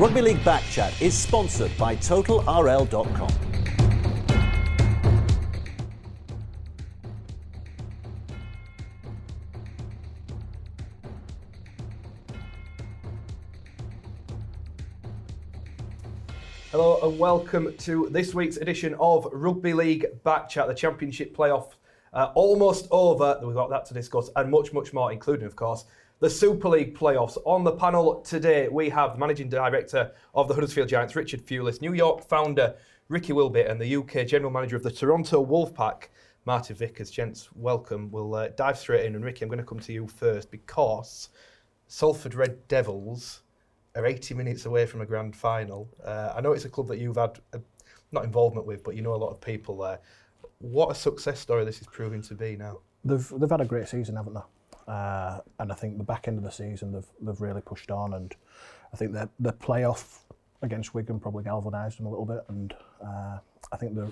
Rugby 0.00 0.22
League 0.22 0.42
Back 0.46 0.62
Chat 0.70 1.02
is 1.02 1.12
sponsored 1.12 1.76
by 1.76 1.94
TotalRL.com. 1.94 3.28
Hello 16.70 16.98
and 17.02 17.18
welcome 17.18 17.76
to 17.76 18.08
this 18.08 18.32
week's 18.32 18.56
edition 18.56 18.96
of 18.98 19.28
Rugby 19.30 19.74
League 19.74 20.06
Back 20.24 20.48
Chat, 20.48 20.66
the 20.66 20.72
Championship 20.72 21.36
playoff 21.36 21.74
uh, 22.14 22.32
almost 22.34 22.88
over. 22.90 23.38
We've 23.42 23.54
got 23.54 23.68
that 23.68 23.84
to 23.84 23.92
discuss 23.92 24.30
and 24.34 24.50
much, 24.50 24.72
much 24.72 24.94
more, 24.94 25.12
including, 25.12 25.44
of 25.44 25.56
course, 25.56 25.84
the 26.20 26.28
Super 26.28 26.68
League 26.68 26.96
playoffs. 26.96 27.38
On 27.46 27.64
the 27.64 27.72
panel 27.72 28.20
today, 28.20 28.68
we 28.68 28.90
have 28.90 29.14
the 29.14 29.18
Managing 29.18 29.48
Director 29.48 30.12
of 30.34 30.48
the 30.48 30.54
Huddersfield 30.54 30.88
Giants, 30.88 31.16
Richard 31.16 31.46
Thewlis, 31.46 31.80
New 31.80 31.94
York 31.94 32.22
founder, 32.28 32.76
Ricky 33.08 33.32
Wilby, 33.32 33.62
and 33.62 33.80
the 33.80 33.96
UK 33.96 34.26
General 34.26 34.50
Manager 34.50 34.76
of 34.76 34.82
the 34.82 34.90
Toronto 34.90 35.44
Wolfpack, 35.44 36.08
Martin 36.44 36.76
Vickers. 36.76 37.10
Gents, 37.10 37.48
welcome. 37.54 38.10
We'll 38.10 38.34
uh, 38.34 38.48
dive 38.48 38.78
straight 38.78 39.06
in. 39.06 39.14
And 39.14 39.24
Ricky, 39.24 39.44
I'm 39.44 39.48
going 39.48 39.60
to 39.60 39.64
come 39.64 39.80
to 39.80 39.92
you 39.94 40.06
first 40.06 40.50
because 40.50 41.30
Salford 41.88 42.34
Red 42.34 42.68
Devils 42.68 43.40
are 43.94 44.04
80 44.04 44.34
minutes 44.34 44.66
away 44.66 44.84
from 44.84 45.00
a 45.00 45.06
grand 45.06 45.34
final. 45.34 45.88
Uh, 46.04 46.34
I 46.36 46.42
know 46.42 46.52
it's 46.52 46.66
a 46.66 46.70
club 46.70 46.88
that 46.88 46.98
you've 46.98 47.16
had 47.16 47.40
a, 47.54 47.60
not 48.12 48.24
involvement 48.24 48.66
with, 48.66 48.84
but 48.84 48.94
you 48.94 49.00
know 49.00 49.14
a 49.14 49.16
lot 49.16 49.30
of 49.30 49.40
people 49.40 49.78
there. 49.78 50.00
What 50.58 50.90
a 50.90 50.94
success 50.94 51.40
story 51.40 51.64
this 51.64 51.80
is 51.80 51.86
proving 51.86 52.20
to 52.22 52.34
be 52.34 52.56
now. 52.56 52.80
They've 53.06 53.32
they've 53.38 53.50
had 53.50 53.62
a 53.62 53.64
great 53.64 53.88
season, 53.88 54.16
haven't 54.16 54.34
they? 54.34 54.40
Uh, 54.88 55.40
and 55.58 55.70
I 55.70 55.74
think 55.74 55.98
the 55.98 56.04
back 56.04 56.28
end 56.28 56.38
of 56.38 56.44
the 56.44 56.50
season 56.50 56.92
they've 56.92 57.06
they've 57.20 57.40
really 57.40 57.60
pushed 57.60 57.90
on, 57.90 58.14
and 58.14 58.34
I 58.92 58.96
think 58.96 59.12
the 59.12 59.28
the 59.38 59.52
playoff 59.52 60.20
against 60.62 60.94
Wigan 60.94 61.20
probably 61.20 61.44
galvanised 61.44 61.98
them 61.98 62.06
a 62.06 62.10
little 62.10 62.26
bit, 62.26 62.44
and 62.48 62.74
uh, 63.02 63.38
I 63.72 63.76
think 63.76 63.94
they're 63.94 64.10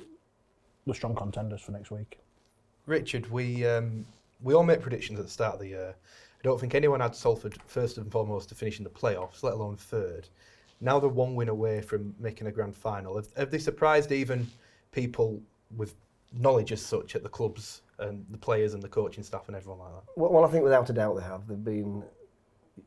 the 0.87 0.95
strong 0.95 1.15
contenders 1.15 1.61
for 1.61 1.73
next 1.73 1.91
week. 1.91 2.19
Richard, 2.87 3.31
we 3.31 3.67
um, 3.67 4.07
we 4.43 4.55
all 4.55 4.65
make 4.65 4.81
predictions 4.81 5.19
at 5.19 5.25
the 5.25 5.31
start 5.31 5.55
of 5.55 5.61
the 5.61 5.69
year. 5.69 5.95
I 5.95 6.43
don't 6.43 6.61
think 6.61 6.75
anyone 6.75 7.01
had 7.01 7.15
Salford 7.17 7.59
first 7.67 7.99
and 7.99 8.11
foremost 8.11 8.49
to 8.51 8.55
finish 8.55 8.79
in 8.79 8.85
the 8.85 8.91
playoffs, 8.91 9.43
let 9.43 9.55
alone 9.55 9.77
third. 9.77 10.29
Now 10.81 11.01
they're 11.01 11.09
one 11.09 11.35
win 11.35 11.49
away 11.49 11.81
from 11.81 12.15
making 12.21 12.47
a 12.47 12.53
grand 12.53 12.77
final. 12.77 13.17
Have, 13.17 13.29
have 13.37 13.51
they 13.51 13.59
surprised 13.59 14.13
even 14.13 14.47
people 14.93 15.41
with 15.77 15.95
knowledge 16.33 16.73
as 16.73 16.85
such 16.85 17.17
at 17.17 17.23
the 17.23 17.29
clubs 17.29 17.83
and 17.99 18.25
the 18.31 18.39
players 18.39 18.75
and 18.75 18.83
the 18.83 18.89
coaching 18.89 19.25
staff 19.25 19.45
and 19.49 19.57
everyone 19.57 19.81
like 19.81 19.93
that? 19.93 20.03
Well, 20.17 20.33
well 20.33 20.45
I 20.45 20.49
think 20.49 20.65
without 20.65 20.89
a 20.91 20.93
doubt 20.93 21.17
they 21.17 21.25
have. 21.25 21.47
They've 21.47 21.65
been 21.65 22.05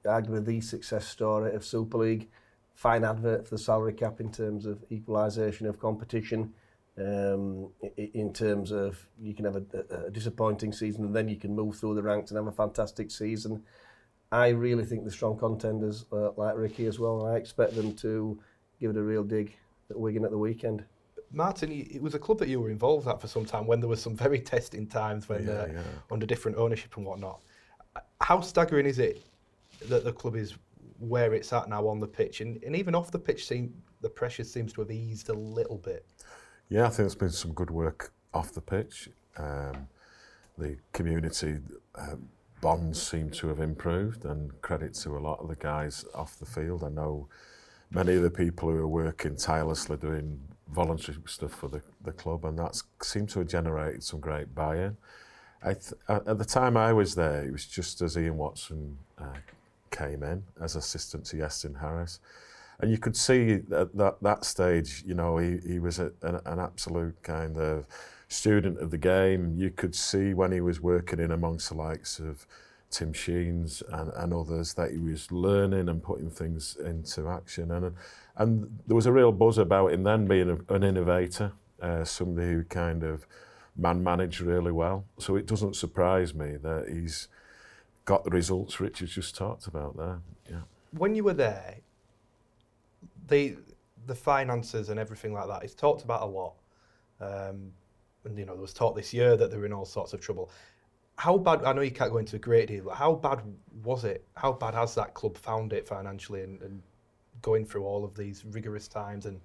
arguably 0.05 0.45
the 0.45 0.61
success 0.61 1.07
story 1.07 1.53
of 1.53 1.65
Super 1.65 1.97
League. 1.97 2.29
Fine 2.75 3.03
advert 3.03 3.45
for 3.45 3.55
the 3.55 3.61
salary 3.61 3.93
cap 3.93 4.19
in 4.19 4.31
terms 4.31 4.65
of 4.65 4.83
equalisation 4.91 5.67
of 5.67 5.79
competition. 5.79 6.53
Um, 6.97 7.69
in 7.95 8.33
terms 8.33 8.71
of 8.71 9.07
you 9.19 9.33
can 9.33 9.45
have 9.45 9.55
a, 9.55 10.05
a 10.07 10.11
disappointing 10.11 10.73
season 10.73 11.05
and 11.05 11.15
then 11.15 11.29
you 11.29 11.37
can 11.37 11.55
move 11.55 11.77
through 11.77 11.95
the 11.95 12.03
ranks 12.03 12.31
and 12.31 12.37
have 12.37 12.47
a 12.47 12.51
fantastic 12.51 13.11
season. 13.11 13.63
I 14.31 14.49
really 14.49 14.85
think 14.85 15.03
the 15.03 15.11
strong 15.11 15.37
contenders 15.37 16.05
uh, 16.11 16.31
like 16.37 16.55
Ricky 16.55 16.85
as 16.85 16.99
well, 16.99 17.25
and 17.25 17.35
I 17.35 17.37
expect 17.37 17.75
them 17.75 17.93
to 17.97 18.39
give 18.79 18.91
it 18.91 18.97
a 18.97 19.01
real 19.01 19.23
dig 19.23 19.55
at 19.89 19.99
Wigan 19.99 20.23
at 20.23 20.31
the 20.31 20.37
weekend. 20.37 20.85
Martin, 21.33 21.71
it 21.71 22.01
was 22.01 22.13
a 22.13 22.19
club 22.19 22.39
that 22.39 22.49
you 22.49 22.59
were 22.59 22.69
involved 22.69 23.07
at 23.07 23.21
for 23.21 23.27
some 23.27 23.45
time 23.45 23.65
when 23.65 23.79
there 23.79 23.89
was 23.89 24.01
some 24.01 24.15
very 24.15 24.39
testing 24.39 24.85
times 24.85 25.29
when 25.29 25.45
yeah, 25.45 25.53
uh, 25.53 25.67
yeah. 25.73 25.81
under 26.11 26.25
different 26.25 26.57
ownership 26.57 26.97
and 26.97 27.05
whatnot. 27.05 27.41
How 28.21 28.41
staggering 28.41 28.85
is 28.85 28.99
it 28.99 29.23
that 29.87 30.03
the 30.03 30.11
club 30.11 30.35
is 30.35 30.55
where 30.99 31.33
it's 31.33 31.51
at 31.53 31.69
now 31.69 31.87
on 31.87 31.99
the 31.99 32.07
pitch 32.07 32.41
and, 32.41 32.61
and 32.63 32.75
even 32.75 32.95
off 32.95 33.11
the 33.11 33.19
pitch? 33.19 33.47
Seem, 33.47 33.73
the 34.01 34.09
pressure 34.09 34.43
seems 34.43 34.73
to 34.73 34.81
have 34.81 34.91
eased 34.91 35.29
a 35.29 35.33
little 35.33 35.77
bit. 35.77 36.05
Yeah, 36.69 36.83
I 36.83 36.87
think 36.87 36.97
there's 36.97 37.15
been 37.15 37.31
some 37.31 37.53
good 37.53 37.71
work 37.71 38.13
off 38.33 38.51
the 38.51 38.61
pitch. 38.61 39.09
Um, 39.37 39.87
the 40.57 40.77
community 40.93 41.59
uh, 41.95 42.15
bonds 42.61 43.01
seem 43.01 43.29
to 43.31 43.47
have 43.47 43.59
improved, 43.59 44.25
and 44.25 44.61
credit 44.61 44.93
to 44.95 45.17
a 45.17 45.19
lot 45.19 45.39
of 45.39 45.47
the 45.47 45.55
guys 45.55 46.05
off 46.13 46.37
the 46.37 46.45
field. 46.45 46.83
I 46.83 46.89
know 46.89 47.27
many 47.89 48.15
of 48.15 48.21
the 48.21 48.31
people 48.31 48.69
who 48.69 48.77
are 48.77 48.87
working 48.87 49.35
tirelessly 49.35 49.97
doing 49.97 50.39
voluntary 50.73 51.17
stuff 51.25 51.51
for 51.51 51.67
the, 51.67 51.81
the 52.03 52.11
club, 52.11 52.45
and 52.45 52.57
that 52.57 52.81
seemed 53.01 53.29
to 53.29 53.39
have 53.39 53.47
generated 53.47 54.03
some 54.03 54.19
great 54.19 54.53
buy-in. 54.55 54.97
Th- 55.63 55.93
at 56.09 56.37
the 56.37 56.45
time 56.45 56.75
I 56.75 56.93
was 56.93 57.13
there, 57.15 57.43
it 57.43 57.51
was 57.51 57.65
just 57.65 58.01
as 58.01 58.17
Ian 58.17 58.37
Watson 58.37 58.97
uh, 59.17 59.37
came 59.91 60.23
in 60.23 60.43
as 60.59 60.75
assistant 60.75 61.25
to 61.25 61.37
Iestyn 61.37 61.79
Harris. 61.79 62.19
And 62.79 62.89
you 62.89 62.97
could 62.97 63.15
see 63.15 63.59
at 63.71 63.95
that, 63.95 64.15
that 64.21 64.43
stage, 64.43 65.03
you 65.05 65.13
know, 65.13 65.37
he, 65.37 65.59
he 65.67 65.77
was 65.77 65.99
a, 65.99 66.11
an, 66.23 66.39
an 66.45 66.59
absolute 66.59 67.21
kind 67.21 67.57
of 67.57 67.85
student 68.27 68.79
of 68.79 68.89
the 68.89 68.97
game. 68.97 69.53
You 69.55 69.69
could 69.69 69.93
see 69.93 70.33
when 70.33 70.51
he 70.51 70.61
was 70.61 70.81
working 70.81 71.19
in 71.19 71.31
amongst 71.31 71.69
the 71.69 71.75
likes 71.75 72.17
of 72.17 72.47
Tim 72.89 73.13
Sheens 73.13 73.83
and, 73.91 74.11
and 74.15 74.33
others 74.33 74.73
that 74.73 74.91
he 74.91 74.97
was 74.97 75.31
learning 75.31 75.89
and 75.89 76.01
putting 76.01 76.31
things 76.31 76.75
into 76.83 77.29
action. 77.29 77.69
And, 77.71 77.93
and 78.37 78.79
there 78.87 78.95
was 78.95 79.05
a 79.05 79.11
real 79.11 79.31
buzz 79.31 79.57
about 79.57 79.93
him 79.93 80.03
then 80.03 80.27
being 80.27 80.49
a, 80.49 80.73
an 80.73 80.83
innovator, 80.83 81.53
uh, 81.81 82.03
somebody 82.03 82.47
who 82.47 82.63
kind 82.63 83.03
of 83.03 83.25
man 83.75 84.03
managed 84.03 84.41
really 84.41 84.71
well. 84.71 85.05
So 85.19 85.35
it 85.35 85.45
doesn't 85.45 85.75
surprise 85.75 86.33
me 86.33 86.57
that 86.57 86.87
he's 86.89 87.27
got 88.05 88.23
the 88.23 88.29
results 88.29 88.79
Richard's 88.79 89.13
just 89.13 89.35
talked 89.35 89.67
about 89.67 89.97
there. 89.97 90.19
Yeah. 90.49 90.61
When 90.91 91.15
you 91.15 91.23
were 91.23 91.33
there, 91.33 91.77
the 93.27 93.57
the 94.07 94.15
finances 94.15 94.89
and 94.89 94.99
everything 94.99 95.33
like 95.33 95.47
that 95.47 95.63
is 95.63 95.75
talked 95.75 96.03
about 96.03 96.23
a 96.23 96.25
lot. 96.25 96.55
Um, 97.19 97.71
and 98.25 98.37
you 98.37 98.45
know, 98.45 98.53
there 98.53 98.61
was 98.61 98.73
talk 98.73 98.95
this 98.95 99.13
year 99.13 99.37
that 99.37 99.51
they 99.51 99.57
were 99.57 99.65
in 99.65 99.73
all 99.73 99.85
sorts 99.85 100.13
of 100.13 100.21
trouble. 100.21 100.49
How 101.17 101.37
bad? 101.37 101.63
I 101.63 101.73
know 101.73 101.81
you 101.81 101.91
can't 101.91 102.11
go 102.11 102.17
into 102.17 102.35
a 102.35 102.39
great 102.39 102.67
deal, 102.67 102.85
but 102.85 102.95
how 102.95 103.13
bad 103.13 103.41
was 103.83 104.03
it? 104.05 104.25
How 104.35 104.51
bad 104.51 104.73
has 104.73 104.95
that 104.95 105.13
club 105.13 105.37
found 105.37 105.73
it 105.73 105.87
financially 105.87 106.41
and, 106.43 106.61
and 106.61 106.81
going 107.41 107.65
through 107.65 107.85
all 107.85 108.03
of 108.03 108.15
these 108.15 108.43
rigorous 108.45 108.87
times 108.87 109.25
and 109.25 109.39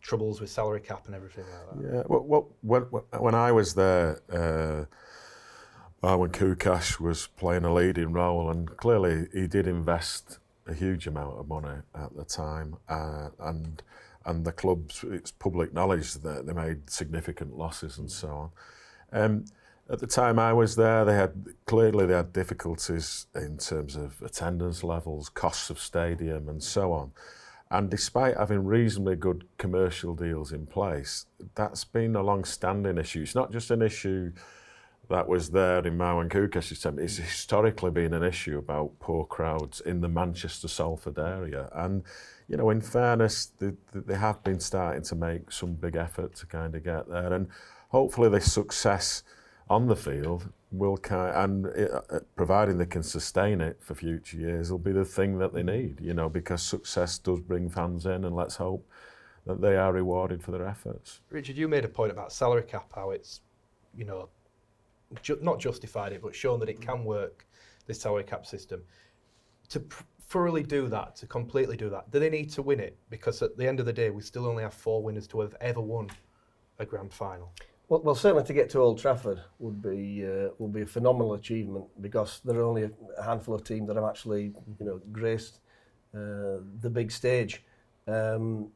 troubles 0.00 0.40
with 0.40 0.50
salary 0.50 0.80
cap 0.80 1.06
and 1.06 1.14
everything 1.14 1.44
like 1.44 1.82
that? 1.82 1.94
Yeah. 1.94 2.02
Well, 2.06 2.48
when, 2.62 2.82
when 2.82 3.34
I 3.34 3.52
was 3.52 3.74
there. 3.74 4.20
Uh, 4.32 4.86
when 6.02 6.30
Koukash 6.30 6.98
was 6.98 7.28
playing 7.28 7.64
a 7.64 7.72
leading 7.72 8.12
role, 8.12 8.50
and 8.50 8.76
clearly 8.76 9.28
he 9.32 9.46
did 9.46 9.68
invest 9.68 10.40
a 10.66 10.74
huge 10.74 11.06
amount 11.06 11.38
of 11.38 11.46
money 11.46 11.78
at 11.94 12.16
the 12.16 12.24
time, 12.24 12.76
uh, 12.88 13.28
and 13.38 13.82
and 14.24 14.44
the 14.44 14.52
clubs, 14.52 15.04
it's 15.08 15.30
public 15.30 15.72
knowledge 15.72 16.14
that 16.14 16.46
they 16.46 16.52
made 16.52 16.90
significant 16.90 17.56
losses 17.56 17.98
and 17.98 18.10
so 18.10 18.28
on. 18.28 18.50
Um, 19.12 19.44
at 19.92 19.98
the 19.98 20.06
time 20.06 20.38
I 20.38 20.54
was 20.54 20.74
there, 20.76 21.04
they 21.04 21.14
had 21.14 21.48
clearly 21.66 22.06
they 22.06 22.14
had 22.14 22.32
difficulties 22.32 23.26
in 23.34 23.58
terms 23.58 23.94
of 23.94 24.22
attendance 24.22 24.82
levels, 24.82 25.28
costs 25.28 25.68
of 25.68 25.78
stadium, 25.78 26.48
and 26.48 26.62
so 26.62 26.92
on. 26.92 27.12
And 27.70 27.90
despite 27.90 28.38
having 28.38 28.64
reasonably 28.64 29.16
good 29.16 29.46
commercial 29.58 30.14
deals 30.14 30.50
in 30.50 30.66
place, 30.66 31.26
that's 31.54 31.84
been 31.84 32.16
a 32.16 32.22
long-standing 32.22 32.96
issue. 32.96 33.20
It's 33.20 33.34
not 33.34 33.52
just 33.52 33.70
an 33.70 33.82
issue 33.82 34.32
that 35.10 35.28
was 35.28 35.50
there 35.50 35.86
in 35.86 35.98
Marwan 35.98 36.30
Koukash's 36.30 36.80
time. 36.80 36.98
It's 36.98 37.18
historically 37.18 37.90
been 37.90 38.14
an 38.14 38.22
issue 38.22 38.56
about 38.56 38.98
poor 38.98 39.26
crowds 39.26 39.82
in 39.82 40.00
the 40.00 40.08
Manchester 40.08 40.68
Salford 40.68 41.18
area. 41.18 41.68
And, 41.72 42.02
you 42.48 42.56
know, 42.56 42.70
in 42.70 42.80
fairness, 42.80 43.52
they, 43.58 43.72
they 43.92 44.16
have 44.16 44.42
been 44.42 44.60
starting 44.60 45.02
to 45.02 45.14
make 45.14 45.52
some 45.52 45.74
big 45.74 45.96
effort 45.96 46.34
to 46.36 46.46
kind 46.46 46.74
of 46.74 46.82
get 46.82 47.10
there. 47.10 47.34
And 47.34 47.48
hopefully 47.88 48.30
the 48.30 48.40
success 48.40 49.22
on 49.68 49.86
the 49.86 49.96
field 49.96 50.50
will 50.70 50.96
kind 50.96 51.34
and 51.36 51.66
it, 51.76 51.90
uh, 51.92 52.20
providing 52.34 52.78
they 52.78 52.86
can 52.86 53.02
sustain 53.02 53.60
it 53.60 53.78
for 53.82 53.94
future 53.94 54.36
years 54.36 54.70
will 54.70 54.78
be 54.78 54.92
the 54.92 55.04
thing 55.04 55.38
that 55.38 55.52
they 55.52 55.62
need, 55.62 56.00
you 56.00 56.14
know, 56.14 56.28
because 56.28 56.62
success 56.62 57.18
does 57.18 57.40
bring 57.40 57.68
fans 57.68 58.06
in 58.06 58.24
and 58.24 58.34
let's 58.34 58.56
hope 58.56 58.88
that 59.46 59.60
they 59.60 59.76
are 59.76 59.92
rewarded 59.92 60.42
for 60.42 60.50
their 60.52 60.66
efforts. 60.66 61.20
Richard, 61.30 61.56
you 61.56 61.68
made 61.68 61.84
a 61.84 61.88
point 61.88 62.12
about 62.12 62.32
salary 62.32 62.62
cap, 62.62 62.90
how 62.94 63.10
it's, 63.10 63.40
you 63.96 64.04
know, 64.04 64.28
ju- 65.20 65.38
not 65.42 65.58
justified 65.58 66.12
it, 66.12 66.22
but 66.22 66.34
shown 66.34 66.60
that 66.60 66.68
it 66.68 66.80
can 66.80 67.04
work, 67.04 67.46
this 67.86 68.00
salary 68.00 68.24
cap 68.24 68.46
system. 68.46 68.82
To 69.70 69.80
pr- 69.80 70.04
thoroughly 70.20 70.62
do 70.62 70.88
that, 70.88 71.16
to 71.16 71.26
completely 71.26 71.76
do 71.76 71.90
that, 71.90 72.10
do 72.10 72.18
they 72.18 72.30
need 72.30 72.50
to 72.50 72.62
win 72.62 72.80
it? 72.80 72.96
Because 73.10 73.42
at 73.42 73.56
the 73.56 73.66
end 73.66 73.80
of 73.80 73.86
the 73.86 73.92
day, 73.92 74.10
we 74.10 74.22
still 74.22 74.46
only 74.46 74.62
have 74.62 74.74
four 74.74 75.02
winners 75.02 75.26
to 75.28 75.40
have 75.40 75.54
ever 75.60 75.80
won 75.80 76.08
a 76.78 76.86
grand 76.86 77.12
final. 77.12 77.52
Well, 77.92 78.00
well 78.00 78.14
certainly 78.14 78.44
to 78.44 78.54
get 78.54 78.70
to 78.70 78.78
Old 78.78 78.98
Trafford 78.98 79.42
would 79.58 79.82
be 79.82 80.24
uh, 80.24 80.48
would 80.58 80.72
be 80.72 80.80
a 80.80 80.86
phenomenal 80.86 81.34
achievement 81.34 81.84
because 82.00 82.40
there 82.42 82.56
are 82.58 82.64
only 82.64 82.84
a 83.18 83.22
handful 83.22 83.54
of 83.54 83.64
teams 83.64 83.86
that 83.88 83.96
have 83.96 84.06
actually 84.06 84.54
you 84.80 84.86
know 84.86 85.02
graced 85.12 85.58
uh, 86.14 86.64
the 86.80 86.88
big 86.90 87.12
stage. 87.12 87.62
Um, 88.08 88.68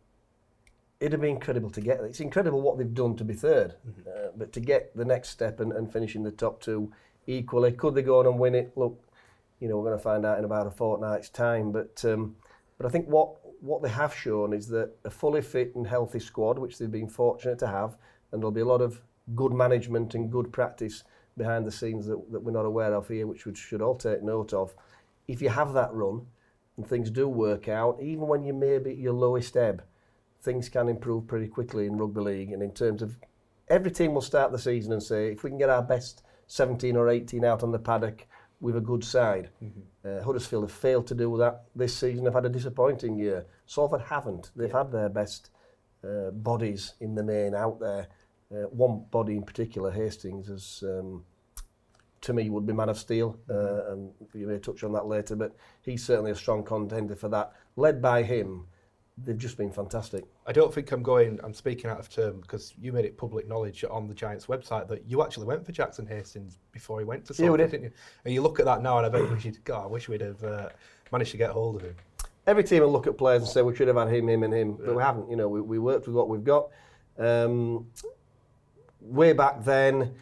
it'd 1.01 1.19
be 1.19 1.31
incredible 1.31 1.71
to 1.71 1.81
get. 1.81 2.01
It's 2.01 2.21
incredible 2.21 2.61
what 2.61 2.77
they've 2.77 2.93
done 2.93 3.17
to 3.17 3.25
be 3.25 3.33
3rd 3.33 3.73
mm-hmm. 3.89 4.01
uh, 4.07 4.29
but 4.37 4.53
to 4.53 4.61
get 4.61 4.95
the 4.95 5.05
next 5.07 5.31
step 5.31 5.61
and, 5.61 5.73
and 5.73 5.91
finish 5.91 6.15
in 6.15 6.23
the 6.23 6.31
top 6.31 6.61
two 6.61 6.93
equally, 7.27 7.73
could 7.73 7.95
they 7.95 8.03
go 8.03 8.19
on 8.21 8.27
and 8.27 8.39
win 8.39 8.55
it? 8.55 8.73
Look, 8.77 9.03
you 9.61 9.69
know, 9.69 9.79
we're 9.79 9.89
going 9.89 9.99
to 9.99 10.05
find 10.05 10.27
out 10.27 10.39
in 10.39 10.45
about 10.45 10.67
a 10.67 10.71
fortnight's 10.71 11.31
time. 11.31 11.73
But 11.73 12.05
um, 12.05 12.37
but 12.77 12.87
I 12.87 12.91
think 12.91 13.07
what 13.07 13.31
what 13.63 13.83
they 13.83 13.89
have 13.89 14.15
shown 14.15 14.53
is 14.53 14.69
that 14.69 14.91
a 15.07 15.11
fully 15.11 15.41
fit 15.41 15.75
and 15.75 15.87
healthy 15.87 16.21
squad, 16.21 16.59
which 16.59 16.77
they've 16.77 16.91
been 16.91 17.09
fortunate 17.09 17.59
to 17.61 17.67
have, 17.67 17.97
and 18.37 18.43
there'll 18.43 18.53
be 18.53 18.61
a 18.61 18.67
lot 18.67 18.83
of 18.83 19.01
good 19.35 19.53
management 19.53 20.15
and 20.15 20.31
good 20.31 20.53
practice 20.53 21.05
behind 21.39 21.67
the 21.67 21.73
scenes 21.73 22.07
that, 22.07 22.21
that 22.31 22.43
we're 22.43 22.53
not 22.53 22.67
aware 22.67 22.93
of 22.93 23.09
here, 23.09 23.27
which 23.27 23.47
we 23.47 23.55
should 23.55 23.81
all 23.81 23.97
take 23.97 24.23
note 24.23 24.53
of. 24.53 24.75
If 25.27 25.41
you 25.41 25.49
have 25.49 25.73
that 25.73 25.93
run 25.95 26.27
and 26.77 26.87
things 26.87 27.11
do 27.11 27.29
work 27.29 27.67
out, 27.67 27.99
even 28.03 28.29
when 28.29 28.45
you 28.45 28.53
may 28.53 28.79
be 28.79 28.91
at 28.91 28.99
your 28.99 29.15
lowest 29.15 29.57
ebb, 29.57 29.83
things 30.43 30.69
can 30.69 30.89
improve 30.89 31.27
pretty 31.27 31.49
quickly 31.49 31.87
in 31.87 31.97
rugby 31.97 32.21
league. 32.21 32.53
And 32.53 32.63
in 32.63 32.73
terms 32.73 33.01
of 33.01 33.17
every 33.69 33.91
team 33.91 34.13
will 34.13 34.21
start 34.21 34.53
the 34.53 34.59
season 34.59 34.93
and 34.93 35.03
say, 35.03 35.33
if 35.33 35.43
we 35.43 35.51
can 35.51 35.59
get 35.59 35.71
our 35.71 35.83
best 35.83 36.23
17 36.49 36.95
or 36.95 37.09
18 37.09 37.43
out 37.43 37.63
on 37.63 37.73
the 37.73 37.79
paddock 37.79 38.27
with 38.61 38.77
a 38.77 38.81
good 38.81 39.03
side. 39.03 39.51
Mm-hmm. 39.63 39.81
Uh, 40.05 40.23
Huddersfield 40.23 40.65
have 40.65 40.73
failed 40.73 41.07
to 41.09 41.15
do 41.15 41.37
that 41.39 41.65
this 41.75 41.97
season. 41.97 42.25
They've 42.25 42.33
had 42.33 42.47
a 42.47 42.51
disappointing 42.51 43.19
year. 43.19 43.47
Salford 43.67 44.03
haven't. 44.03 44.51
They've 44.55 44.69
yeah. 44.69 44.79
had 44.79 44.93
their 44.93 45.09
best 45.09 45.51
uh, 46.05 46.31
bodies 46.31 46.95
in 47.01 47.15
the 47.15 47.23
main 47.23 47.55
out 47.55 47.81
there. 47.81 48.09
Uh, 48.53 48.69
one 48.69 49.05
body 49.11 49.37
in 49.37 49.43
particular, 49.43 49.91
Hastings, 49.91 50.49
is 50.49 50.85
um, 50.87 51.25
to 52.21 52.33
me 52.33 52.51
would 52.51 52.67
be 52.67 52.73
man 52.73 52.89
of 52.89 52.99
steel, 52.99 53.39
uh, 53.51 53.93
and 53.93 54.11
you 54.35 54.47
may 54.47 54.59
touch 54.59 54.85
on 54.85 54.93
that 54.93 55.07
later. 55.07 55.37
But 55.37 55.55
he's 55.83 56.05
certainly 56.05 56.31
a 56.31 56.37
strong 56.37 56.63
contender 56.65 57.17
for 57.17 57.29
that. 57.29 57.53
Led 57.77 58.01
by 58.01 58.23
him, 58.23 58.67
they've 59.25 59.39
just 59.39 59.57
been 59.57 59.71
fantastic. 59.71 60.25
I 60.47 60.53
don't 60.53 60.73
think 60.73 60.93
I'm 60.93 61.03
going. 61.03 61.41
I'm 61.43 61.55
speaking 61.55 61.91
out 61.91 61.99
of 61.99 62.09
term 62.09 62.41
because 62.41 62.75
you 62.81 62.93
made 62.93 63.05
it 63.05 63.17
public 63.17 63.49
knowledge 63.49 63.85
on 63.91 64.07
the 64.07 64.15
Giants 64.15 64.47
website 64.47 64.89
that 64.89 65.05
you 65.09 65.23
actually 65.23 65.47
went 65.47 65.65
for 65.65 65.73
Jackson 65.73 66.07
Hastings 66.07 66.59
before 66.73 66.99
he 66.99 67.05
went 67.05 67.25
to 67.27 67.35
Salford, 67.35 67.61
yeah, 67.61 67.67
did. 67.67 67.71
didn't 67.73 67.85
you? 67.85 67.91
And 68.25 68.35
you 68.35 68.43
look 68.43 68.61
at 68.61 68.67
that 68.67 68.83
now, 68.83 68.99
and 68.99 69.07
I 69.07 69.09
bet 69.09 69.29
you 69.31 69.39
should. 69.41 69.65
God, 69.65 69.85
I 69.85 69.87
wish 69.87 70.09
we'd 70.09 70.21
have 70.21 70.43
uh, 70.45 70.69
managed 71.11 71.33
to 71.33 71.37
get 71.37 71.51
hold 71.51 71.77
of 71.77 71.83
him. 71.83 71.95
Every 72.47 72.63
team 72.63 72.83
will 72.83 72.93
look 72.93 73.09
at 73.09 73.19
players 73.19 73.43
and 73.43 73.51
say 73.51 73.63
we 73.63 73.75
should 73.75 73.89
have 73.89 73.97
had 73.97 74.09
him, 74.09 74.29
him, 74.29 74.45
and 74.45 74.55
him, 74.55 74.77
yeah. 74.79 74.87
but 74.87 74.97
we 74.97 75.03
haven't. 75.03 75.31
You 75.31 75.37
know, 75.37 75.49
we, 75.49 75.61
we 75.61 75.79
worked 75.79 76.07
with 76.07 76.15
what 76.15 76.29
we've 76.29 76.45
got. 76.45 76.71
Um, 77.19 77.87
way 79.07 79.33
back 79.33 79.65
then, 79.65 80.15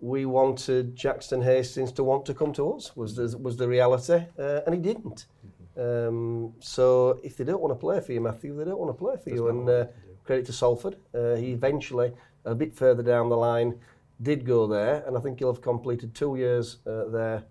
we 0.00 0.26
wanted 0.26 0.96
Jackson 0.96 1.42
Hastings 1.42 1.92
to 1.92 2.04
want 2.04 2.26
to 2.26 2.34
come 2.34 2.52
to 2.54 2.72
us. 2.72 2.94
Was 2.96 3.16
the, 3.16 3.36
was 3.38 3.56
the 3.56 3.68
reality, 3.68 4.24
uh, 4.38 4.60
and 4.66 4.74
he 4.74 4.80
didn't. 4.80 5.26
Mm-hmm. 5.46 6.08
Um, 6.08 6.54
so 6.60 7.20
if 7.22 7.36
they 7.36 7.44
don't 7.44 7.60
want 7.60 7.72
to 7.72 7.78
play 7.78 8.00
for 8.00 8.12
you, 8.12 8.20
Matthew, 8.20 8.56
they 8.56 8.64
don't 8.64 8.78
want 8.78 8.90
to 8.90 8.98
play 8.98 9.16
for 9.22 9.30
you. 9.30 9.48
And 9.48 9.68
uh, 9.68 9.86
credit 10.24 10.46
to 10.46 10.52
Salford, 10.52 10.96
uh, 11.14 11.34
he 11.34 11.52
eventually, 11.52 12.12
a 12.44 12.54
bit 12.54 12.74
further 12.74 13.02
down 13.02 13.28
the 13.28 13.36
line, 13.36 13.78
did 14.22 14.46
go 14.46 14.66
there, 14.66 15.04
and 15.06 15.16
I 15.16 15.20
think 15.20 15.38
he'll 15.38 15.52
have 15.52 15.62
completed 15.62 16.14
two 16.14 16.36
years 16.36 16.78
uh, 16.86 17.04
there 17.08 17.44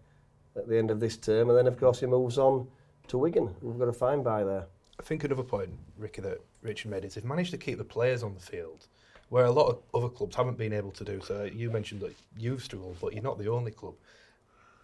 at 0.56 0.68
the 0.68 0.78
end 0.78 0.90
of 0.90 1.00
this 1.00 1.18
term, 1.18 1.50
and 1.50 1.58
then 1.58 1.68
of 1.68 1.78
course 1.78 2.00
he 2.00 2.06
moves 2.06 2.38
on 2.38 2.68
to 3.08 3.18
Wigan. 3.18 3.54
We've 3.62 3.78
got 3.78 3.88
a 3.88 3.94
fine 3.94 4.24
by 4.24 4.44
there. 4.44 4.66
I 5.00 5.04
think 5.04 5.24
another 5.24 5.44
point, 5.44 5.70
Ricky, 5.98 6.22
that 6.22 6.40
Richard 6.62 6.90
made 6.90 7.06
is 7.06 7.16
they've 7.16 7.26
managed 7.26 7.52
to 7.52 7.58
keep 7.58 7.78
the 7.78 7.84
players 7.84 8.24
on 8.24 8.34
the 8.34 8.40
field 8.40 8.88
where 9.30 9.46
a 9.46 9.52
lot 9.52 9.68
of 9.68 9.80
other 9.94 10.10
clubs 10.10 10.36
haven't 10.36 10.58
been 10.58 10.74
able 10.74 10.92
to 10.92 11.04
do. 11.04 11.20
So 11.22 11.44
you 11.44 11.72
mentioned 11.72 12.02
that 12.02 12.14
you've 12.38 12.64
struggled, 12.64 12.98
but 13.02 13.14
you're 13.14 13.24
not 13.24 13.38
the 13.38 13.50
only 13.50 13.72
club. 13.72 13.96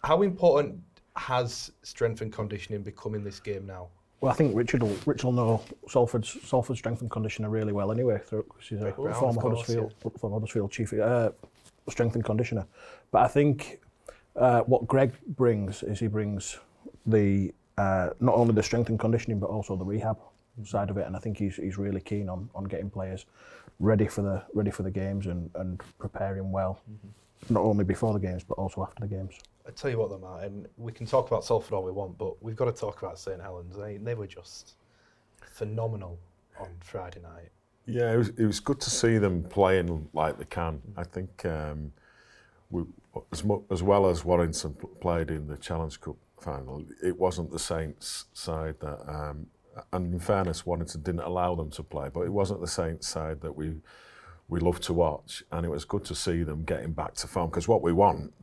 How 0.02 0.22
important 0.22 0.80
has 1.16 1.70
strength 1.82 2.22
and 2.22 2.32
conditioning 2.32 2.82
become 2.82 3.14
in 3.14 3.22
this 3.22 3.38
game 3.38 3.66
now? 3.66 3.88
Well, 4.20 4.32
I 4.32 4.34
think 4.34 4.56
Richard 4.56 4.82
will, 4.82 4.96
Richard 5.04 5.24
will 5.24 5.32
know 5.32 5.62
Salford's, 5.88 6.36
Salford's 6.44 6.78
strength 6.78 7.02
and 7.02 7.10
conditioner 7.10 7.50
really 7.50 7.72
well 7.72 7.90
anyway, 7.90 8.18
because 8.18 8.44
he's 8.60 8.80
a 8.80 8.92
Brown, 8.92 9.14
former, 9.14 9.40
course, 9.40 9.60
Huddersfield, 9.60 9.94
yeah. 10.04 10.10
former 10.18 10.36
Huddersfield 10.36 10.70
chief 10.70 10.92
uh, 10.92 11.30
strength 11.88 12.14
and 12.14 12.24
conditioner. 12.24 12.64
But 13.10 13.22
I 13.22 13.28
think 13.28 13.80
uh, 14.36 14.60
what 14.60 14.86
Greg 14.86 15.12
brings 15.26 15.82
is 15.82 15.98
he 15.98 16.06
brings 16.06 16.58
the 17.06 17.52
uh, 17.78 18.10
not 18.20 18.36
only 18.36 18.54
the 18.54 18.62
strength 18.62 18.90
and 18.90 18.98
conditioning, 18.98 19.40
but 19.40 19.50
also 19.50 19.74
the 19.74 19.84
rehab 19.84 20.18
side 20.64 20.90
of 20.90 20.98
it. 20.98 21.06
And 21.06 21.16
I 21.16 21.18
think 21.18 21.38
he's, 21.38 21.56
he's 21.56 21.76
really 21.76 22.00
keen 22.00 22.28
on, 22.28 22.48
on 22.54 22.64
getting 22.64 22.90
players 22.90 23.26
ready 23.78 24.06
for 24.06 24.22
the 24.22 24.42
ready 24.54 24.70
for 24.70 24.82
the 24.82 24.90
games 24.90 25.26
and, 25.26 25.50
and 25.54 25.80
preparing 25.98 26.50
well, 26.50 26.80
mm-hmm. 26.90 27.54
not 27.54 27.62
only 27.62 27.84
before 27.84 28.12
the 28.12 28.20
games 28.20 28.44
but 28.44 28.54
also 28.54 28.82
after 28.82 29.00
the 29.00 29.08
games. 29.08 29.38
I 29.66 29.70
tell 29.70 29.90
you 29.90 29.98
what, 29.98 30.10
though, 30.10 30.18
Martin, 30.18 30.66
we 30.76 30.90
can 30.92 31.06
talk 31.06 31.28
about 31.28 31.44
Salford 31.44 31.72
all 31.72 31.84
we 31.84 31.92
want, 31.92 32.18
but 32.18 32.42
we've 32.42 32.56
got 32.56 32.64
to 32.64 32.72
talk 32.72 33.00
about 33.00 33.18
St 33.18 33.40
Helens. 33.40 33.76
They, 33.76 33.96
they 33.96 34.14
were 34.14 34.26
just 34.26 34.74
phenomenal 35.40 36.18
on 36.58 36.68
Friday 36.80 37.20
night. 37.20 37.50
Yeah, 37.86 38.12
it 38.12 38.16
was, 38.16 38.28
it 38.30 38.44
was 38.44 38.60
good 38.60 38.80
to 38.80 38.90
see 38.90 39.18
them 39.18 39.44
playing 39.44 40.08
like 40.12 40.38
they 40.38 40.44
can. 40.44 40.80
I 40.96 41.04
think 41.04 41.44
um, 41.46 41.92
we, 42.70 42.84
as, 43.32 43.44
mu- 43.44 43.62
as 43.70 43.82
well 43.82 44.06
as 44.08 44.24
Warrington 44.24 44.76
played 45.00 45.30
in 45.30 45.46
the 45.46 45.56
Challenge 45.56 46.00
Cup 46.00 46.16
final, 46.40 46.84
it 47.02 47.16
wasn't 47.16 47.50
the 47.50 47.58
Saints 47.58 48.26
side 48.32 48.76
that 48.80 49.00
um, 49.08 49.46
and 49.92 50.12
in 50.12 50.20
fairness, 50.20 50.66
Warrington 50.66 51.02
didn't 51.02 51.20
allow 51.20 51.54
them 51.54 51.70
to 51.70 51.82
play, 51.82 52.08
but 52.12 52.22
it 52.22 52.32
wasn't 52.32 52.60
the 52.60 52.68
Saints 52.68 53.08
side 53.08 53.40
that 53.40 53.56
we 53.56 53.74
we 54.48 54.60
love 54.60 54.80
to 54.80 54.92
watch, 54.92 55.42
and 55.50 55.64
it 55.64 55.70
was 55.70 55.84
good 55.84 56.04
to 56.04 56.14
see 56.14 56.42
them 56.42 56.64
getting 56.64 56.92
back 56.92 57.14
to 57.14 57.26
form. 57.26 57.48
Because 57.48 57.68
what 57.68 57.80
we 57.82 57.92
want, 57.92 58.34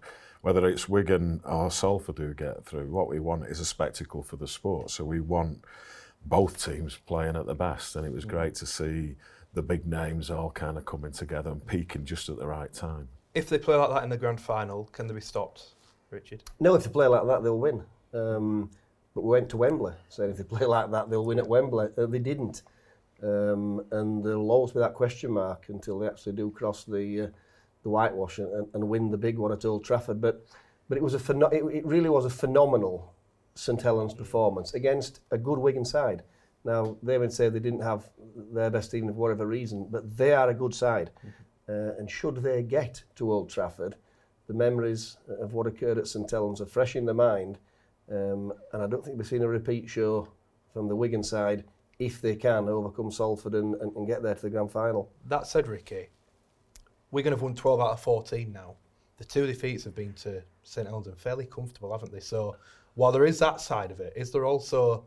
whether 0.42 0.68
it's 0.68 0.90
Wigan 0.90 1.42
or 1.46 1.70
Salford 1.70 2.18
who 2.18 2.34
get 2.34 2.66
through, 2.66 2.90
what 2.90 3.08
we 3.08 3.20
want 3.20 3.46
is 3.46 3.60
a 3.60 3.66
spectacle 3.66 4.24
for 4.24 4.36
the 4.36 4.48
sport. 4.48 4.90
So 4.90 5.04
we 5.04 5.20
want 5.20 5.64
both 6.26 6.64
teams 6.64 6.98
playing 7.06 7.36
at 7.36 7.46
the 7.46 7.56
best, 7.56 7.96
and 7.96 8.06
it 8.06 8.12
was 8.12 8.26
great 8.26 8.56
to 8.56 8.66
see 8.66 9.16
the 9.54 9.62
big 9.62 9.86
names 9.86 10.30
all 10.30 10.52
kind 10.52 10.78
of 10.78 10.86
coming 10.86 11.12
together 11.12 11.52
and 11.52 11.66
peaking 11.66 12.06
just 12.06 12.30
at 12.30 12.38
the 12.38 12.48
right 12.48 12.74
time. 12.74 13.08
If 13.34 13.50
they 13.50 13.58
play 13.58 13.76
like 13.76 13.90
that 13.90 14.04
in 14.04 14.10
the 14.10 14.18
grand 14.18 14.42
final, 14.42 14.86
can 14.92 15.08
they 15.08 15.14
be 15.14 15.22
stopped, 15.22 15.76
Richard? 16.10 16.44
No, 16.60 16.76
if 16.76 16.84
they 16.84 16.90
play 16.90 17.08
like 17.08 17.26
that, 17.28 17.44
they'll 17.44 17.60
win. 17.60 17.84
Um, 18.14 18.72
but 19.20 19.26
we 19.26 19.32
went 19.32 19.50
to 19.50 19.58
Wembley, 19.58 19.92
saying 20.08 20.32
if 20.32 20.38
they 20.38 20.46
play 20.46 20.66
like 20.66 20.92
that, 20.92 21.10
they'll 21.10 21.26
win 21.26 21.40
at 21.40 21.48
Wembley. 21.50 21.90
Uh, 21.98 22.06
they 22.06 22.20
didn't. 22.20 22.62
Um, 23.22 23.84
and 23.92 24.24
there'll 24.24 24.50
always 24.50 24.72
be 24.72 24.80
that 24.80 24.94
question 24.94 25.32
mark 25.32 25.66
until 25.68 26.00
they 26.00 26.08
actually 26.08 26.32
do 26.38 26.52
cross 26.52 26.86
the 26.86 27.24
uh, 27.24 27.28
the 27.84 27.90
whitewash 27.90 28.38
and, 28.38 28.68
and 28.74 28.88
win 28.88 29.12
the 29.12 29.18
big 29.18 29.38
one 29.38 29.52
at 29.52 29.66
Old 29.66 29.84
Trafford. 29.84 30.22
But 30.22 30.46
but 30.88 30.98
it 30.98 31.04
was 31.04 31.16
a 31.16 31.20
pheno- 31.20 31.52
it, 31.52 31.66
it 31.76 31.86
really 31.86 32.08
was 32.10 32.24
a 32.24 32.30
phenomenal 32.30 33.14
St 33.56 33.82
Helens 33.82 34.14
performance 34.14 34.74
against 34.74 35.20
a 35.32 35.38
good 35.38 35.60
Wigan 35.60 35.84
side. 35.84 36.24
Now 36.64 36.96
they 37.04 37.18
would 37.18 37.34
say 37.34 37.50
they 37.50 37.60
didn't 37.60 37.82
have 37.82 38.10
their 38.54 38.70
best 38.70 38.90
team 38.90 39.08
for 39.08 39.14
whatever 39.16 39.46
reason, 39.46 39.90
but 39.92 40.16
they 40.16 40.32
are 40.32 40.48
a 40.48 40.54
good 40.54 40.74
side. 40.74 41.12
Mm-hmm. 41.18 41.30
Uh, 41.68 42.00
and 42.00 42.10
should 42.10 42.38
they 42.38 42.64
get 42.64 43.04
to 43.16 43.34
Old 43.34 43.50
Trafford, 43.50 43.96
the 44.48 44.54
memories 44.54 45.18
of 45.42 45.52
what 45.52 45.68
occurred 45.68 45.98
at 45.98 46.08
St 46.08 46.32
Helens 46.32 46.62
are 46.62 46.66
fresh 46.66 46.96
in 46.96 47.06
their 47.06 47.14
mind 47.14 47.60
um, 48.12 48.54
and 48.74 48.84
I 48.84 48.88
don't 48.88 49.04
think 49.04 49.18
we've 49.18 49.28
seen 49.28 49.44
a 49.44 49.48
repeat 49.48 49.90
show 49.90 50.28
from 50.74 50.88
the 50.88 50.96
Wigan 50.96 51.24
side 51.24 51.64
if 52.00 52.22
they 52.22 52.36
can 52.36 52.70
overcome 52.70 53.12
Salford 53.12 53.56
and, 53.56 53.76
and, 53.76 53.96
and 53.96 54.08
get 54.08 54.24
there 54.24 54.36
to 54.36 54.42
the 54.42 54.50
grand 54.50 54.72
final. 54.72 55.12
That 55.26 55.48
said, 55.48 55.68
Ricky, 55.68 56.08
Wigan 57.12 57.34
have 57.34 57.42
won 57.42 57.56
12 57.56 57.82
out 57.82 57.92
of 57.92 58.02
14 58.02 58.52
now. 58.52 58.76
The 59.18 59.26
two 59.26 59.46
defeats 59.46 59.84
have 59.84 59.96
been 59.96 60.14
to 60.14 60.42
St 60.64 60.88
Helens 60.88 61.08
and 61.08 61.18
fairly 61.18 61.46
comfortable, 61.46 61.92
haven't 61.92 62.12
they? 62.12 62.22
So 62.22 62.56
while 62.96 63.12
there 63.12 63.26
is 63.26 63.38
that 63.40 63.60
side 63.60 63.92
of 63.92 64.00
it, 64.00 64.14
is 64.16 64.32
there 64.32 64.46
also 64.46 65.04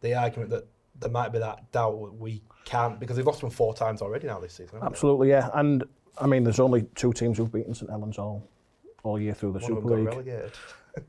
the 0.00 0.14
argument 0.14 0.50
that 0.50 0.66
there 1.00 1.10
might 1.10 1.32
be 1.32 1.38
that 1.38 1.70
doubt 1.72 2.14
we 2.18 2.42
can't 2.64 3.00
because 3.00 3.16
they've 3.16 3.26
lost 3.26 3.40
them 3.40 3.50
four 3.50 3.74
times 3.74 4.02
already 4.02 4.26
now 4.26 4.38
this 4.38 4.52
season? 4.52 4.80
Absolutely, 4.82 5.28
they? 5.28 5.34
yeah. 5.34 5.50
And 5.54 5.82
I 6.18 6.26
mean, 6.26 6.44
there's 6.44 6.60
only 6.60 6.82
two 6.94 7.12
teams 7.12 7.38
who've 7.38 7.50
beaten 7.50 7.74
St 7.74 7.90
Helens 7.90 8.18
all 8.18 8.46
all 9.02 9.20
year 9.20 9.34
through 9.34 9.52
the 9.52 9.58
One 9.60 9.68
Super 9.68 9.96
League. 9.96 10.06
Relegated. 10.06 10.52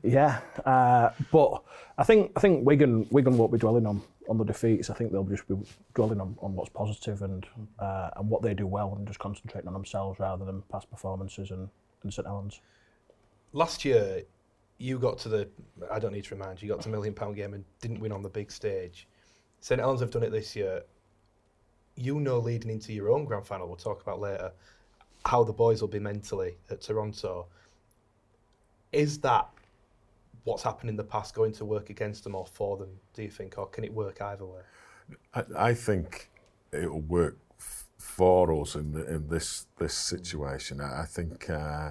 Yeah, 0.02 0.40
uh, 0.64 1.10
but 1.30 1.62
I 1.98 2.04
think 2.04 2.32
I 2.36 2.40
think 2.40 2.66
Wigan 2.66 3.06
Wigan 3.10 3.38
won't 3.38 3.52
be 3.52 3.58
dwelling 3.58 3.86
on, 3.86 4.02
on 4.28 4.38
the 4.38 4.44
defeats. 4.44 4.90
I 4.90 4.94
think 4.94 5.12
they'll 5.12 5.24
just 5.24 5.46
be 5.48 5.56
dwelling 5.94 6.20
on, 6.20 6.36
on 6.40 6.54
what's 6.54 6.70
positive 6.70 7.22
and 7.22 7.46
uh, 7.78 8.10
and 8.16 8.28
what 8.28 8.42
they 8.42 8.54
do 8.54 8.66
well 8.66 8.94
and 8.96 9.06
just 9.06 9.18
concentrating 9.18 9.68
on 9.68 9.74
themselves 9.74 10.18
rather 10.18 10.44
than 10.44 10.62
past 10.70 10.90
performances 10.90 11.50
and, 11.50 11.68
and 12.02 12.12
St 12.12 12.26
Helens. 12.26 12.60
Last 13.52 13.84
year, 13.84 14.22
you 14.78 14.98
got 14.98 15.18
to 15.18 15.28
the 15.28 15.48
I 15.90 15.98
don't 15.98 16.12
need 16.12 16.24
to 16.24 16.34
remind 16.34 16.60
you, 16.60 16.68
you 16.68 16.74
got 16.74 16.82
to 16.82 16.88
million 16.88 17.14
pound 17.14 17.36
game 17.36 17.54
and 17.54 17.64
didn't 17.80 18.00
win 18.00 18.12
on 18.12 18.22
the 18.22 18.28
big 18.28 18.50
stage. 18.50 19.06
St 19.60 19.80
Helens 19.80 20.00
have 20.00 20.10
done 20.10 20.22
it 20.22 20.30
this 20.30 20.54
year. 20.56 20.82
You 21.94 22.20
know, 22.20 22.38
leading 22.38 22.70
into 22.70 22.92
your 22.92 23.10
own 23.10 23.24
grand 23.24 23.46
final, 23.46 23.66
we'll 23.66 23.76
talk 23.76 24.02
about 24.02 24.20
later, 24.20 24.52
how 25.24 25.42
the 25.44 25.52
boys 25.52 25.80
will 25.80 25.88
be 25.88 25.98
mentally 25.98 26.56
at 26.70 26.82
Toronto. 26.82 27.46
Is 28.92 29.18
that 29.20 29.48
what's 30.46 30.62
happened 30.62 30.88
in 30.88 30.96
the 30.96 31.04
past 31.04 31.34
going 31.34 31.52
to 31.52 31.64
work 31.64 31.90
against 31.90 32.22
them 32.22 32.34
or 32.34 32.46
for 32.46 32.76
them, 32.76 32.88
do 33.14 33.22
you 33.22 33.30
think, 33.30 33.58
or 33.58 33.66
can 33.66 33.82
it 33.82 33.92
work 33.92 34.22
either 34.22 34.46
way? 34.46 34.62
I, 35.34 35.42
I 35.56 35.74
think 35.74 36.30
it'll 36.72 37.00
work 37.00 37.36
f- 37.58 37.86
for 37.98 38.52
us 38.60 38.76
in, 38.76 38.92
the, 38.92 39.04
in 39.14 39.28
this 39.28 39.66
this 39.78 39.94
situation. 39.94 40.80
I, 40.80 41.02
I 41.02 41.04
think 41.04 41.50
uh, 41.50 41.90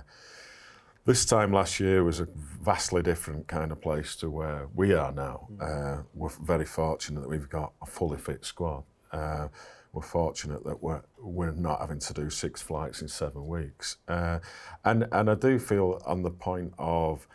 this 1.04 1.26
time 1.26 1.52
last 1.52 1.82
year 1.82 2.04
was 2.06 2.22
a 2.22 2.28
vastly 2.62 3.04
different 3.04 3.48
kind 3.48 3.74
of 3.74 3.82
place 3.82 4.16
to 4.18 4.30
where 4.30 4.68
we 4.74 4.94
are 4.94 5.12
now. 5.12 5.50
Uh, 5.60 5.98
we're 6.14 6.30
very 6.30 6.66
fortunate 6.66 7.22
that 7.22 7.30
we've 7.30 7.50
got 7.50 7.74
a 7.82 7.86
fully 7.86 8.18
fit 8.18 8.46
squad. 8.46 8.84
Uh, 9.12 9.50
we're 9.92 10.02
fortunate 10.02 10.64
that 10.64 10.82
we're 10.82 11.02
we're 11.20 11.52
not 11.52 11.82
having 11.82 12.00
to 12.00 12.14
do 12.14 12.30
six 12.30 12.62
flights 12.62 13.02
in 13.02 13.10
seven 13.10 13.48
weeks, 13.48 13.98
uh, 14.08 14.40
and 14.86 15.08
and 15.12 15.30
I 15.30 15.36
do 15.36 15.60
feel 15.60 16.02
on 16.06 16.22
the 16.22 16.32
point 16.32 16.74
of 16.78 17.28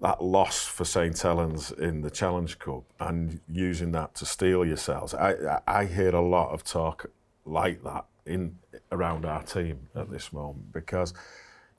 that 0.00 0.22
loss 0.22 0.66
for 0.66 0.84
St 0.84 1.18
Helens 1.18 1.72
in 1.72 2.02
the 2.02 2.10
Challenge 2.10 2.58
Cup 2.58 2.84
and 3.00 3.40
using 3.48 3.92
that 3.92 4.14
to 4.16 4.26
steel 4.26 4.64
yourselves. 4.64 5.14
I, 5.14 5.32
I 5.32 5.60
I 5.66 5.84
hear 5.84 6.14
a 6.14 6.20
lot 6.20 6.50
of 6.50 6.64
talk 6.64 7.10
like 7.44 7.82
that 7.84 8.04
in 8.26 8.58
around 8.92 9.24
our 9.24 9.42
team 9.42 9.88
at 9.94 10.10
this 10.10 10.32
moment 10.32 10.72
because, 10.72 11.14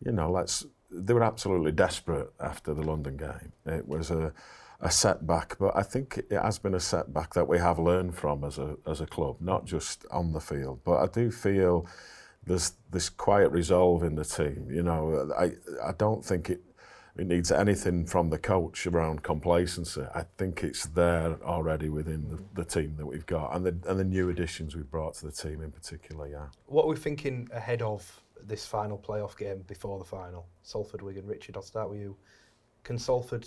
you 0.03 0.11
know, 0.11 0.31
let's 0.31 0.65
they 0.91 1.13
were 1.13 1.23
absolutely 1.23 1.71
desperate 1.71 2.31
after 2.39 2.73
the 2.73 2.81
London 2.81 3.15
game. 3.17 3.53
It 3.65 3.87
was 3.87 4.11
a 4.11 4.33
a 4.81 4.89
setback, 4.89 5.57
but 5.59 5.75
I 5.75 5.83
think 5.83 6.17
it 6.17 6.41
has 6.41 6.57
been 6.57 6.73
a 6.73 6.79
setback 6.79 7.33
that 7.33 7.47
we 7.49 7.59
have 7.59 7.79
learned 7.79 8.15
from 8.15 8.43
as 8.43 8.57
a 8.57 8.77
as 8.87 9.01
a 9.01 9.05
club, 9.05 9.37
not 9.39 9.65
just 9.65 10.05
on 10.09 10.31
the 10.31 10.39
field. 10.39 10.79
But 10.83 10.97
I 10.97 11.07
do 11.07 11.31
feel 11.31 11.85
there's 12.45 12.73
this 12.89 13.09
quiet 13.09 13.51
resolve 13.51 14.03
in 14.03 14.15
the 14.15 14.23
team. 14.25 14.67
You 14.71 14.83
know, 14.83 15.31
I 15.37 15.51
I 15.83 15.91
don't 15.91 16.23
think 16.23 16.49
it 16.49 16.61
it 17.19 17.27
needs 17.27 17.51
anything 17.51 18.05
from 18.05 18.29
the 18.29 18.37
coach 18.37 18.87
around 18.87 19.23
complacency. 19.23 20.03
I 20.15 20.23
think 20.37 20.63
it's 20.63 20.85
there 20.85 21.37
already 21.43 21.89
within 21.89 22.29
the, 22.29 22.63
the 22.63 22.65
team 22.65 22.95
that 22.97 23.05
we've 23.05 23.25
got 23.25 23.55
and 23.55 23.65
the 23.65 23.75
and 23.89 23.99
the 23.99 24.05
new 24.05 24.29
additions 24.29 24.73
we've 24.75 24.89
brought 24.89 25.15
to 25.15 25.25
the 25.25 25.31
team 25.31 25.61
in 25.61 25.71
particular. 25.71 26.27
Yeah. 26.29 26.45
What 26.67 26.85
are 26.85 26.87
we 26.87 26.95
thinking 26.95 27.49
ahead 27.51 27.81
of 27.81 28.21
this 28.41 28.65
final 28.65 28.97
playoff 28.97 29.37
game 29.37 29.63
before 29.67 29.99
the 29.99 30.05
final? 30.05 30.47
Salford, 30.63 31.01
Wigan, 31.01 31.27
Richard. 31.27 31.57
I'll 31.57 31.61
start 31.61 31.89
with 31.89 31.99
you. 31.99 32.15
Can 32.83 32.97
Salford 32.97 33.45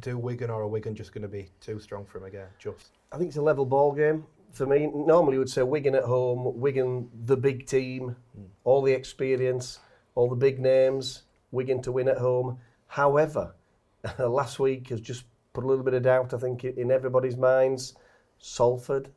do 0.00 0.18
Wigan, 0.18 0.50
or 0.50 0.62
are 0.62 0.68
Wigan 0.68 0.94
just 0.94 1.14
going 1.14 1.22
to 1.22 1.28
be 1.28 1.48
too 1.60 1.80
strong 1.80 2.04
for 2.04 2.18
him 2.18 2.24
again? 2.24 2.48
Just. 2.58 2.90
I 3.10 3.16
think 3.16 3.28
it's 3.28 3.38
a 3.38 3.42
level 3.42 3.64
ball 3.64 3.92
game 3.92 4.26
for 4.52 4.66
me. 4.66 4.90
Normally, 4.94 5.34
you 5.34 5.38
would 5.38 5.50
say 5.50 5.62
Wigan 5.62 5.94
at 5.94 6.04
home, 6.04 6.60
Wigan 6.60 7.08
the 7.24 7.38
big 7.38 7.66
team, 7.66 8.16
hmm. 8.36 8.44
all 8.64 8.82
the 8.82 8.92
experience, 8.92 9.78
all 10.14 10.28
the 10.28 10.36
big 10.36 10.60
names, 10.60 11.22
Wigan 11.52 11.80
to 11.82 11.92
win 11.92 12.08
at 12.08 12.18
home. 12.18 12.58
However, 12.92 13.54
last 14.18 14.58
week 14.58 14.88
has 14.90 15.00
just 15.00 15.24
put 15.54 15.64
a 15.64 15.66
little 15.66 15.82
bit 15.82 15.94
of 15.94 16.02
doubt, 16.02 16.34
I 16.34 16.36
think, 16.36 16.62
in 16.64 16.90
everybody's 16.90 17.38
minds. 17.38 17.94
Salford, 18.38 19.08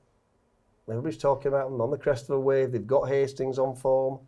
everybody's 0.90 1.18
talking 1.18 1.50
about 1.50 1.70
them 1.70 1.82
on 1.82 1.92
the 1.92 1.98
crest 1.98 2.30
of 2.30 2.38
a 2.38 2.40
wave. 2.40 2.72
They've 2.72 2.88
got 2.88 3.10
Hastings 3.10 3.60
on 3.60 3.76
form. 3.76 4.20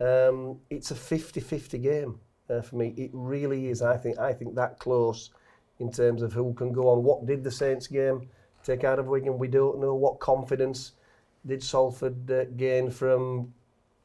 Um, 0.00 0.60
it's 0.70 0.90
a 0.90 0.94
50-50 0.94 1.82
game 1.82 2.18
uh, 2.48 2.62
for 2.62 2.76
me. 2.76 2.94
It 2.96 3.10
really 3.12 3.68
is. 3.68 3.82
I 3.82 3.98
think. 3.98 4.18
I 4.18 4.32
think 4.32 4.54
that 4.54 4.78
close 4.78 5.32
in 5.80 5.92
terms 5.92 6.22
of 6.22 6.32
who 6.32 6.54
can 6.54 6.72
go 6.72 6.88
on. 6.88 7.02
What 7.02 7.26
did 7.26 7.44
the 7.44 7.50
Saints 7.50 7.88
game 7.88 8.26
take 8.64 8.84
out 8.84 8.98
of 8.98 9.08
Wigan? 9.08 9.36
We 9.36 9.48
don't 9.48 9.80
know. 9.80 9.94
What 9.94 10.18
confidence 10.18 10.92
did 11.44 11.62
Salford 11.62 12.30
uh, 12.30 12.44
gain 12.56 12.90
from 12.90 13.52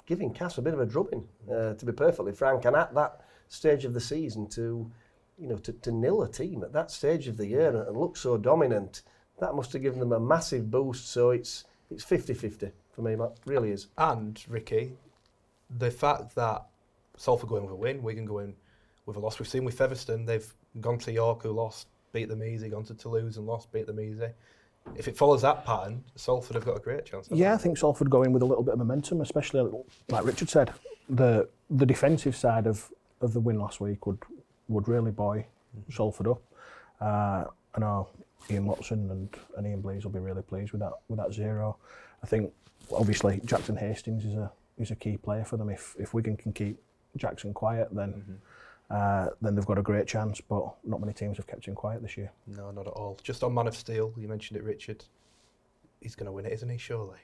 giving 0.06 0.34
Cas 0.34 0.58
a 0.58 0.62
bit 0.62 0.74
of 0.74 0.82
a 0.82 0.86
drubbing, 0.86 1.26
uh, 1.50 1.74
to 1.76 1.86
be 1.86 1.94
perfectly 1.94 2.34
frank. 2.34 2.66
And 2.66 2.76
at 2.76 2.94
that 2.96 3.22
stage 3.54 3.86
of 3.86 3.94
the 3.94 4.02
season, 4.02 4.48
to 4.50 4.92
you 5.38 5.48
know, 5.48 5.58
to, 5.58 5.74
to 5.74 5.92
nil 5.92 6.24
a 6.24 6.30
team 6.30 6.64
at 6.64 6.74
that 6.74 6.92
stage 6.92 7.28
of 7.28 7.38
the 7.38 7.48
year 7.48 7.70
and, 7.70 7.88
and 7.88 7.98
look 7.98 8.16
so 8.16 8.38
dominant, 8.38 9.02
that 9.40 9.56
must 9.56 9.74
have 9.74 9.82
given 9.82 10.00
them 10.00 10.12
a 10.12 10.20
massive 10.20 10.70
boost. 10.70 11.10
So 11.10 11.32
it's 11.32 11.66
it's 11.90 12.06
50-50 12.06 12.72
for 12.92 13.02
me, 13.02 13.16
Matt. 13.16 13.38
Really 13.46 13.72
is. 13.72 13.88
And 13.98 14.42
Ricky, 14.48 14.94
the 15.78 15.92
fact 15.92 16.36
that 16.36 16.66
Salford 17.18 17.50
going 17.50 17.64
with 17.64 17.72
a 17.72 17.76
win, 17.76 18.02
Wigan 18.02 18.26
going 18.26 18.56
with 19.06 19.18
a 19.18 19.20
loss. 19.20 19.38
We've 19.38 19.48
seen 19.48 19.66
with 19.66 19.78
Featherstone, 19.78 20.26
they've 20.26 20.52
gone 20.80 20.98
to 21.00 21.12
York, 21.12 21.44
who 21.44 21.52
lost, 21.52 21.88
beat 22.14 22.30
them 22.30 22.44
easy, 22.44 22.70
gone 22.70 22.86
to 22.86 22.94
Toulouse 22.94 23.38
and 23.38 23.46
lost, 23.46 23.72
beat 23.72 23.86
them 23.86 24.00
easy. 24.00 24.28
If 24.96 25.08
it 25.08 25.16
follows 25.16 25.42
that 25.44 25.66
pattern, 25.66 26.04
Salford 26.16 26.56
have 26.56 26.66
got 26.66 26.78
a 26.78 26.80
great 26.80 27.06
chance. 27.06 27.28
haven't 27.28 27.38
Yeah, 27.38 27.54
I 27.54 27.58
think 27.58 27.78
Salford 27.78 28.10
go 28.10 28.24
in 28.24 28.34
with 28.34 28.42
a 28.42 28.46
little 28.46 28.64
bit 28.64 28.74
of 28.74 28.80
momentum, 28.80 29.22
especially 29.22 29.72
like 30.10 30.26
Richard 30.26 30.50
said, 30.50 30.74
the 31.10 31.50
the 31.70 31.86
defensive 31.86 32.36
side 32.36 32.68
of, 32.68 32.92
of 33.24 33.34
the 33.34 33.40
win 33.40 33.60
last 33.60 33.80
week 33.82 34.06
would 34.06 34.20
would 34.68 34.88
really 34.88 35.12
buoy 35.12 35.46
Salford 35.92 36.28
up. 36.28 36.42
Uh, 37.02 37.46
I 37.76 37.80
know 37.80 38.08
Ian 38.50 38.66
Watson 38.66 39.10
and, 39.12 39.30
and 39.58 39.68
Ian 39.68 39.82
Blease 39.82 40.04
will 40.04 40.12
be 40.12 40.20
really 40.20 40.42
pleased 40.42 40.72
with 40.72 40.82
that 40.82 40.94
with 41.08 41.20
that 41.20 41.34
zero. 41.34 41.78
I 42.24 42.28
think 42.28 42.52
obviously 42.96 43.42
Jackson 43.46 43.76
Hastings 43.76 44.26
is 44.26 44.36
a 44.36 44.52
is 44.78 44.92
a 44.92 44.96
key 44.96 45.18
player 45.18 45.44
for 45.46 45.58
them. 45.58 45.70
If 45.70 45.96
if 46.00 46.14
Wigan 46.14 46.38
can 46.38 46.54
keep 46.54 46.78
Jackson 47.18 47.54
quiet, 47.54 47.90
then 47.92 48.40
uh, 48.90 49.28
then 49.42 49.56
they've 49.56 49.66
got 49.66 49.78
a 49.78 49.84
great 49.84 50.08
chance. 50.08 50.42
But 50.42 50.74
not 50.84 51.00
many 51.00 51.14
teams 51.14 51.38
have 51.38 51.48
kept 51.48 51.66
him 51.66 51.76
quiet 51.76 52.02
this 52.02 52.18
year. 52.18 52.32
No, 52.48 52.72
not 52.72 52.88
at 52.88 52.94
all. 52.94 53.20
Just 53.24 53.44
on 53.44 53.54
Man 53.54 53.68
of 53.68 53.76
Steel, 53.76 54.14
you 54.18 54.28
mentioned 54.28 54.58
it, 54.58 54.64
Richard. 54.64 55.04
He's 56.02 56.16
going 56.16 56.26
to 56.26 56.32
win 56.34 56.46
it, 56.46 56.52
isn't 56.52 56.68
he? 56.70 56.78
Surely. 56.78 57.20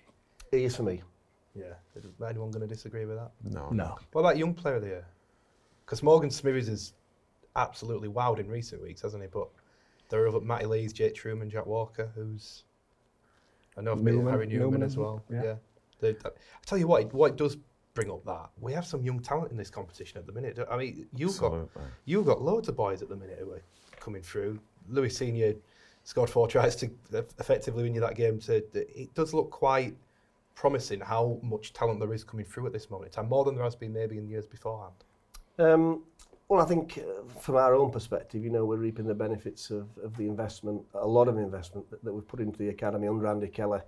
He 0.52 0.64
is 0.64 0.76
for 0.76 0.84
me. 0.84 1.04
Yeah. 1.54 1.74
Is 1.96 2.06
anyone 2.26 2.52
going 2.52 2.62
to 2.62 2.68
disagree 2.68 3.06
with 3.06 3.18
that? 3.18 3.32
No. 3.44 3.70
No, 3.72 3.98
What 4.14 4.22
about 4.22 4.38
young 4.38 4.54
player 4.54 4.76
of 4.76 4.82
the 4.84 4.88
year? 4.88 5.06
Because 5.90 6.04
Morgan 6.04 6.30
Smithies 6.30 6.68
has 6.68 6.94
absolutely 7.56 8.10
wowed 8.10 8.38
in 8.38 8.48
recent 8.48 8.80
weeks, 8.80 9.02
hasn't 9.02 9.24
he? 9.24 9.28
But 9.28 9.48
there 10.10 10.24
are 10.24 10.28
other 10.28 10.40
Matty 10.40 10.68
Lees, 10.68 10.94
Jake 10.94 11.16
Trueman, 11.16 11.50
Jack 11.50 11.66
Walker, 11.66 12.12
who's 12.14 12.64
I 13.76 13.82
know 13.82 13.94
I've 13.94 14.06
been 14.06 14.18
Newman- 14.18 14.32
Harry 14.34 14.46
Newman, 14.46 14.66
Newman, 14.66 14.84
as 14.84 14.98
well. 14.98 15.24
yeah. 15.32 15.44
Yeah. 15.44 15.56
They- 16.00 16.16
I 16.24 16.30
tell 16.64 16.78
you 16.78 16.86
what, 16.86 17.02
it, 17.02 17.14
what 17.14 17.32
it 17.32 17.38
does 17.38 17.58
bring 17.96 18.12
up 18.12 18.24
that 18.26 18.52
we 18.62 18.72
have 18.72 18.86
some 18.86 19.02
young 19.04 19.20
talent 19.20 19.50
in 19.50 19.58
this 19.58 19.72
competition 19.72 20.20
at 20.20 20.28
the 20.28 20.32
minute. 20.32 20.60
I 20.70 20.78
mean, 20.78 21.08
you've 21.16 21.36
got 21.40 21.68
you've 22.06 22.26
got 22.28 22.40
loads 22.40 22.70
of 22.70 22.76
boys 22.76 23.02
at 23.02 23.10
the 23.10 23.16
minute 23.16 23.40
who 23.40 23.54
are 23.54 23.62
coming 24.00 24.22
through. 24.22 24.60
Louis 24.90 25.10
Senior 25.10 25.56
scored 26.04 26.30
four 26.30 26.48
tries 26.48 26.76
to 26.78 26.92
effectively 27.40 27.82
win 27.82 27.96
you 27.96 28.02
that 28.02 28.14
game. 28.16 28.38
To 28.42 28.58
it 28.76 29.12
does 29.16 29.34
look 29.34 29.50
quite 29.50 29.98
promising 30.54 31.00
how 31.00 31.40
much 31.42 31.74
talent 31.74 32.00
there 32.00 32.14
is 32.14 32.24
coming 32.24 32.46
through 32.46 32.68
at 32.68 32.74
this 32.74 32.92
moment 32.92 33.08
in 33.08 33.14
time, 33.24 33.30
more 33.30 33.44
than 33.44 33.56
there 33.56 33.64
has 33.64 33.76
been 33.76 33.92
maybe 33.92 34.20
in 34.20 34.28
years 34.28 34.46
beforehand. 34.46 34.94
Um, 35.60 36.04
well, 36.48 36.62
I 36.62 36.66
think 36.66 36.98
uh, 36.98 37.40
from 37.40 37.58
our 37.58 37.76
own 37.76 37.92
perspective, 37.92 38.44
you 38.44 38.50
know, 38.50 38.66
we're 38.66 38.78
reaping 38.78 39.06
the 39.06 39.14
benefits 39.14 39.70
of, 39.70 39.88
of 40.04 40.18
the 40.18 40.26
investment, 40.26 40.82
a 40.96 41.06
lot 41.06 41.28
of 41.28 41.38
investment 41.38 41.90
that, 41.92 42.04
that 42.04 42.14
we've 42.14 42.28
put 42.28 42.40
into 42.40 42.58
the 42.58 42.70
academy 42.70 43.08
under 43.08 43.28
Andy 43.28 43.50
Keller, 43.50 43.84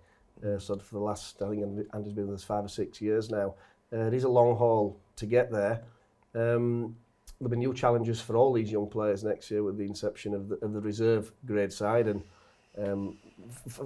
uh, 0.46 0.60
sort 0.60 0.80
of 0.80 0.86
for 0.86 0.96
the 0.96 1.02
last, 1.02 1.42
I 1.42 1.50
think 1.50 1.88
Andy's 1.94 2.14
been 2.14 2.28
with 2.28 2.36
us 2.36 2.44
five 2.44 2.66
or 2.66 2.68
six 2.68 3.02
years 3.02 3.32
now. 3.32 3.56
Uh, 3.92 4.06
it 4.06 4.14
is 4.14 4.26
a 4.26 4.30
long 4.30 4.56
haul 4.58 5.00
to 5.16 5.26
get 5.26 5.52
there. 5.52 5.82
Um, 6.36 6.96
there'll 7.40 7.50
be 7.50 7.58
new 7.58 7.74
challenges 7.74 8.22
for 8.22 8.36
all 8.36 8.54
these 8.54 8.72
young 8.72 8.88
players 8.88 9.24
next 9.24 9.50
year 9.50 9.64
with 9.64 9.78
the 9.78 9.86
inception 9.86 10.34
of 10.36 10.50
the, 10.50 10.56
of 10.64 10.74
the 10.74 10.82
reserve 10.82 11.32
grade 11.46 11.74
side. 11.74 12.08
And 12.08 12.22
um, 12.78 13.18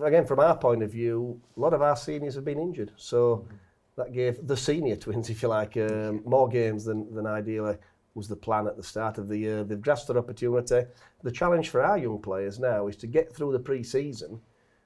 again, 0.03 0.25
from 0.25 0.39
our 0.39 0.57
point 0.57 0.83
of 0.83 0.91
view, 0.91 1.39
a 1.55 1.59
lot 1.59 1.73
of 1.73 1.81
our 1.81 1.95
seniors 1.95 2.35
have 2.35 2.45
been 2.45 2.59
injured. 2.59 2.91
So, 2.97 3.35
mm 3.35 3.41
-hmm. 3.41 3.64
That 3.97 4.13
gave 4.13 4.45
the 4.45 4.57
senior 4.57 4.95
twins, 4.95 5.29
if 5.29 5.41
you 5.41 5.47
like, 5.47 5.77
um, 5.77 6.21
more 6.25 6.49
games 6.49 6.85
than, 6.85 7.13
than 7.13 7.25
ideally 7.25 7.77
was 8.13 8.27
the 8.27 8.35
plan 8.35 8.67
at 8.67 8.77
the 8.77 8.83
start 8.83 9.17
of 9.17 9.27
the 9.27 9.37
year. 9.37 9.63
They've 9.63 9.81
grasped 9.81 10.07
their 10.07 10.17
opportunity. 10.17 10.83
The 11.23 11.31
challenge 11.31 11.69
for 11.69 11.83
our 11.83 11.97
young 11.97 12.21
players 12.21 12.59
now 12.59 12.87
is 12.87 12.95
to 12.97 13.07
get 13.07 13.33
through 13.33 13.51
the 13.51 13.59
pre-season, 13.59 14.39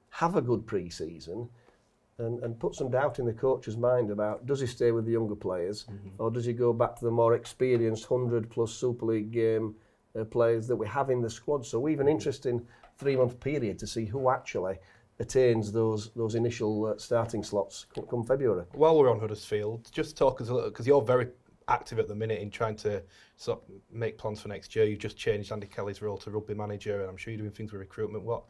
have 0.10 0.36
a 0.36 0.42
good 0.42 0.66
pre-season, 0.66 1.50
and, 2.18 2.44
and 2.44 2.60
put 2.60 2.75
some 2.75 2.89
doubt 2.89 3.20
in 3.20 3.25
the 3.25 3.34
coach's 3.34 3.78
mind 3.78 4.12
about 4.12 4.46
does 4.46 4.60
he 4.60 4.68
stay 4.68 4.92
with 4.92 5.06
the 5.06 5.12
younger 5.13 5.36
players 5.36 5.88
or 6.18 6.30
does 6.30 6.44
he 6.44 6.51
go 6.51 6.74
back 6.74 6.98
to 6.98 7.06
the 7.06 7.12
more 7.12 7.34
experienced 7.34 8.12
100 8.12 8.50
plus 8.50 8.74
Super 8.74 9.06
League 9.06 9.32
game 9.32 9.74
uh, 10.20 10.25
players 10.25 10.68
that 10.68 10.75
we 10.75 10.88
have 10.88 11.10
in 11.10 11.22
the 11.22 11.30
squad. 11.30 11.66
So 11.66 11.80
we've 11.80 12.00
an 12.00 12.08
interesting 12.08 12.66
three 12.98 13.16
month 13.16 13.39
period 13.39 13.80
to 13.80 13.88
see 13.88 14.06
who 14.06 14.30
actually 14.30 14.78
attains 15.20 15.72
those 15.72 16.12
those 16.16 16.36
initial 16.36 16.86
uh, 16.86 16.98
starting 16.98 17.44
slots 17.44 17.86
come, 17.94 18.06
come 18.06 18.24
February. 18.24 18.66
While 18.74 18.98
we're 18.98 19.12
on 19.12 19.20
Huddersfield, 19.20 19.90
just 19.92 20.18
talk 20.18 20.42
us 20.42 20.50
a 20.50 20.54
little 20.54 20.70
because 20.70 20.88
you're 20.88 21.02
very 21.02 21.28
active 21.68 22.00
at 22.00 22.08
the 22.08 22.16
minute 22.16 22.42
in 22.42 22.50
trying 22.50 22.76
to 22.76 23.02
sort 23.38 23.62
of 23.62 23.76
make 23.92 24.18
plans 24.18 24.42
for 24.42 24.48
next 24.48 24.76
year. 24.76 24.86
You've 24.86 25.00
just 25.00 25.18
changed 25.18 25.52
Andy 25.52 25.68
Kelly's 25.68 26.02
role 26.02 26.18
to 26.18 26.32
rugby 26.32 26.56
manager, 26.56 27.02
and 27.02 27.10
I'm 27.10 27.18
sure 27.18 27.32
you're 27.32 27.40
doing 27.40 27.52
things 27.52 27.72
with 27.72 27.80
recruitment. 27.80 28.24
What, 28.24 28.44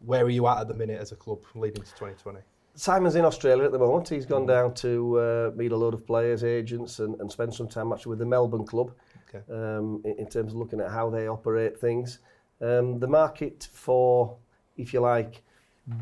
where 0.00 0.24
are 0.24 0.30
you 0.30 0.46
at 0.46 0.58
at 0.58 0.68
the 0.68 0.74
minute 0.74 1.00
as 1.00 1.12
a 1.12 1.16
club 1.16 1.42
leading 1.54 1.82
to 1.82 1.90
2020? 1.90 2.40
Simon's 2.74 3.16
in 3.16 3.24
Australia 3.24 3.64
at 3.64 3.72
the 3.72 3.78
moment. 3.78 4.06
He's 4.06 4.26
gone 4.26 4.44
down 4.44 4.74
to 4.74 5.18
uh, 5.18 5.50
meet 5.56 5.72
a 5.72 5.76
load 5.76 5.94
of 5.94 6.06
players, 6.06 6.44
agents, 6.44 6.98
and, 6.98 7.18
and 7.20 7.32
spend 7.32 7.54
some 7.54 7.66
time 7.66 7.90
actually 7.90 8.10
with 8.10 8.18
the 8.18 8.26
Melbourne 8.26 8.66
club 8.66 8.92
okay. 9.34 9.42
um, 9.50 10.02
in, 10.04 10.18
in 10.18 10.28
terms 10.28 10.52
of 10.52 10.58
looking 10.58 10.80
at 10.80 10.90
how 10.90 11.08
they 11.08 11.26
operate 11.26 11.80
things. 11.80 12.18
Um, 12.60 12.98
the 12.98 13.06
market 13.06 13.66
for, 13.72 14.36
if 14.76 14.92
you 14.92 15.00
like, 15.00 15.42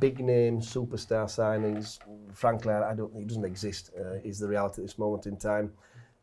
big 0.01 0.21
name 0.21 0.61
superstar 0.61 1.27
signings, 1.27 1.99
frankly, 2.33 2.73
I 2.73 2.95
don't 2.95 3.13
think 3.13 3.25
it 3.25 3.29
doesn't 3.29 3.45
exist. 3.45 3.91
Uh, 3.99 4.15
is 4.25 4.39
the 4.39 4.49
reality 4.49 4.83
at 4.83 4.87
this 4.87 4.99
moment 4.99 5.27
in 5.27 5.37
time. 5.37 5.73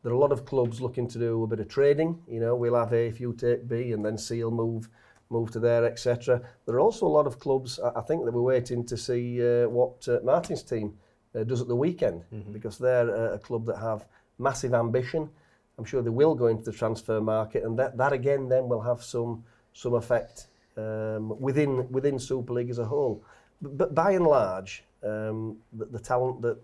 There 0.03 0.11
are 0.11 0.15
a 0.15 0.19
lot 0.19 0.31
of 0.31 0.45
clubs 0.45 0.81
looking 0.81 1.07
to 1.09 1.19
do 1.19 1.43
a 1.43 1.47
bit 1.47 1.59
of 1.59 1.67
trading. 1.67 2.19
You 2.27 2.39
know, 2.39 2.55
we'll 2.55 2.75
have 2.75 2.91
A 2.91 3.05
if 3.05 3.19
you 3.19 3.33
take 3.33 3.67
B, 3.67 3.91
and 3.91 4.03
then 4.03 4.17
C 4.17 4.43
will 4.43 4.51
move 4.51 4.89
move 5.29 5.51
to 5.51 5.59
there, 5.59 5.85
etc. 5.85 6.41
There 6.65 6.75
are 6.75 6.79
also 6.79 7.05
a 7.05 7.15
lot 7.17 7.27
of 7.27 7.39
clubs. 7.39 7.79
I 7.79 8.01
think 8.01 8.25
that 8.25 8.33
we're 8.33 8.41
waiting 8.41 8.85
to 8.85 8.97
see 8.97 9.41
uh, 9.41 9.69
what 9.69 10.05
uh, 10.07 10.19
Martin's 10.23 10.63
team 10.63 10.97
uh, 11.33 11.43
does 11.43 11.61
at 11.61 11.67
the 11.67 11.75
weekend 11.75 12.23
because 12.51 12.77
they're 12.77 13.33
a 13.33 13.39
club 13.39 13.65
that 13.67 13.77
have 13.77 14.05
massive 14.39 14.73
ambition. 14.73 15.29
I'm 15.77 15.85
sure 15.85 16.01
they 16.01 16.09
will 16.09 16.35
go 16.35 16.47
into 16.47 16.63
the 16.63 16.73
transfer 16.73 17.21
market, 17.21 17.63
and 17.63 17.77
that, 17.79 17.97
that 17.97 18.11
again 18.11 18.49
then 18.49 18.67
will 18.67 18.81
have 18.81 19.01
some 19.03 19.43
some 19.73 19.93
effect 19.93 20.47
um, 20.77 21.39
within 21.39 21.89
within 21.91 22.19
Super 22.19 22.53
League 22.53 22.69
as 22.69 22.79
a 22.79 22.85
whole. 22.85 23.23
but 23.61 23.93
by 23.93 24.11
and 24.11 24.25
large, 24.25 24.83
um, 25.03 25.57
the, 25.73 25.85
the, 25.85 25.99
talent 25.99 26.41
that, 26.41 26.57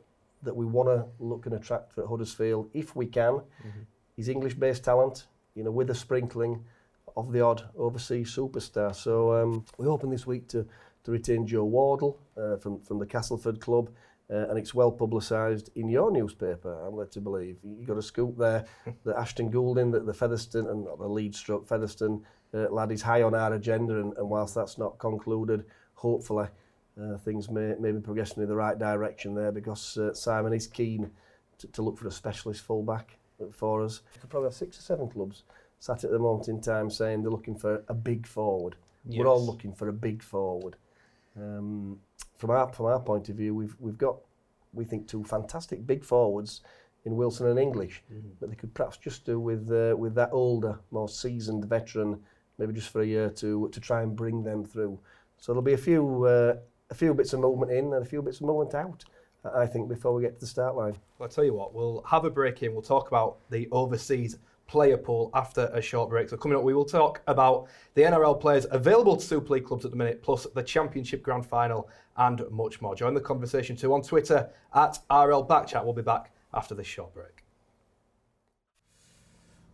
that 0.44 0.56
we 0.56 0.66
want 0.66 0.89
to 0.89 1.06
look 1.20 1.46
and 1.46 1.56
attract 1.56 1.98
at 1.98 2.06
Huddersfield, 2.06 2.70
if 2.74 2.96
we 2.96 3.06
can, 3.06 3.34
mm 3.34 3.42
-hmm. 3.62 3.86
is 4.18 4.27
English-based 4.27 4.84
talent, 4.84 5.27
you 5.56 5.63
know, 5.63 5.75
with 5.77 5.89
a 5.89 5.96
sprinkling 5.96 6.66
of 7.16 7.32
the 7.32 7.42
odd 7.42 7.63
overseas 7.75 8.36
superstar. 8.36 8.94
So 8.94 9.34
um, 9.34 9.66
we're 9.77 9.89
hoping 9.89 10.12
this 10.12 10.27
week 10.27 10.48
to, 10.48 10.66
to 11.04 11.12
retain 11.12 11.48
Joe 11.48 11.66
Wardle 11.66 12.18
uh, 12.38 12.58
from, 12.58 12.80
from 12.82 13.00
the 13.00 13.06
Castleford 13.06 13.60
club, 13.60 13.89
uh, 14.30 14.50
and 14.50 14.58
it's 14.60 14.74
well 14.74 14.92
publicised 14.92 15.70
in 15.75 15.89
your 15.89 16.12
newspaper, 16.12 16.74
I'm 16.86 16.96
led 16.96 17.12
to 17.12 17.22
believe. 17.22 17.58
You 17.63 17.86
got 17.88 17.98
a 17.98 18.01
scoop 18.01 18.38
there 18.38 18.66
that 19.06 19.18
Ashton 19.18 19.50
Goulding, 19.50 19.92
that 19.92 20.06
the 20.06 20.13
Featherstone, 20.13 20.68
and 20.68 20.86
the 20.86 21.08
lead 21.08 21.34
stroke 21.34 21.68
Featherstone 21.68 22.24
uh, 22.54 22.70
lad 22.70 22.92
is 22.92 23.01
high 23.01 23.24
on 23.24 23.34
our 23.34 23.54
agenda, 23.54 24.00
and, 24.00 24.18
and 24.18 24.30
whilst 24.30 24.56
that's 24.56 24.77
not 24.77 25.00
concluded, 25.00 25.66
hopefully, 25.94 26.48
uh, 27.01 27.18
things 27.18 27.50
may, 27.50 27.75
may 27.80 27.92
be 27.92 28.00
progressing 28.00 28.44
in 28.44 28.50
the 28.50 28.56
right 28.56 28.77
direction 28.77 29.36
there 29.36 29.51
because 29.51 29.98
uh, 29.98 30.13
Simon 30.13 30.54
is 30.54 30.68
keen 30.68 31.12
to, 31.60 31.68
to 31.68 31.82
look 31.82 31.98
for 31.98 32.08
a 32.08 32.12
specialist 32.12 32.62
fullback 32.62 33.18
for 33.51 33.84
us. 33.84 34.01
We 34.16 34.22
could 34.22 34.30
probably 34.30 34.48
have 34.48 34.56
six 34.56 34.80
or 34.80 34.82
seven 34.82 35.10
clubs 35.10 35.44
sat 35.80 36.04
at 36.04 36.12
the 36.12 36.20
moment 36.20 36.48
in 36.48 36.60
time 36.60 36.89
saying 36.89 37.22
they're 37.22 37.32
looking 37.32 37.56
for 37.56 37.84
a 37.88 37.94
big 37.94 38.25
forward. 38.25 38.75
Yes. 39.06 39.20
We're 39.20 39.27
all 39.27 39.46
looking 39.46 39.74
for 39.74 39.89
a 39.89 39.94
big 39.94 40.24
forward. 40.24 40.75
Um, 41.39 42.00
from 42.38 42.50
our 42.51 42.72
from 42.74 42.88
our 42.88 43.00
point 43.00 43.30
of 43.30 43.36
view, 43.36 43.54
we've 43.54 43.75
we've 43.80 43.98
got 43.98 44.18
we 44.74 44.86
think 44.86 45.08
two 45.08 45.24
fantastic 45.24 45.86
big 45.86 46.04
forwards 46.04 46.62
in 47.06 47.16
Wilson 47.16 47.48
and 47.48 47.60
English, 47.60 48.04
mm 48.12 48.18
-hmm. 48.18 48.39
but 48.39 48.50
they 48.50 48.56
could 48.56 48.74
perhaps 48.74 48.98
just 48.98 49.25
do 49.25 49.39
with 49.39 49.72
uh, 49.72 49.96
with 50.00 50.16
that 50.16 50.34
older, 50.34 50.80
more 50.89 51.08
seasoned 51.08 51.66
veteran, 51.66 52.24
maybe 52.58 52.74
just 52.74 52.89
for 52.89 53.01
a 53.01 53.06
year 53.06 53.30
to 53.34 53.70
to 53.70 53.80
try 53.80 54.01
and 54.04 54.16
bring 54.16 54.44
them 54.44 54.66
through. 54.66 54.98
So 55.38 55.54
there'll 55.54 55.72
be 55.75 55.82
a 55.82 55.86
few. 55.92 56.25
Uh, 56.25 56.56
a 56.89 56.96
few 56.96 57.13
bits 57.13 57.34
of 57.34 57.39
movement 57.39 57.72
in 57.72 57.94
and 57.94 58.01
a 58.01 58.06
few 58.06 58.22
bits 58.22 58.39
of 58.39 58.48
movement 58.48 58.75
out. 58.75 59.03
I 59.56 59.65
think 59.65 59.88
before 59.88 60.13
we 60.13 60.24
get 60.24 60.36
to 60.36 60.39
the 60.41 60.48
start 60.48 60.75
line. 60.75 60.94
Well, 61.17 61.27
I'll 61.27 61.29
tell 61.29 61.44
you 61.44 61.53
what, 61.53 61.74
we'll 61.74 62.03
have 62.08 62.25
a 62.25 62.29
break 62.29 62.63
in. 62.63 62.74
We'll 62.74 62.82
talk 62.82 63.08
about 63.08 63.38
the 63.50 63.67
overseas 63.72 64.38
player 64.67 64.98
pool 64.98 65.29
after 65.34 65.70
a 65.74 65.82
short 65.82 66.10
break. 66.10 66.29
So, 66.29 66.38
coming 66.38 66.58
up, 66.58 66.63
we 66.63 66.74
will 66.74 66.86
talk 66.86 67.22
about 67.27 67.67
the 67.94 68.01
NRL 68.01 68.39
players 68.39 68.65
available 68.72 69.15
to 69.15 69.25
Super 69.25 69.53
League 69.53 69.65
clubs 69.65 69.86
at 69.86 69.91
the 69.91 69.98
minute, 69.98 70.22
plus 70.22 70.46
the 70.53 70.63
Championship 70.63 71.24
Grand 71.24 71.46
Final 71.46 71.89
and 72.17 72.44
much 72.51 72.82
more. 72.82 72.96
Join 72.96 73.13
the 73.13 73.22
conversation 73.22 73.75
too 73.75 73.94
on 73.94 74.01
Twitter 74.01 74.50
at 74.74 75.00
RL 75.10 75.46
Backchat. 75.48 75.84
We'll 75.84 75.94
be 75.94 76.01
back 76.01 76.32
after 76.53 76.75
this 76.75 76.88
short 76.88 77.13
break. 77.13 77.47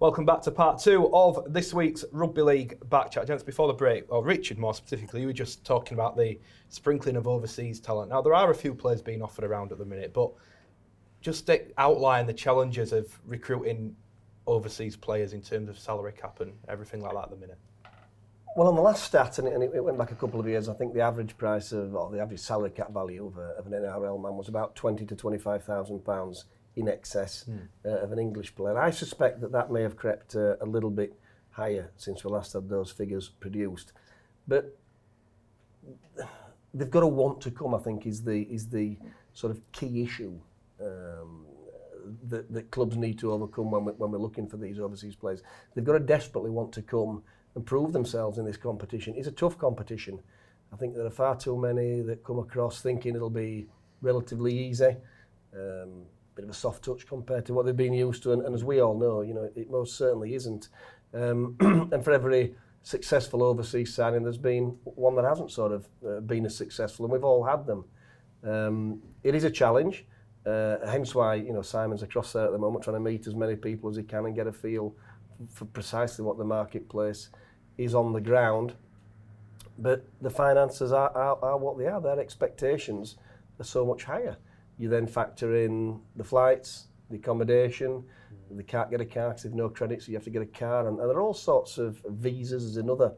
Welcome 0.04 0.26
back 0.26 0.42
to 0.42 0.52
part 0.52 0.80
two 0.80 1.10
of 1.14 1.54
this 1.54 1.74
week's 1.74 2.04
Rugby 2.12 2.42
League 2.42 2.90
back 2.90 3.10
chat. 3.10 3.26
Gents, 3.26 3.42
before 3.42 3.70
the 3.70 3.74
break, 3.74 4.04
or 4.10 4.22
Richard 4.22 4.58
more 4.58 4.74
specifically, 4.74 5.22
you 5.22 5.28
were 5.28 5.32
just 5.32 5.64
talking 5.64 5.94
about 5.94 6.18
the 6.18 6.38
sprinkling 6.68 7.16
of 7.16 7.26
overseas 7.26 7.80
talent. 7.80 8.10
Now, 8.10 8.22
there 8.22 8.34
are 8.34 8.52
a 8.52 8.54
few 8.54 8.76
players 8.76 9.02
being 9.02 9.22
offered 9.22 9.46
around 9.46 9.72
at 9.72 9.78
the 9.78 9.86
minute, 9.86 10.12
but 10.14 10.32
just 11.22 11.50
outline 11.78 12.28
the 12.28 12.34
challenges 12.34 12.92
of 12.92 13.18
recruiting 13.26 13.96
overseas 14.46 14.98
players 14.98 15.32
in 15.32 15.42
terms 15.42 15.70
of 15.70 15.80
salary 15.80 16.12
cap 16.12 16.42
and 16.42 16.52
everything 16.68 17.00
like 17.00 17.14
that 17.14 17.24
at 17.24 17.30
the 17.30 17.38
minute. 17.38 17.60
Well, 18.58 18.68
on 18.68 18.76
the 18.76 18.82
last 18.82 19.06
stat, 19.06 19.40
and 19.40 19.48
it, 19.48 19.54
and 19.54 19.64
it 19.64 19.82
went 19.82 19.98
back 19.98 20.12
a 20.12 20.16
couple 20.16 20.38
of 20.38 20.46
years, 20.46 20.68
I 20.68 20.74
think 20.74 20.94
the 20.94 21.00
average 21.00 21.38
price 21.38 21.72
of, 21.72 21.96
or 21.96 22.12
the 22.12 22.20
average 22.20 22.42
salary 22.42 22.72
cap 22.72 22.92
value 22.92 23.26
of, 23.26 23.38
a, 23.38 23.52
of 23.58 23.68
an 23.68 23.72
NRL 23.72 24.22
man 24.22 24.36
was 24.36 24.50
about 24.50 24.76
twenty 24.76 25.06
to 25.06 25.16
twenty-five 25.16 25.64
thousand 25.64 26.04
pounds 26.04 26.44
in 26.76 26.88
excess 26.88 27.46
uh, 27.86 27.90
of 27.90 28.12
an 28.12 28.20
English 28.20 28.56
player. 28.56 28.78
I 28.78 28.90
suspect 28.90 29.42
that 29.42 29.52
that 29.52 29.72
may 29.72 29.82
have 29.82 29.96
crept 29.96 30.36
uh, 30.36 30.56
a 30.60 30.66
little 30.66 30.90
bit 30.90 31.18
higher 31.52 31.92
since 31.98 32.24
we 32.24 32.32
last 32.32 32.54
had 32.54 32.68
those 32.70 32.92
figures 32.92 33.30
produced, 33.30 33.94
but 34.48 34.76
they've 36.74 36.90
got 36.90 37.02
to 37.02 37.08
want 37.08 37.42
to 37.42 37.52
come. 37.52 37.76
I 37.76 37.80
think 37.80 38.06
is 38.06 38.24
the 38.24 38.42
is 38.44 38.68
the 38.70 38.98
sort 39.34 39.52
of 39.52 39.62
key 39.72 40.04
issue 40.04 40.40
um, 40.82 41.46
that, 42.30 42.52
that 42.52 42.72
clubs 42.72 42.98
need 42.98 43.18
to 43.20 43.32
overcome 43.32 43.72
when, 43.72 43.86
we, 43.86 43.92
when 43.94 44.12
we're 44.12 44.18
looking 44.18 44.48
for 44.48 44.58
these 44.58 44.80
overseas 44.80 45.16
players. 45.16 45.42
They've 45.74 45.84
got 45.84 45.94
to 45.94 46.00
desperately 46.00 46.52
want 46.52 46.72
to 46.74 46.82
come 46.82 47.24
and 47.56 47.66
prove 47.66 47.94
themselves 47.94 48.38
in 48.38 48.46
this 48.46 48.58
competition. 48.58 49.14
It's 49.16 49.28
a 49.28 49.32
tough 49.32 49.58
competition. 49.58 50.20
I 50.72 50.76
think 50.76 50.96
there 50.96 51.06
are 51.06 51.12
far 51.12 51.36
too 51.36 51.58
many 51.58 52.02
that 52.02 52.24
come 52.24 52.40
across 52.40 52.82
thinking 52.82 53.16
it'll 53.16 53.30
be 53.30 53.68
relatively 54.02 54.58
easy. 54.58 54.96
Um, 55.54 56.06
bit 56.36 56.46
of 56.46 56.50
a 56.50 56.54
soft 56.54 56.84
touch 56.84 57.08
compared 57.08 57.46
to 57.46 57.54
what 57.54 57.66
they've 57.66 57.76
been 57.76 57.94
used 57.94 58.24
to, 58.24 58.34
and, 58.34 58.42
and 58.44 58.56
as 58.56 58.64
we 58.64 58.80
all 58.80 58.98
know, 58.98 59.22
you 59.22 59.34
know, 59.34 59.44
it, 59.44 59.54
it 59.56 59.72
most 59.72 59.98
certainly 59.98 60.34
isn't. 60.34 60.70
Um, 61.14 61.56
and 61.92 62.04
for 62.04 62.12
every 62.12 62.56
successful 62.82 63.44
overseas 63.44 63.94
signing, 63.94 64.24
there's 64.24 64.38
been 64.38 64.78
one 64.84 65.16
that 65.16 65.26
hasn't 65.26 65.52
sort 65.52 65.72
of 65.72 65.88
uh, 66.08 66.20
been 66.22 66.46
as 66.46 66.56
successful, 66.56 67.06
and 67.06 67.12
we've 67.12 67.24
all 67.24 67.44
had 67.44 67.66
them. 67.66 67.86
Um, 68.44 69.02
it 69.24 69.36
is 69.36 69.44
a 69.44 69.52
challenge, 69.52 70.06
uh, 70.46 70.78
hence 70.86 71.16
why 71.16 71.36
you 71.36 71.54
know 71.54 71.62
Simon's 71.62 72.04
across 72.04 72.34
there 72.34 72.46
at 72.46 72.52
the 72.52 72.58
moment, 72.58 72.84
trying 72.84 72.96
to 72.96 73.00
meet 73.00 73.28
as 73.28 73.36
many 73.36 73.56
people 73.56 73.90
as 73.90 73.96
he 73.96 74.04
can 74.04 74.26
and 74.26 74.36
get 74.36 74.48
a 74.48 74.52
feel 74.52 74.96
for 75.50 75.66
precisely 75.66 76.26
what 76.26 76.38
the 76.38 76.44
marketplace 76.44 77.30
is 77.78 77.96
on 77.96 78.14
the 78.14 78.22
ground. 78.22 78.74
But 79.80 80.06
the 80.22 80.30
finances 80.30 80.92
are, 80.92 81.10
are, 81.18 81.38
are 81.44 81.58
what 81.58 81.78
they 81.78 81.88
are. 81.88 82.00
Their 82.00 82.20
expectations 82.20 83.16
are 83.60 83.64
so 83.64 83.86
much 83.86 84.04
higher. 84.04 84.38
You 84.78 84.90
then 84.90 85.08
factor 85.08 85.56
in 85.56 86.00
the 86.16 86.24
flights, 86.24 86.88
the 87.10 87.18
accommodation. 87.18 88.04
Mm. 88.52 88.58
They 88.58 88.64
can't 88.64 88.90
get 88.90 89.02
a 89.02 89.06
car 89.06 89.30
because 89.30 89.44
they've 89.44 89.54
no 89.54 89.70
credit, 89.70 90.02
so 90.02 90.12
you 90.12 90.18
have 90.18 90.24
to 90.24 90.30
get 90.30 90.42
a 90.42 90.48
car. 90.48 90.88
And, 90.88 91.00
and 91.00 91.10
there 91.10 91.18
are 91.18 91.22
all 91.22 91.34
sorts 91.34 91.78
of 91.78 92.02
visas 92.10 92.66
as 92.66 92.78
another 92.78 93.14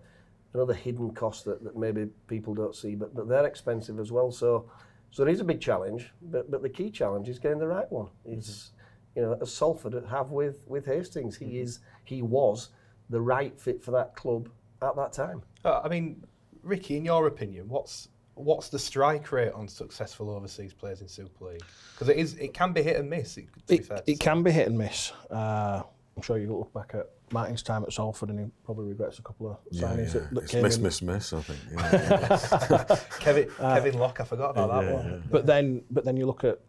another 0.53 0.73
hidden 0.73 1.13
cost 1.13 1.43
that, 1.43 1.61
that 1.65 1.77
maybe 1.77 2.07
people 2.27 2.53
don't 2.53 2.73
see, 2.73 2.95
but, 2.95 3.13
but 3.13 3.27
they're 3.27 3.45
expensive 3.45 3.99
as 3.99 4.11
well. 4.11 4.31
So 4.31 4.69
so 5.11 5.23
it 5.23 5.31
is 5.31 5.39
a 5.39 5.45
big 5.45 5.61
challenge, 5.61 6.11
but, 6.21 6.51
but 6.51 6.61
the 6.61 6.69
key 6.69 6.89
challenge 6.89 7.29
is 7.29 7.39
getting 7.39 7.59
the 7.59 7.67
right 7.67 7.89
one. 7.91 8.07
Mm-hmm. 8.07 8.33
It's 8.33 8.71
you 9.15 9.21
know, 9.21 9.37
as 9.41 9.53
Salford 9.53 9.95
have 10.09 10.31
with 10.31 10.63
with 10.67 10.85
Hastings, 10.85 11.37
he 11.37 11.45
mm-hmm. 11.45 11.63
is 11.63 11.79
he 12.03 12.21
was 12.21 12.69
the 13.09 13.21
right 13.21 13.59
fit 13.59 13.83
for 13.83 13.91
that 13.91 14.15
club 14.15 14.49
at 14.81 14.95
that 14.95 15.13
time. 15.13 15.41
Uh, 15.63 15.81
I 15.83 15.87
mean, 15.87 16.23
Ricky, 16.63 16.97
in 16.97 17.05
your 17.05 17.27
opinion, 17.27 17.69
what's 17.69 18.09
what's 18.35 18.69
the 18.69 18.79
strike 18.79 19.31
rate 19.31 19.51
on 19.53 19.67
successful 19.67 20.29
overseas 20.29 20.73
players 20.73 21.01
in 21.01 21.07
Super 21.07 21.45
League? 21.45 21.61
Because 21.93 22.09
it 22.09 22.17
is, 22.17 22.35
it 22.35 22.53
can 22.53 22.73
be 22.73 22.81
hit 22.83 22.97
and 22.97 23.09
miss. 23.09 23.37
It, 23.37 23.47
be 23.67 23.75
It, 23.75 23.85
fair 23.85 23.97
to 23.97 24.11
it 24.11 24.19
can 24.19 24.43
be 24.43 24.51
hit 24.51 24.67
and 24.67 24.77
miss. 24.77 25.11
Uh, 25.31 25.81
I'm 26.15 26.21
sure 26.21 26.37
you 26.37 26.47
look 26.55 26.73
back 26.73 26.91
at 26.93 27.09
Martin's 27.31 27.63
time 27.63 27.83
at 27.83 27.91
Salford 27.91 28.29
and 28.29 28.39
he 28.39 28.45
probably 28.63 28.85
regrets 28.85 29.19
a 29.19 29.21
couple 29.21 29.49
of 29.51 29.57
Yeah, 29.71 29.87
signings 29.87 30.13
yeah. 30.13 30.21
that, 30.21 30.33
that 30.33 30.43
It's 30.43 30.51
came 30.51 30.61
miss, 30.63 30.77
in. 30.77 30.83
miss, 30.83 31.01
miss, 31.01 31.33
I 31.33 31.41
think. 31.41 31.59
Yeah. 31.73 32.99
Kevin 33.19 33.49
Uh, 33.59 33.75
Kevin 33.75 33.99
Locke, 33.99 34.21
I 34.21 34.23
forgot 34.25 34.51
about 34.51 34.81
that 34.83 34.93
one. 34.93 35.23
But 35.29 35.45
then, 35.45 35.83
but 35.91 36.05
then 36.05 36.15
you 36.17 36.25
look 36.25 36.43
at, 36.43 36.59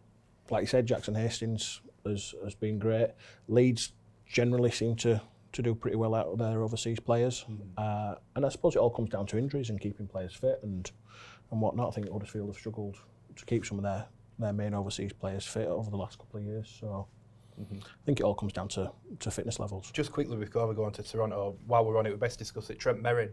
like 0.49 0.61
you 0.61 0.67
said, 0.67 0.85
Jackson 0.85 1.15
Hastings 1.15 1.81
has, 2.05 2.33
has 2.43 2.55
been 2.55 2.79
great. 2.79 3.09
Leeds 3.47 3.91
generally 4.25 4.71
seem 4.71 4.95
to, 4.97 5.21
to 5.53 5.61
do 5.61 5.73
pretty 5.75 5.95
well 5.97 6.13
out 6.15 6.27
of 6.27 6.37
their 6.39 6.61
overseas 6.61 6.99
players. 6.99 7.45
Uh, 7.77 8.15
and 8.35 8.45
I 8.45 8.49
suppose 8.49 8.75
it 8.75 8.79
all 8.79 8.89
comes 8.89 9.09
down 9.09 9.25
to 9.27 9.37
injuries 9.37 9.69
and 9.69 9.79
keeping 9.79 10.07
players 10.07 10.33
fit 10.33 10.59
and, 10.63 10.89
and 11.51 11.61
whatnot. 11.61 11.89
I 11.89 11.91
think 11.91 12.11
Huddersfield 12.11 12.47
have 12.49 12.57
struggled 12.57 12.97
to 13.35 13.45
keep 13.45 13.65
some 13.65 13.77
of 13.77 13.83
their, 13.83 14.05
their 14.39 14.53
main 14.53 14.73
overseas 14.73 15.13
players 15.13 15.45
fit 15.45 15.67
over 15.67 15.89
the 15.89 15.97
last 15.97 16.17
couple 16.17 16.39
of 16.39 16.45
years. 16.45 16.75
So 16.79 17.07
I 17.59 17.75
think 18.05 18.19
it 18.19 18.23
all 18.23 18.35
comes 18.35 18.53
down 18.53 18.67
to, 18.69 18.91
to 19.19 19.31
fitness 19.31 19.59
levels. 19.59 19.91
Just 19.91 20.11
quickly 20.11 20.37
before 20.37 20.67
we 20.67 20.75
go 20.75 20.83
on 20.85 20.91
to 20.93 21.03
Toronto, 21.03 21.57
while 21.65 21.85
we're 21.85 21.97
on 21.97 22.05
it, 22.05 22.11
we 22.11 22.17
best 22.17 22.39
discuss 22.39 22.69
it. 22.69 22.79
Trent 22.79 23.01
Merrin, 23.01 23.29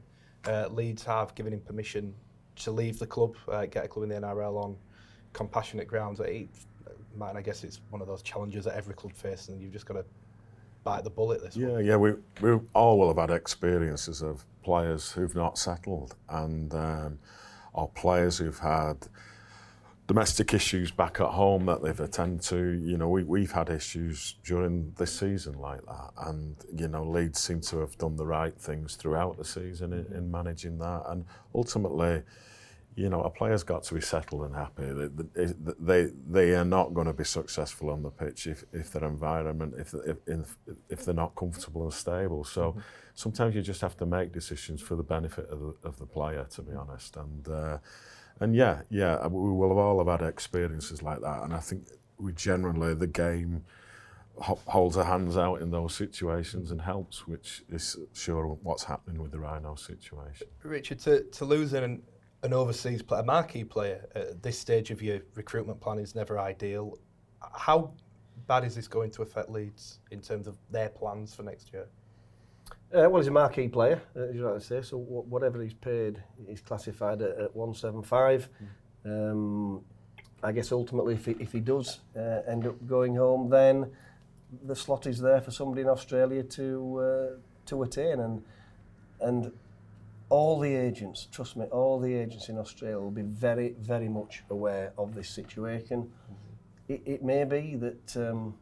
uh, 0.46 0.68
Leeds 0.70 1.04
have 1.04 1.34
given 1.34 1.52
him 1.52 1.60
permission 1.60 2.14
to 2.56 2.70
leave 2.70 2.98
the 2.98 3.06
club, 3.06 3.34
uh, 3.48 3.66
get 3.66 3.84
a 3.84 3.88
club 3.88 4.04
in 4.04 4.08
the 4.10 4.14
NRL 4.26 4.62
on 4.62 4.76
compassionate 5.32 5.88
grounds. 5.88 6.20
It, 6.20 6.48
Martin, 7.16 7.36
I 7.36 7.42
guess 7.42 7.64
it's 7.64 7.80
one 7.90 8.00
of 8.00 8.08
those 8.08 8.22
challenges 8.22 8.64
that 8.64 8.74
every 8.74 8.94
club 8.94 9.12
faces, 9.12 9.48
and 9.50 9.60
you've 9.60 9.72
just 9.72 9.86
got 9.86 9.94
to 9.94 10.04
bite 10.84 11.04
the 11.04 11.10
bullet 11.10 11.42
this 11.42 11.56
Yeah, 11.56 11.68
one. 11.68 11.84
yeah, 11.84 11.96
we, 11.96 12.12
we 12.40 12.58
all 12.74 12.98
will 12.98 13.08
have 13.08 13.16
had 13.16 13.30
experiences 13.34 14.20
of 14.22 14.44
players 14.62 15.10
who've 15.12 15.34
not 15.34 15.58
settled 15.58 16.14
and 16.28 16.74
um, 16.74 17.18
or 17.74 17.88
players 17.88 18.38
who've 18.38 18.58
had 18.58 19.06
domestic 20.06 20.52
issues 20.52 20.90
back 20.90 21.20
at 21.20 21.28
home 21.28 21.66
that 21.66 21.82
they've 21.82 22.00
attended 22.00 22.42
to. 22.42 22.56
You 22.56 22.98
know, 22.98 23.08
we, 23.08 23.24
we've 23.24 23.52
had 23.52 23.70
issues 23.70 24.36
during 24.44 24.92
this 24.98 25.18
season 25.18 25.58
like 25.58 25.84
that. 25.86 26.10
And, 26.26 26.56
you 26.76 26.88
know, 26.88 27.04
Leeds 27.04 27.40
seem 27.40 27.60
to 27.62 27.78
have 27.78 27.96
done 27.98 28.16
the 28.16 28.26
right 28.26 28.56
things 28.58 28.96
throughout 28.96 29.38
the 29.38 29.44
season 29.44 29.92
in, 29.92 30.06
in 30.16 30.30
managing 30.30 30.78
that. 30.78 31.02
And 31.08 31.24
ultimately, 31.54 32.22
you 32.96 33.08
know, 33.08 33.22
a 33.22 33.30
player's 33.30 33.62
got 33.62 33.82
to 33.84 33.94
be 33.94 34.00
settled 34.00 34.42
and 34.42 34.54
happy. 34.54 34.84
They, 35.34 35.52
they, 35.80 36.10
they, 36.28 36.54
are 36.54 36.64
not 36.64 36.94
going 36.94 37.08
to 37.08 37.12
be 37.12 37.24
successful 37.24 37.90
on 37.90 38.02
the 38.02 38.10
pitch 38.10 38.46
if, 38.46 38.64
if 38.72 38.92
their 38.92 39.04
environment, 39.04 39.74
if, 39.78 39.94
if, 40.26 40.56
if, 40.88 41.04
they're 41.04 41.14
not 41.14 41.34
comfortable 41.34 41.82
and 41.82 41.92
stable. 41.92 42.44
So 42.44 42.72
mm-hmm. 42.72 42.80
Sometimes 43.14 43.54
you 43.54 43.62
just 43.62 43.80
have 43.80 43.96
to 43.98 44.06
make 44.06 44.32
decisions 44.32 44.82
for 44.82 44.96
the 44.96 45.02
benefit 45.02 45.48
of 45.48 45.60
the, 45.60 45.88
of 45.88 45.98
the 45.98 46.06
player, 46.06 46.46
to 46.50 46.62
be 46.62 46.74
honest. 46.74 47.16
And, 47.16 47.48
uh, 47.48 47.78
and 48.40 48.54
yeah, 48.54 48.82
yeah, 48.90 49.26
we 49.26 49.52
will 49.52 49.68
have 49.68 49.78
all 49.78 49.98
have 49.98 50.20
had 50.20 50.28
experiences 50.28 51.02
like 51.02 51.20
that. 51.20 51.42
And 51.44 51.54
I 51.54 51.60
think 51.60 51.86
we 52.18 52.32
generally, 52.32 52.94
the 52.94 53.06
game 53.06 53.64
holds 54.36 54.96
their 54.96 55.04
hands 55.04 55.36
out 55.36 55.62
in 55.62 55.70
those 55.70 55.94
situations 55.94 56.72
and 56.72 56.80
helps, 56.80 57.26
which 57.28 57.62
is 57.70 57.96
sure 58.12 58.46
what's 58.62 58.82
happening 58.82 59.22
with 59.22 59.30
the 59.30 59.38
Rhino 59.38 59.76
situation. 59.76 60.48
Richard, 60.64 60.98
to, 61.00 61.22
to 61.22 61.44
lose 61.44 61.72
an, 61.72 62.02
an 62.42 62.52
overseas 62.52 63.00
player, 63.00 63.22
a 63.22 63.24
marquee 63.24 63.62
player 63.62 64.08
at 64.16 64.42
this 64.42 64.58
stage 64.58 64.90
of 64.90 65.00
your 65.02 65.20
recruitment 65.36 65.80
plan 65.80 66.00
is 66.00 66.16
never 66.16 66.40
ideal. 66.40 66.98
How 67.52 67.92
bad 68.48 68.64
is 68.64 68.74
this 68.74 68.88
going 68.88 69.12
to 69.12 69.22
affect 69.22 69.50
Leeds 69.50 70.00
in 70.10 70.20
terms 70.20 70.48
of 70.48 70.56
their 70.68 70.88
plans 70.88 71.32
for 71.32 71.44
next 71.44 71.72
year? 71.72 71.86
Uh, 72.94 73.10
well, 73.10 73.20
he's 73.20 73.26
a 73.26 73.32
marquee 73.32 73.66
player, 73.66 74.00
uh, 74.14 74.20
as 74.20 74.36
you 74.36 74.44
like 74.44 74.54
to 74.54 74.60
say. 74.60 74.80
So 74.80 74.98
wh- 74.98 75.28
whatever 75.28 75.60
he's 75.60 75.74
paid, 75.74 76.22
he's 76.48 76.60
classified 76.60 77.22
at, 77.22 77.30
at 77.40 77.56
175. 77.56 78.48
Um, 79.04 79.84
I 80.44 80.52
guess 80.52 80.70
ultimately, 80.70 81.14
if 81.14 81.24
he, 81.24 81.32
if 81.40 81.50
he 81.50 81.58
does 81.58 81.98
uh, 82.16 82.42
end 82.46 82.68
up 82.68 82.86
going 82.86 83.16
home, 83.16 83.50
then 83.50 83.90
the 84.64 84.76
slot 84.76 85.06
is 85.08 85.18
there 85.18 85.40
for 85.40 85.50
somebody 85.50 85.82
in 85.82 85.88
Australia 85.88 86.44
to 86.44 86.98
uh, 87.00 87.38
to 87.66 87.82
attain. 87.82 88.20
And 88.20 88.44
and 89.20 89.50
all 90.28 90.60
the 90.60 90.72
agents, 90.72 91.26
trust 91.32 91.56
me, 91.56 91.64
all 91.66 91.98
the 91.98 92.14
agents 92.14 92.48
in 92.48 92.58
Australia 92.58 93.00
will 93.00 93.10
be 93.10 93.22
very, 93.22 93.74
very 93.80 94.08
much 94.08 94.44
aware 94.50 94.92
of 94.96 95.16
this 95.16 95.30
situation. 95.30 96.12
It, 96.86 97.02
it 97.04 97.24
may 97.24 97.42
be 97.42 97.74
that. 97.74 98.16
Um, 98.16 98.54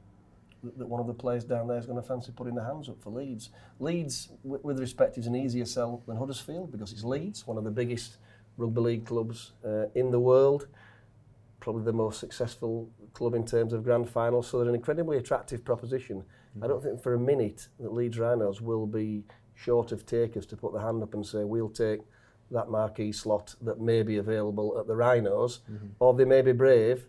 that 0.63 0.87
one 0.87 1.01
of 1.01 1.07
the 1.07 1.15
players 1.15 1.45
down 1.45 1.67
there 1.69 1.79
is 1.79 1.87
going 1.87 2.01
to 2.01 2.07
fancy 2.07 2.33
putting 2.33 2.55
their 2.55 2.65
hands 2.65 2.89
up 2.89 3.01
for 3.03 3.11
Leeds. 3.11 3.51
Leeds, 3.81 4.31
with, 4.45 4.63
with 4.65 4.79
respect, 4.79 5.19
is 5.19 5.27
an 5.27 5.35
easier 5.35 5.65
sell 5.65 6.03
than 6.07 6.17
Huddersfield 6.17 6.71
because 6.71 6.93
it's 6.93 7.05
Leeds, 7.05 7.47
one 7.47 7.59
of 7.59 7.65
the 7.65 7.71
biggest 7.71 8.19
rugby 8.57 8.81
league 8.81 9.07
clubs 9.07 9.53
uh, 9.65 9.87
in 9.95 10.11
the 10.11 10.21
world, 10.21 10.69
probably 11.61 11.83
the 11.83 11.93
most 11.93 12.21
successful 12.21 12.89
club 13.13 13.35
in 13.35 13.45
terms 13.45 13.73
of 13.73 13.83
grand 13.83 14.09
finals. 14.09 14.49
So 14.49 14.59
they're 14.59 14.69
an 14.69 14.75
incredibly 14.75 15.17
attractive 15.17 15.65
proposition. 15.65 16.19
Mm 16.19 16.23
-hmm. 16.23 16.65
I 16.65 16.69
don't 16.69 16.83
think 16.83 17.01
for 17.01 17.15
a 17.15 17.19
minute 17.19 17.69
that 17.81 17.93
Leeds 17.93 18.19
Rhinos 18.19 18.61
will 18.61 18.87
be 18.87 19.25
short 19.55 19.93
of 19.93 20.05
takers 20.05 20.47
to 20.47 20.57
put 20.57 20.73
their 20.73 20.83
hand 20.83 21.03
up 21.03 21.15
and 21.15 21.27
say, 21.27 21.45
we'll 21.45 21.73
take 21.73 22.03
that 22.51 22.69
marquee 22.69 23.13
slot 23.13 23.57
that 23.65 23.81
may 23.81 24.03
be 24.03 24.19
available 24.19 24.79
at 24.81 24.87
the 24.87 24.95
Rhinos, 24.95 25.63
mm 25.69 25.77
-hmm. 25.77 25.89
or 25.99 26.15
they 26.15 26.27
may 26.27 26.43
be 26.43 26.53
brave 26.53 27.09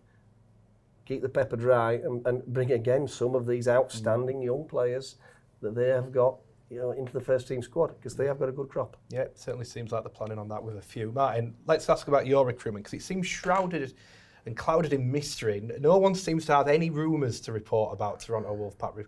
keep 1.05 1.21
the 1.21 1.29
pepper 1.29 1.55
dry 1.55 1.93
and, 1.93 2.25
and 2.25 2.45
bring 2.47 2.71
again 2.71 3.07
some 3.07 3.35
of 3.35 3.45
these 3.45 3.67
outstanding 3.67 4.41
young 4.41 4.65
players 4.65 5.15
that 5.61 5.75
they 5.75 5.89
have 5.89 6.11
got 6.11 6.37
you 6.69 6.79
know 6.79 6.91
into 6.91 7.13
the 7.13 7.21
first 7.21 7.47
team 7.47 7.61
squad 7.61 7.87
because 7.97 8.15
they 8.15 8.25
have 8.25 8.39
got 8.39 8.49
a 8.49 8.51
good 8.51 8.69
crop. 8.69 8.97
Yeah, 9.09 9.21
it 9.21 9.37
certainly 9.37 9.65
seems 9.65 9.91
like 9.91 10.03
they're 10.03 10.09
planning 10.09 10.39
on 10.39 10.47
that 10.49 10.63
with 10.63 10.77
a 10.77 10.81
few. 10.81 11.11
Martin, 11.11 11.55
let's 11.67 11.89
ask 11.89 12.07
about 12.07 12.25
your 12.25 12.45
recruitment 12.45 12.85
because 12.85 12.99
it 12.99 13.03
seems 13.03 13.27
shrouded 13.27 13.93
and 14.45 14.57
clouded 14.57 14.93
in 14.93 15.09
mystery. 15.11 15.61
No 15.79 15.97
one 15.97 16.15
seems 16.15 16.45
to 16.47 16.55
have 16.55 16.67
any 16.67 16.89
rumours 16.89 17.39
to 17.41 17.51
report 17.51 17.93
about 17.93 18.19
Toronto 18.19 18.53
Wolfpack 18.53 18.95
re- 18.95 19.05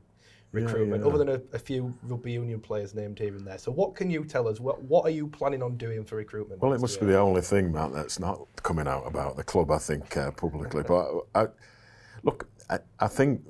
recruitment, 0.52 1.04
yeah. 1.04 1.10
other 1.10 1.18
than 1.18 1.30
a, 1.30 1.42
a 1.54 1.60
few 1.60 1.94
rugby 2.04 2.32
union 2.32 2.62
players 2.62 2.96
named 2.96 3.20
here 3.20 3.36
and 3.36 3.46
there. 3.46 3.58
So, 3.58 3.72
what 3.72 3.96
can 3.96 4.10
you 4.10 4.24
tell 4.24 4.48
us? 4.48 4.60
What 4.60 4.82
What 4.84 5.06
are 5.06 5.10
you 5.12 5.28
planning 5.28 5.62
on 5.62 5.76
doing 5.78 6.04
for 6.06 6.16
recruitment? 6.16 6.62
Well, 6.62 6.74
it 6.74 6.80
must 6.80 7.02
year? 7.02 7.08
be 7.08 7.14
the 7.14 7.20
only 7.20 7.42
thing, 7.42 7.72
Matt, 7.72 7.94
that's 7.94 8.20
not 8.20 8.48
coming 8.64 8.88
out 8.88 9.04
about 9.06 9.36
the 9.36 9.44
club, 9.44 9.72
I 9.72 9.78
think, 9.80 10.16
uh, 10.16 10.32
publicly. 10.32 10.84
But 10.84 11.10
I, 11.34 11.48
look, 12.26 12.48
I, 12.70 12.80
I 13.00 13.08
think 13.08 13.42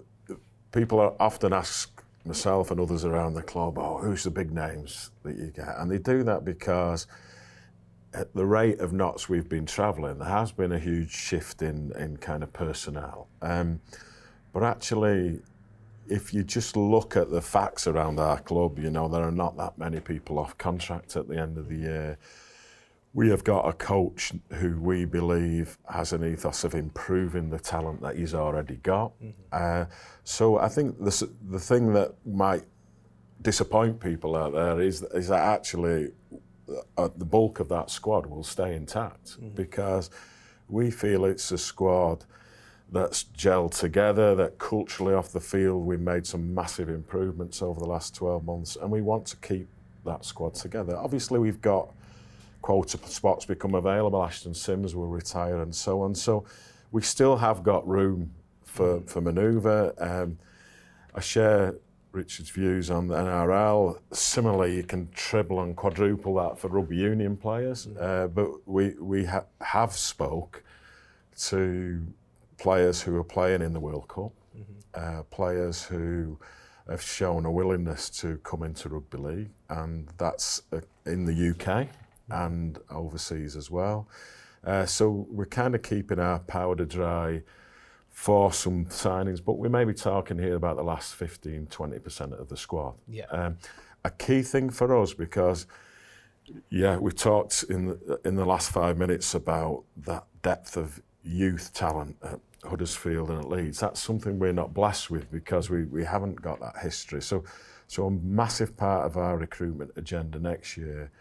people 0.71 0.99
are 0.99 1.15
often 1.19 1.53
ask 1.53 2.03
myself 2.25 2.69
and 2.69 2.79
others 2.79 3.05
around 3.05 3.33
the 3.33 3.41
club, 3.41 3.77
oh, 3.79 3.97
who's 3.97 4.23
the 4.23 4.31
big 4.31 4.51
names 4.51 5.11
that 5.23 5.37
you 5.37 5.47
get? 5.47 5.75
And 5.77 5.89
they 5.89 5.97
do 5.97 6.23
that 6.23 6.45
because 6.45 7.07
at 8.13 8.33
the 8.33 8.45
rate 8.45 8.79
of 8.79 8.93
knots 8.93 9.27
we've 9.29 9.49
been 9.49 9.65
travelling, 9.65 10.19
there 10.19 10.27
has 10.27 10.51
been 10.51 10.71
a 10.71 10.79
huge 10.79 11.11
shift 11.11 11.61
in, 11.61 11.91
in 11.97 12.17
kind 12.17 12.43
of 12.43 12.51
personnel. 12.53 13.27
Um, 13.41 13.79
but 14.53 14.63
actually, 14.63 15.39
if 16.07 16.33
you 16.33 16.43
just 16.43 16.77
look 16.77 17.17
at 17.17 17.29
the 17.29 17.41
facts 17.41 17.87
around 17.87 18.19
our 18.19 18.39
club, 18.39 18.79
you 18.79 18.89
know, 18.89 19.07
there 19.07 19.23
are 19.23 19.31
not 19.31 19.57
that 19.57 19.77
many 19.77 19.99
people 19.99 20.39
off 20.39 20.57
contract 20.57 21.15
at 21.15 21.27
the 21.27 21.37
end 21.37 21.57
of 21.57 21.67
the 21.67 21.75
year. 21.75 22.17
We 23.15 23.29
have 23.29 23.45
got 23.45 23.67
a 23.67 23.71
coach 23.71 24.33
who 24.55 24.77
we 24.77 25.05
believe 25.05 25.77
has 25.89 26.11
an 26.11 26.21
ethos 26.25 26.65
of 26.65 26.75
improving 26.75 27.49
the 27.49 27.57
talent 27.59 28.01
that 28.01 28.17
he's 28.17 28.33
already 28.33 28.75
got. 28.75 29.13
Uh, 29.53 29.85
so 30.25 30.59
I 30.59 30.67
think 30.67 30.99
the, 30.99 31.29
the 31.49 31.59
thing 31.59 31.93
that 31.93 32.13
might 32.25 32.65
disappoint 33.41 34.01
people 34.01 34.35
out 34.35 34.51
there 34.51 34.81
is, 34.81 35.01
is 35.13 35.29
that 35.29 35.39
actually 35.39 36.11
uh, 36.97 37.07
the 37.15 37.23
bulk 37.23 37.61
of 37.61 37.69
that 37.69 37.89
squad 37.89 38.25
will 38.25 38.43
stay 38.43 38.75
intact 38.75 39.37
because 39.55 40.09
we 40.67 40.91
feel 40.91 41.23
it's 41.23 41.49
a 41.53 41.57
squad 41.57 42.25
that's 42.91 43.23
gelled 43.37 43.79
together, 43.79 44.35
that 44.35 44.57
culturally 44.59 45.13
off 45.13 45.31
the 45.31 45.39
field 45.39 45.85
we've 45.85 46.01
made 46.01 46.27
some 46.27 46.53
massive 46.53 46.89
improvements 46.89 47.61
over 47.61 47.79
the 47.79 47.85
last 47.85 48.13
12 48.13 48.43
months 48.43 48.75
and 48.75 48.91
we 48.91 49.01
want 49.01 49.25
to 49.25 49.37
keep 49.37 49.69
that 50.05 50.25
squad 50.25 50.53
together. 50.53 50.97
Obviously 50.97 51.39
we've 51.39 51.61
got 51.61 51.94
quota 52.65 52.97
spots 53.05 53.45
become 53.45 53.75
available, 53.75 54.23
Ashton 54.23 54.55
Sims 54.55 54.95
will 54.95 55.05
retire 55.05 55.61
and 55.61 55.75
so 55.75 56.01
on. 56.01 56.15
So 56.15 56.45
we 56.91 57.03
still 57.03 57.37
have 57.37 57.61
got 57.61 57.87
room 57.87 58.33
for, 58.63 59.01
for 59.01 59.21
manoeuvre. 59.21 59.93
Um, 59.99 60.39
I 61.13 61.21
share 61.21 61.75
Richard's 62.11 62.49
views 62.49 62.89
on 62.89 63.07
the 63.07 63.17
NRL. 63.17 63.99
Similarly, 64.11 64.77
you 64.77 64.81
can 64.81 65.09
treble 65.13 65.61
and 65.61 65.75
quadruple 65.75 66.33
that 66.37 66.57
for 66.57 66.69
rugby 66.69 66.95
union 66.95 67.37
players. 67.37 67.85
Uh, 67.99 68.29
but 68.33 68.67
we, 68.67 68.95
we 68.99 69.25
ha- 69.25 69.45
have 69.61 69.93
spoke 69.93 70.63
to 71.41 72.01
players 72.57 72.99
who 72.99 73.15
are 73.15 73.23
playing 73.23 73.61
in 73.61 73.73
the 73.73 73.79
World 73.79 74.07
Cup, 74.07 74.31
uh, 74.95 75.21
players 75.29 75.83
who 75.83 76.39
have 76.89 77.03
shown 77.03 77.45
a 77.45 77.51
willingness 77.51 78.09
to 78.21 78.37
come 78.37 78.63
into 78.63 78.89
rugby 78.89 79.19
league, 79.19 79.49
and 79.69 80.07
that's 80.17 80.63
uh, 80.73 80.79
in 81.05 81.25
the 81.25 81.51
UK 81.51 81.89
and 82.29 82.79
overseas 82.89 83.55
as 83.55 83.69
well. 83.69 84.07
Uh, 84.65 84.85
so 84.85 85.27
we're 85.29 85.45
kind 85.45 85.75
of 85.75 85.83
keeping 85.83 86.19
our 86.19 86.39
powder 86.39 86.85
dry 86.85 87.43
for 88.09 88.51
some 88.51 88.85
signings, 88.85 89.43
but 89.43 89.57
we 89.57 89.69
may 89.69 89.83
be 89.83 89.93
talking 89.93 90.39
here 90.39 90.55
about 90.55 90.77
the 90.77 90.83
last 90.83 91.15
15, 91.15 91.67
20% 91.67 92.39
of 92.39 92.49
the 92.49 92.57
squad. 92.57 92.95
Yeah. 93.07 93.25
Um, 93.25 93.57
a 94.03 94.09
key 94.09 94.41
thing 94.41 94.69
for 94.69 94.95
us 94.97 95.13
because, 95.13 95.67
yeah, 96.69 96.97
we 96.97 97.11
talked 97.11 97.65
in 97.69 97.87
the, 97.87 98.19
in 98.23 98.35
the 98.35 98.45
last 98.45 98.71
five 98.71 98.97
minutes 98.97 99.35
about 99.35 99.83
that 99.97 100.25
depth 100.41 100.77
of 100.77 101.01
youth 101.23 101.73
talent 101.73 102.15
at 102.23 102.39
Huddersfield 102.63 103.29
and 103.29 103.39
at 103.39 103.49
Leeds. 103.49 103.79
That's 103.79 103.99
something 104.01 104.39
we're 104.39 104.53
not 104.53 104.73
blessed 104.73 105.11
with 105.11 105.29
because 105.31 105.69
we, 105.69 105.83
we 105.83 106.05
haven't 106.05 106.41
got 106.41 106.59
that 106.61 106.77
history. 106.81 107.21
So, 107.21 107.43
so 107.87 108.05
a 108.05 108.11
massive 108.11 108.77
part 108.77 109.05
of 109.05 109.17
our 109.17 109.37
recruitment 109.37 109.91
agenda 109.97 110.39
next 110.39 110.77
year 110.77 111.11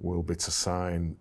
will 0.00 0.22
be 0.22 0.34
to 0.34 0.50
sign 0.50 1.16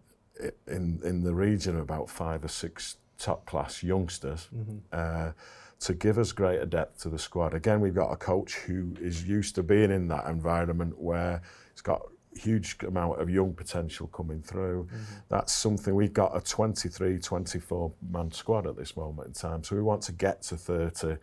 in 0.67 0.99
in 1.03 1.23
the 1.23 1.33
region 1.33 1.75
of 1.75 1.81
about 1.81 2.09
five 2.09 2.43
or 2.43 2.47
six 2.47 2.97
top 3.17 3.45
class 3.45 3.83
youngsters 3.83 4.47
mm-hmm. 4.55 4.77
uh, 4.93 5.31
to 5.79 5.93
give 5.93 6.17
us 6.17 6.31
greater 6.31 6.65
depth 6.65 7.01
to 7.01 7.09
the 7.09 7.19
squad. 7.19 7.53
Again, 7.53 7.81
we've 7.81 7.95
got 7.95 8.11
a 8.11 8.15
coach 8.15 8.55
who 8.55 8.93
is 8.99 9.23
used 9.27 9.55
to 9.55 9.63
being 9.63 9.91
in 9.91 10.07
that 10.07 10.25
environment 10.25 10.99
where 10.99 11.41
it's 11.71 11.81
got 11.81 12.01
huge 12.35 12.77
amount 12.87 13.21
of 13.21 13.29
young 13.29 13.53
potential 13.53 14.07
coming 14.07 14.41
through. 14.41 14.85
Mm-hmm. 14.85 15.03
That's 15.29 15.53
something 15.53 15.95
we've 15.95 16.13
got 16.13 16.35
a 16.35 16.41
23, 16.41 17.19
24 17.19 17.91
man 18.11 18.31
squad 18.31 18.67
at 18.67 18.77
this 18.77 18.95
moment 18.95 19.27
in 19.27 19.33
time. 19.33 19.63
So 19.63 19.75
we 19.75 19.81
want 19.81 20.01
to 20.03 20.11
get 20.11 20.41
to 20.43 20.57
30. 20.57 21.17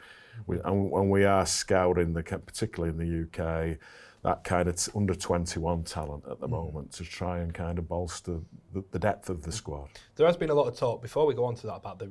We, 0.46 0.56
mm-hmm. 0.56 0.68
and, 0.68 0.92
and 0.92 1.10
we 1.10 1.24
are 1.24 1.46
scouting, 1.46 2.12
the, 2.12 2.22
particularly 2.22 2.90
in 2.90 2.98
the 2.98 3.42
UK, 3.42 3.78
that 4.26 4.42
kind 4.42 4.68
of 4.68 4.74
t- 4.74 4.90
under 4.96 5.14
21 5.14 5.84
talent 5.84 6.24
at 6.28 6.40
the 6.40 6.48
moment 6.48 6.90
to 6.90 7.04
try 7.04 7.38
and 7.38 7.54
kind 7.54 7.78
of 7.78 7.88
bolster 7.88 8.40
the, 8.74 8.82
the 8.90 8.98
depth 8.98 9.30
of 9.30 9.40
the 9.40 9.52
squad. 9.52 9.88
There 10.16 10.26
has 10.26 10.36
been 10.36 10.50
a 10.50 10.54
lot 10.54 10.66
of 10.66 10.76
talk 10.76 11.00
before 11.00 11.26
we 11.26 11.34
go 11.34 11.44
on 11.44 11.54
to 11.54 11.66
that 11.68 11.76
about 11.76 12.00
the 12.00 12.10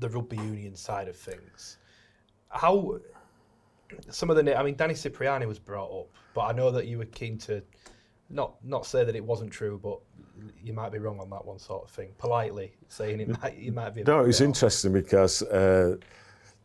the 0.00 0.08
rugby 0.08 0.36
union 0.36 0.74
side 0.74 1.06
of 1.06 1.16
things. 1.16 1.78
How 2.48 2.98
some 4.10 4.30
of 4.30 4.36
the 4.36 4.58
I 4.58 4.64
mean 4.64 4.74
Danny 4.74 4.94
Cipriani 4.94 5.46
was 5.46 5.60
brought 5.60 6.00
up, 6.00 6.08
but 6.34 6.40
I 6.40 6.52
know 6.52 6.72
that 6.72 6.88
you 6.88 6.98
were 6.98 7.04
keen 7.04 7.38
to 7.38 7.62
not 8.30 8.56
not 8.64 8.84
say 8.84 9.04
that 9.04 9.14
it 9.14 9.24
wasn't 9.24 9.52
true, 9.52 9.78
but 9.80 10.00
you 10.60 10.72
might 10.72 10.90
be 10.90 10.98
wrong 10.98 11.20
on 11.20 11.30
that 11.30 11.44
one 11.44 11.60
sort 11.60 11.84
of 11.84 11.90
thing. 11.90 12.08
Politely 12.18 12.72
saying 12.88 13.20
it 13.20 13.40
might 13.40 13.56
you 13.56 13.70
might 13.70 13.94
be. 13.94 14.02
No, 14.02 14.24
it 14.24 14.26
was 14.26 14.40
off. 14.40 14.46
interesting 14.46 14.92
because 14.92 15.42
uh, 15.42 15.94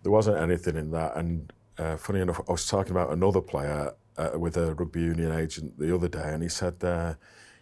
there 0.01 0.11
wasn't 0.11 0.37
anything 0.37 0.77
in 0.77 0.89
that. 0.91 1.15
And 1.15 1.53
uh, 1.77 1.95
funny 1.95 2.21
enough, 2.21 2.41
I 2.49 2.51
was 2.51 2.65
talking 2.65 2.91
about 2.91 3.11
another 3.11 3.39
player 3.39 3.93
uh, 4.17 4.37
with 4.37 4.57
a 4.57 4.73
rugby 4.75 5.01
union 5.01 5.31
agent 5.31 5.77
the 5.77 5.93
other 5.93 6.07
day, 6.07 6.33
and 6.33 6.43
he 6.43 6.49
said, 6.49 6.83
uh, 6.83 7.13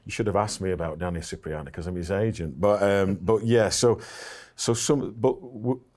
"You 0.06 0.12
should 0.12 0.28
have 0.28 0.36
asked 0.36 0.62
me 0.62 0.72
about 0.72 1.00
Danny 1.00 1.22
Cipriani 1.22 1.66
because 1.66 1.88
I'm 1.88 1.96
his 1.96 2.12
agent." 2.12 2.60
But 2.60 2.84
um, 2.84 3.16
but 3.22 3.44
yeah, 3.44 3.70
so 3.70 4.00
so 4.56 4.74
some. 4.74 5.14
But 5.18 5.38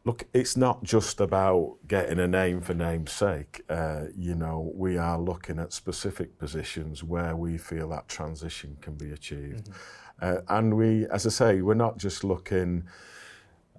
look, 0.04 0.24
it's 0.32 0.56
not 0.56 0.82
just 0.82 1.20
about 1.20 1.76
getting 1.86 2.18
a 2.18 2.28
name 2.28 2.60
for 2.60 2.74
name's 2.74 3.12
sake. 3.12 3.62
Uh, 3.68 4.04
you 4.16 4.34
know, 4.34 4.72
we 4.74 4.98
are 4.98 5.18
looking 5.18 5.58
at 5.58 5.72
specific 5.72 6.38
positions 6.38 7.02
where 7.02 7.36
we 7.36 7.58
feel 7.58 7.88
that 7.90 8.08
transition 8.08 8.76
can 8.80 8.94
be 8.94 9.12
achieved, 9.12 9.70
mm-hmm. 9.70 10.38
uh, 10.50 10.56
and 10.58 10.76
we, 10.76 11.06
as 11.08 11.26
I 11.26 11.30
say, 11.30 11.62
we're 11.62 11.74
not 11.74 11.98
just 11.98 12.24
looking 12.24 12.84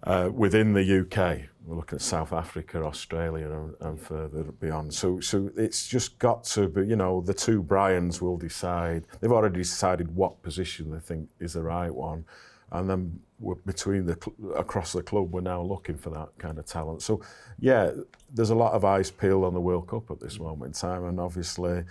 uh, 0.05 0.29
within 0.33 0.73
the 0.73 0.99
UK. 1.01 1.41
We're 1.65 1.77
looking 1.77 1.95
at 1.95 2.01
South 2.01 2.31
Africa, 2.31 2.83
Australia, 2.83 3.49
and, 3.51 3.75
and 3.81 3.99
further 3.99 4.43
beyond. 4.43 4.93
So, 4.93 5.19
so 5.19 5.49
it's 5.57 5.87
just 5.87 6.19
got 6.19 6.43
to 6.45 6.67
be, 6.69 6.85
you 6.85 6.95
know, 6.95 7.21
the 7.21 7.33
two 7.33 7.63
Bryans 7.63 8.21
will 8.21 8.37
decide. 8.37 9.05
They've 9.19 9.31
already 9.31 9.57
decided 9.57 10.15
what 10.15 10.43
position 10.43 10.91
they 10.91 10.99
think 10.99 11.29
is 11.39 11.53
the 11.53 11.63
right 11.63 11.93
one, 11.93 12.25
and 12.71 12.89
then 12.89 13.19
between 13.65 14.05
the 14.05 14.17
across 14.55 14.93
the 14.93 15.01
club, 15.01 15.31
we're 15.31 15.41
now 15.41 15.61
looking 15.61 15.97
for 15.97 16.11
that 16.11 16.29
kind 16.37 16.59
of 16.59 16.65
talent. 16.65 17.01
So, 17.01 17.21
yeah, 17.59 17.91
there's 18.31 18.51
a 18.51 18.55
lot 18.55 18.73
of 18.73 18.85
eyes 18.85 19.09
peeled 19.09 19.43
on 19.43 19.55
the 19.55 19.61
World 19.61 19.87
Cup 19.87 20.11
at 20.11 20.19
this 20.19 20.39
moment 20.39 20.67
in 20.67 20.73
time, 20.73 21.05
and 21.05 21.19
obviously. 21.19 21.83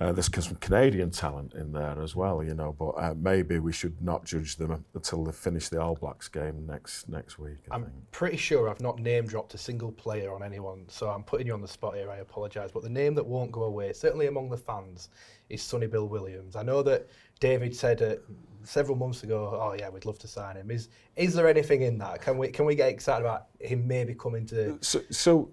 Uh, 0.00 0.12
there's 0.12 0.30
some 0.44 0.56
Canadian 0.56 1.10
talent 1.10 1.54
in 1.54 1.72
there 1.72 2.00
as 2.02 2.14
well, 2.14 2.42
you 2.42 2.54
know, 2.54 2.72
but 2.78 2.90
uh, 2.90 3.14
maybe 3.16 3.58
we 3.58 3.72
should 3.72 4.00
not 4.00 4.24
judge 4.24 4.56
them 4.56 4.84
until 4.94 5.24
they 5.24 5.32
finish 5.32 5.68
the 5.68 5.80
All 5.80 5.96
Blacks 5.96 6.28
game 6.28 6.66
next 6.66 7.08
next 7.08 7.38
week. 7.38 7.58
I 7.70 7.76
am 7.76 7.90
pretty 8.12 8.36
sure 8.36 8.68
I've 8.68 8.80
not 8.80 9.00
name 9.00 9.26
dropped 9.26 9.54
a 9.54 9.58
single 9.58 9.90
player 9.90 10.32
on 10.32 10.44
anyone, 10.44 10.84
so 10.88 11.10
I'm 11.10 11.24
putting 11.24 11.48
you 11.48 11.52
on 11.52 11.60
the 11.60 11.68
spot 11.68 11.96
here. 11.96 12.10
I 12.10 12.18
apologise, 12.18 12.70
but 12.70 12.84
the 12.84 12.88
name 12.88 13.14
that 13.16 13.26
won't 13.26 13.50
go 13.50 13.64
away, 13.64 13.92
certainly 13.92 14.28
among 14.28 14.50
the 14.50 14.56
fans, 14.56 15.08
is 15.48 15.62
Sonny 15.62 15.88
Bill 15.88 16.06
Williams. 16.06 16.54
I 16.54 16.62
know 16.62 16.80
that 16.82 17.08
David 17.40 17.74
said 17.74 18.00
uh, 18.00 18.16
several 18.62 18.96
months 18.96 19.24
ago, 19.24 19.58
"Oh 19.60 19.74
yeah, 19.76 19.88
we'd 19.88 20.04
love 20.04 20.18
to 20.20 20.28
sign 20.28 20.56
him." 20.56 20.70
Is 20.70 20.90
is 21.16 21.34
there 21.34 21.48
anything 21.48 21.82
in 21.82 21.98
that? 21.98 22.20
Can 22.22 22.38
we 22.38 22.48
can 22.48 22.66
we 22.66 22.76
get 22.76 22.88
excited 22.88 23.24
about 23.24 23.46
him 23.58 23.86
maybe 23.88 24.14
coming 24.14 24.46
to 24.46 24.78
so 24.80 25.00
so 25.10 25.50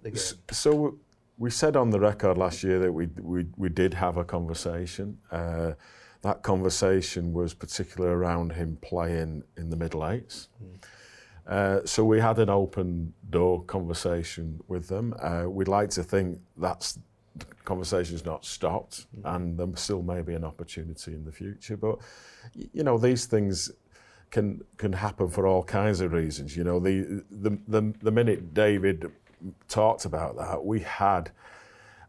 so? 0.52 1.00
we 1.38 1.50
said 1.50 1.76
on 1.76 1.90
the 1.90 2.00
record 2.00 2.38
last 2.38 2.64
year 2.64 2.80
that 2.80 2.92
we, 2.92 3.08
we, 3.22 3.46
we 3.58 3.70
did 3.70 3.94
have 3.94 4.18
a 4.18 4.24
conversation. 4.24 5.18
Uh, 5.32 5.72
that 6.22 6.42
conversation 6.42 7.34
was 7.34 7.54
particularly 7.54 8.14
around 8.14 8.54
him 8.54 8.78
playing 8.82 9.44
in 9.58 9.70
the 9.70 9.76
middle 9.76 10.08
eights. 10.08 10.50
Mm. 10.64 10.84
Uh, 11.48 11.86
so 11.86 12.04
we 12.04 12.20
had 12.20 12.40
an 12.40 12.50
open 12.50 13.14
door 13.30 13.64
conversation 13.66 14.60
with 14.68 14.88
them. 14.88 15.14
Uh, 15.22 15.46
we'd 15.48 15.68
like 15.68 15.90
to 15.92 16.04
think 16.04 16.40
that's 16.58 16.98
the 17.36 17.46
conversation's 17.66 18.26
not 18.26 18.46
stopped 18.46 19.06
mm. 19.16 19.36
and 19.36 19.60
there 19.60 19.68
still 19.76 20.02
may 20.02 20.22
be 20.22 20.34
an 20.34 20.44
opportunity 20.44 21.14
in 21.14 21.26
the 21.26 21.32
future. 21.32 21.78
But, 21.78 22.00
you 22.54 22.84
know, 22.84 22.98
these 22.98 23.26
things 23.26 23.72
can 24.32 24.62
can 24.78 24.94
happen 24.94 25.30
for 25.30 25.46
all 25.46 25.64
kinds 25.64 26.02
of 26.02 26.12
reasons. 26.12 26.58
You 26.58 26.64
know, 26.64 26.80
the 26.80 27.24
the, 27.30 27.60
the, 27.68 27.94
the 28.02 28.12
minute 28.12 28.54
David 28.54 29.12
talked 29.68 30.06
about 30.06 30.38
that, 30.38 30.64
we 30.64 30.80
had 30.82 31.32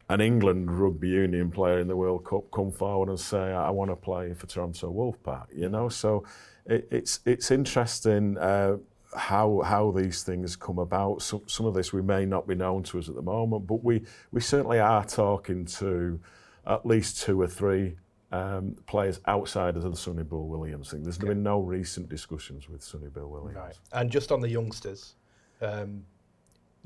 an 0.09 0.20
England 0.20 0.70
rugby 0.70 1.09
union 1.09 1.51
player 1.51 1.81
in 1.81 1.88
the 1.88 1.96
World 1.96 2.25
Cup 2.25 2.44
come 2.53 2.70
forward 2.70 3.09
and 3.09 3.18
say, 3.18 3.53
I, 3.53 3.70
want 3.70 3.90
to 3.90 3.96
play 3.96 4.33
for 4.35 4.46
Toronto 4.46 4.92
Wolfpack, 4.92 5.46
you 5.55 5.68
know? 5.68 5.88
So 5.88 6.25
it, 6.64 6.87
it's, 6.90 7.20
it's 7.27 7.51
interesting 7.51 8.38
uh, 8.38 8.77
how, 9.16 9.62
how 9.64 9.90
these 9.90 10.22
things 10.22 10.55
come 10.55 10.79
about. 10.79 11.22
So, 11.22 11.42
some 11.46 11.66
of 11.66 11.75
this 11.75 11.92
we 11.92 12.03
may 12.03 12.25
not 12.25 12.46
be 12.46 12.55
known 12.55 12.85
to 12.85 12.99
us 12.99 13.09
at 13.09 13.16
the 13.16 13.22
moment, 13.22 13.66
but 13.66 13.83
we, 13.83 14.05
we 14.31 14.40
certainly 14.40 14.79
are 14.79 15.05
talking 15.05 15.64
to 15.66 16.20
at 16.66 16.87
least 16.87 17.22
two 17.22 17.40
or 17.40 17.49
three 17.49 17.96
um, 18.33 18.77
players 18.87 19.20
outside 19.27 19.77
of 19.77 19.83
the 19.83 19.96
Sonny 19.96 20.22
Bill 20.22 20.46
Williams 20.46 20.90
thing. 20.90 21.03
There's 21.03 21.18
okay. 21.18 21.29
been 21.29 21.42
no 21.42 21.61
recent 21.61 22.09
discussions 22.09 22.68
with 22.68 22.83
Sonny 22.83 23.09
Bill 23.09 23.29
Williams. 23.29 23.57
Right. 23.57 23.79
And 23.92 24.11
just 24.11 24.33
on 24.33 24.40
the 24.40 24.49
youngsters, 24.49 25.14
um, 25.61 26.05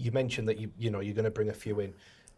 you 0.00 0.12
mentioned 0.12 0.48
that 0.48 0.58
you 0.58 0.70
you 0.78 0.90
know 0.90 1.00
you're 1.00 1.14
going 1.14 1.24
to 1.24 1.30
bring 1.30 1.50
a 1.50 1.54
few 1.54 1.80
in. 1.80 1.92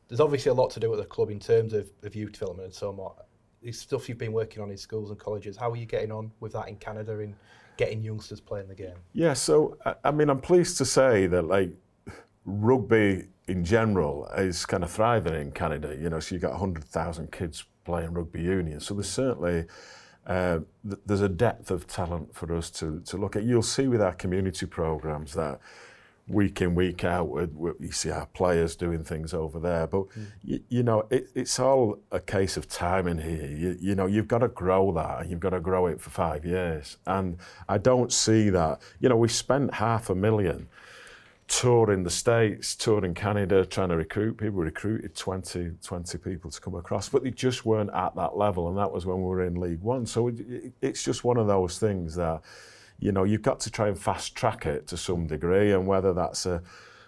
There's 0.09 0.21
obviously 0.21 0.51
a 0.51 0.55
lot 0.55 0.71
to 0.71 0.81
do 0.81 0.93
at 0.93 0.99
the 0.99 1.07
club 1.07 1.31
in 1.31 1.39
terms 1.41 1.73
of, 1.73 1.91
of 2.03 2.15
youth 2.15 2.33
development 2.33 2.67
and 2.67 2.75
so 2.75 2.91
on. 2.91 3.13
It's 3.63 3.79
stuff 3.79 4.09
you've 4.09 4.19
been 4.19 4.33
working 4.33 4.63
on 4.63 4.71
in 4.71 4.77
schools 4.77 5.11
and 5.11 5.19
colleges. 5.19 5.57
How 5.57 5.71
are 5.71 5.77
you 5.77 5.87
getting 5.87 6.13
on 6.13 6.33
with 6.41 6.53
that 6.53 6.69
in 6.69 6.77
Canada 6.77 7.21
in 7.21 7.35
getting 7.77 8.03
youngsters 8.03 8.41
playing 8.41 8.69
the 8.69 8.75
game? 8.75 8.97
Yeah, 9.15 9.33
so 9.35 9.79
I- 9.87 9.95
I 10.05 10.11
mean, 10.11 10.29
I'm 10.29 10.41
pleased 10.41 10.77
to 10.79 10.85
say 10.85 11.27
that 11.29 11.43
like 11.43 11.71
rugby 12.45 13.29
in 13.49 13.65
general 13.65 14.27
is 14.37 14.67
kind 14.67 14.83
of 14.85 14.91
thriving 14.91 15.35
in 15.35 15.53
Canada. 15.53 15.97
You 15.99 16.11
know, 16.11 16.21
so 16.21 16.35
you've 16.35 16.43
got 16.43 16.53
100,000 16.53 17.31
kids 17.33 17.65
playing 17.85 18.13
rugby 18.13 18.43
union. 18.43 18.81
So 18.81 18.95
there's 18.95 19.09
certainly 19.09 19.67
uh, 20.27 20.61
th- 20.89 21.01
there's 21.07 21.21
a 21.21 21.29
depth 21.29 21.71
of 21.71 21.87
talent 21.87 22.35
for 22.35 22.55
us 22.55 22.71
to 22.71 23.01
to 23.07 23.17
look 23.17 23.35
at. 23.37 23.43
You'll 23.45 23.63
see 23.63 23.89
with 23.89 24.01
our 24.03 24.13
community 24.15 24.67
programs 24.67 25.33
that 25.35 25.61
week 26.29 26.63
in 26.63 26.75
week 26.75 27.05
out 27.05 27.29
you 27.81 27.93
see 27.93 28.11
our 28.11 28.27
players 28.27 28.77
doing 28.77 29.03
things 29.03 29.35
over 29.35 29.59
there. 29.59 29.87
But 29.87 30.09
mm. 30.11 30.27
y- 30.47 30.61
you 30.69 30.83
know 30.83 31.07
it, 31.11 31.29
it's 31.35 31.59
all 31.59 31.99
a 32.11 32.21
case 32.21 32.57
of 32.57 32.69
timing 32.69 33.19
here. 33.19 33.47
You, 33.47 33.77
you 33.81 33.95
know 33.95 34.07
you've 34.07 34.29
got 34.29 34.39
to 34.39 34.49
grow 34.49 34.93
that 34.93 35.21
and 35.21 35.31
you've 35.31 35.41
got 35.41 35.51
to 35.51 35.61
grow 35.61 35.87
it 35.87 36.01
for 36.01 36.11
five 36.11 36.45
years. 36.45 36.97
And 37.07 37.39
I 37.69 37.79
don't 37.79 38.13
see 38.13 38.51
that 38.51 38.81
you 39.01 39.09
know 39.09 39.17
we 39.17 39.29
spent 39.29 39.75
half 39.75 40.11
a 40.11 40.15
million 40.15 40.69
touring 41.49 42.03
the 42.03 42.11
states 42.11 42.75
touring 42.77 43.13
Canada 43.13 43.67
trying 43.67 43.91
to 43.91 43.97
recruit 43.97 44.39
people 44.39 44.61
we 44.61 44.65
recruited 44.65 45.15
20 45.15 45.73
20 45.83 46.19
people 46.19 46.51
to 46.51 46.59
come 46.61 46.77
across 46.77 47.11
but 47.11 47.25
they 47.25 47.31
just 47.31 47.67
weren't 47.67 47.91
at 47.93 48.15
that 48.15 48.37
level. 48.37 48.69
And 48.69 48.79
that 48.79 48.91
was 48.91 49.05
when 49.05 49.19
we 49.19 49.25
were 49.25 49.45
in 49.45 49.57
League 49.61 49.81
One. 49.81 50.07
So 50.07 50.29
it, 50.29 50.41
it, 50.41 50.73
it's 50.81 51.03
just 51.03 51.25
one 51.25 51.37
of 51.37 51.49
those 51.49 51.79
things 51.79 52.15
that 52.15 52.43
you 53.03 53.11
know, 53.11 53.25
you've 53.25 53.43
got 53.43 53.59
to 53.61 53.71
try 53.71 53.89
and 53.89 53.99
fast 53.99 54.37
track 54.37 54.65
it 54.65 54.87
to 54.87 54.97
some 54.97 55.27
degree, 55.27 55.73
and 55.73 55.87
whether 55.89 56.15
that's 56.15 56.47
a, 56.47 56.63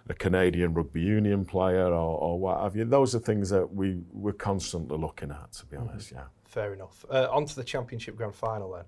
a 0.09 0.15
Canadian 0.15 0.75
rugby 0.75 1.01
union 1.01 1.45
player 1.45 1.87
or, 1.87 2.19
or 2.19 2.39
what 2.39 2.61
have 2.61 2.75
you, 2.75 2.85
those 2.85 3.15
are 3.15 3.21
things 3.21 3.49
that 3.51 3.73
we, 3.73 4.03
we're 4.13 4.33
constantly 4.33 4.99
looking 4.99 5.31
at, 5.31 5.53
to 5.53 5.67
be 5.67 5.77
honest, 5.77 6.11
yeah. 6.11 6.25
Fair 6.47 6.75
enough. 6.75 7.05
Uh, 7.09 7.29
on 7.31 7.47
to 7.47 7.55
the 7.55 7.65
Championship 7.65 8.17
Grand 8.17 8.35
Final 8.35 8.73
then. 8.73 8.85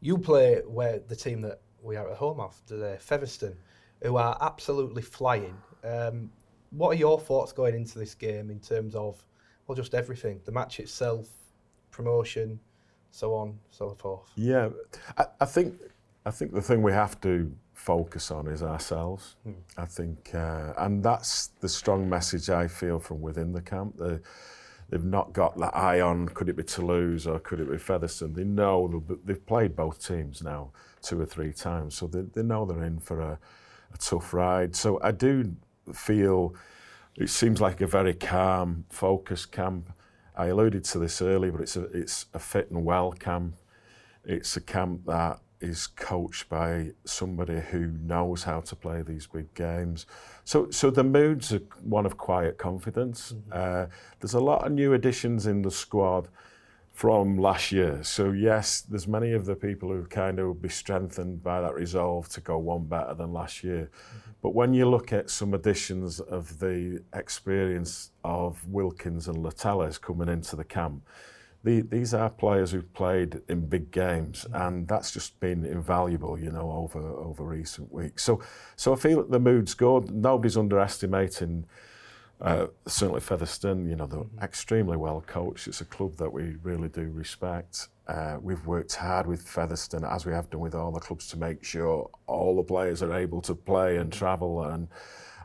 You 0.00 0.16
play 0.16 0.62
where 0.66 1.00
the 1.00 1.16
team 1.16 1.42
that 1.42 1.60
we 1.82 1.96
are 1.96 2.10
at 2.10 2.16
home 2.16 2.40
of 2.40 2.60
today, 2.66 2.96
Featherstone, 2.98 3.56
who 4.02 4.16
are 4.16 4.36
absolutely 4.40 5.02
flying. 5.02 5.56
Um, 5.84 6.30
what 6.70 6.88
are 6.88 6.98
your 6.98 7.20
thoughts 7.20 7.52
going 7.52 7.74
into 7.74 7.98
this 7.98 8.14
game 8.14 8.50
in 8.50 8.58
terms 8.58 8.94
of, 8.94 9.22
well, 9.66 9.76
just 9.76 9.94
everything? 9.94 10.40
The 10.44 10.52
match 10.52 10.80
itself, 10.80 11.28
promotion, 11.90 12.58
so 13.10 13.34
on, 13.34 13.58
so 13.70 13.94
forth. 13.94 14.30
Yeah, 14.34 14.70
I, 15.18 15.26
I 15.40 15.44
think 15.44 15.74
I 16.24 16.30
think 16.30 16.52
the 16.52 16.62
thing 16.62 16.82
we 16.82 16.92
have 16.92 17.20
to 17.22 17.52
focus 17.74 18.30
on 18.30 18.46
is 18.46 18.62
ourselves. 18.62 19.36
I 19.76 19.86
think, 19.86 20.30
uh, 20.34 20.72
and 20.78 21.02
that's 21.02 21.48
the 21.60 21.68
strong 21.68 22.08
message 22.08 22.48
I 22.48 22.68
feel 22.68 22.98
from 23.00 23.20
within 23.20 23.52
the 23.52 23.60
camp. 23.60 23.96
They, 23.98 24.18
they've 24.88 25.04
not 25.04 25.32
got 25.32 25.58
that 25.58 25.76
eye 25.76 26.00
on 26.00 26.28
could 26.28 26.48
it 26.48 26.56
be 26.56 26.62
Toulouse 26.62 27.26
or 27.26 27.40
could 27.40 27.60
it 27.60 27.70
be 27.70 27.78
Featherstone. 27.78 28.34
They 28.34 28.44
know 28.44 29.02
they've 29.24 29.46
played 29.46 29.74
both 29.74 30.06
teams 30.06 30.42
now 30.42 30.70
two 31.00 31.20
or 31.20 31.26
three 31.26 31.52
times, 31.52 31.96
so 31.96 32.06
they, 32.06 32.20
they 32.20 32.42
know 32.42 32.64
they're 32.64 32.84
in 32.84 33.00
for 33.00 33.20
a, 33.20 33.38
a 33.92 33.98
tough 33.98 34.32
ride. 34.32 34.76
So 34.76 35.00
I 35.02 35.10
do 35.10 35.56
feel 35.92 36.54
it 37.16 37.30
seems 37.30 37.60
like 37.60 37.80
a 37.80 37.86
very 37.86 38.14
calm, 38.14 38.84
focused 38.90 39.50
camp. 39.50 39.90
I 40.36 40.46
alluded 40.46 40.84
to 40.84 40.98
this 40.98 41.20
earlier, 41.20 41.52
but 41.52 41.62
it's 41.62 41.76
a 41.76 41.82
it's 41.86 42.26
a 42.32 42.38
fit 42.38 42.70
and 42.70 42.84
well 42.84 43.12
camp. 43.12 43.56
It's 44.24 44.56
a 44.56 44.60
camp 44.60 45.04
that 45.06 45.40
is 45.62 45.86
coached 45.86 46.48
by 46.48 46.90
somebody 47.04 47.60
who 47.60 47.92
knows 48.02 48.42
how 48.42 48.60
to 48.60 48.76
play 48.76 49.02
these 49.02 49.26
big 49.26 49.54
games. 49.54 50.06
So, 50.44 50.70
so 50.70 50.90
the 50.90 51.04
mood's 51.04 51.54
one 51.82 52.04
of 52.04 52.18
quiet 52.18 52.58
confidence. 52.58 53.34
Uh, 53.50 53.86
there's 54.20 54.34
a 54.34 54.40
lot 54.40 54.66
of 54.66 54.72
new 54.72 54.92
additions 54.92 55.46
in 55.46 55.62
the 55.62 55.70
squad 55.70 56.28
from 56.92 57.38
last 57.38 57.72
year. 57.72 58.02
So 58.02 58.32
yes, 58.32 58.82
there's 58.82 59.08
many 59.08 59.32
of 59.32 59.46
the 59.46 59.54
people 59.54 59.88
who 59.88 60.04
kind 60.04 60.38
of 60.38 60.46
will 60.46 60.54
be 60.54 60.68
strengthened 60.68 61.42
by 61.42 61.60
that 61.60 61.74
resolve 61.74 62.28
to 62.30 62.40
go 62.40 62.58
one 62.58 62.84
better 62.84 63.14
than 63.14 63.32
last 63.32 63.64
year. 63.64 63.90
But 64.42 64.54
when 64.54 64.74
you 64.74 64.88
look 64.88 65.12
at 65.12 65.30
some 65.30 65.54
additions 65.54 66.20
of 66.20 66.58
the 66.58 67.02
experience 67.14 68.10
of 68.24 68.66
Wilkins 68.68 69.28
and 69.28 69.38
Latellis 69.38 70.00
coming 70.00 70.28
into 70.28 70.56
the 70.56 70.64
camp, 70.64 71.06
the, 71.64 71.82
these 71.82 72.12
are 72.12 72.28
players 72.28 72.72
who've 72.72 72.92
played 72.92 73.40
in 73.48 73.66
big 73.66 73.90
games, 73.90 74.46
and 74.52 74.88
that's 74.88 75.12
just 75.12 75.38
been 75.38 75.64
invaluable, 75.64 76.38
you 76.38 76.50
know, 76.50 76.70
over 76.72 77.00
over 77.00 77.44
recent 77.44 77.92
weeks. 77.92 78.24
So, 78.24 78.40
so 78.76 78.92
I 78.92 78.96
feel 78.96 79.22
the 79.22 79.38
mood's 79.38 79.74
good. 79.74 80.10
Nobody's 80.10 80.56
underestimating. 80.56 81.66
Uh, 82.40 82.66
certainly 82.88 83.20
Featherstone, 83.20 83.88
you 83.88 83.94
know, 83.94 84.06
they're 84.06 84.20
mm 84.20 84.42
extremely 84.42 84.96
well 84.96 85.22
coached. 85.24 85.68
It's 85.68 85.80
a 85.80 85.84
club 85.84 86.16
that 86.16 86.32
we 86.32 86.56
really 86.64 86.88
do 86.88 87.08
respect. 87.12 87.86
Uh, 88.08 88.38
we've 88.42 88.66
worked 88.66 88.96
hard 88.96 89.28
with 89.28 89.46
Featherstone, 89.46 90.04
as 90.04 90.26
we 90.26 90.32
have 90.32 90.50
done 90.50 90.60
with 90.60 90.74
all 90.74 90.90
the 90.90 90.98
clubs, 90.98 91.28
to 91.28 91.38
make 91.38 91.62
sure 91.62 92.10
all 92.26 92.56
the 92.56 92.64
players 92.64 93.04
are 93.04 93.14
able 93.14 93.40
to 93.42 93.54
play 93.54 93.98
and 93.98 94.12
travel 94.12 94.64
and 94.64 94.88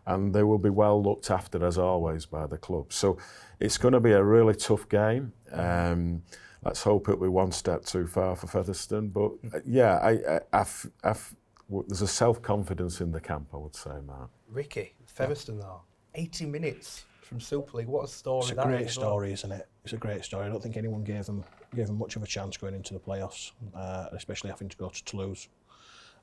and 0.07 0.33
they 0.33 0.41
will 0.41 0.57
be 0.57 0.69
well 0.69 1.03
looked 1.03 1.29
after 1.29 1.63
as 1.65 1.77
always 1.77 2.25
by 2.25 2.47
the 2.47 2.57
club. 2.57 2.91
So 2.93 3.17
it's 3.59 3.77
going 3.77 3.93
to 3.93 3.99
be 3.99 4.13
a 4.13 4.23
really 4.23 4.55
tough 4.55 4.87
game. 4.87 5.33
Um, 5.51 6.23
let's 6.63 6.81
hope 6.81 7.09
it'll 7.09 7.21
be 7.21 7.27
one 7.27 7.51
step 7.51 7.83
too 7.83 8.07
far 8.07 8.35
for 8.37 8.47
Featherstone. 8.47 9.09
But 9.09 9.31
uh, 9.53 9.59
yeah, 9.65 9.97
I, 9.97 10.11
I, 10.11 10.39
I've, 10.53 10.89
I've, 11.03 11.35
w- 11.67 11.85
there's 11.87 12.01
a 12.01 12.07
self 12.07 12.41
confidence 12.41 13.01
in 13.01 13.11
the 13.11 13.19
camp, 13.19 13.49
I 13.53 13.57
would 13.57 13.75
say, 13.75 13.91
Matt. 14.07 14.29
Ricky, 14.47 14.95
Featherstone 15.05 15.59
though, 15.59 15.81
80 16.15 16.45
minutes 16.45 17.03
from 17.21 17.41
Super 17.41 17.77
League. 17.77 17.87
What 17.87 18.05
a 18.05 18.07
story 18.07 18.43
It's 18.43 18.51
a 18.51 18.55
that 18.55 18.65
great 18.65 18.81
is 18.81 18.87
as 18.87 18.93
story, 18.93 19.33
isn't 19.33 19.51
it? 19.51 19.67
It's 19.83 19.91
a 19.91 19.97
great 19.97 20.23
story. 20.23 20.45
I 20.45 20.49
don't 20.49 20.63
think 20.63 20.77
anyone 20.77 21.03
gave 21.03 21.25
them 21.25 21.43
gave 21.75 21.87
them 21.87 21.99
much 21.99 22.15
of 22.15 22.23
a 22.23 22.27
chance 22.27 22.55
going 22.55 22.73
into 22.73 22.93
the 22.93 22.99
playoffs, 23.01 23.51
uh, 23.75 24.05
especially 24.13 24.49
having 24.51 24.69
to 24.69 24.77
go 24.77 24.87
to 24.87 25.03
Toulouse. 25.03 25.49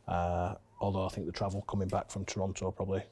Uh, 0.08 0.54
although 0.80 1.04
I 1.04 1.08
think 1.10 1.26
the 1.26 1.32
travel 1.32 1.60
coming 1.62 1.88
back 1.88 2.10
from 2.10 2.24
Toronto 2.24 2.70
probably 2.70 3.02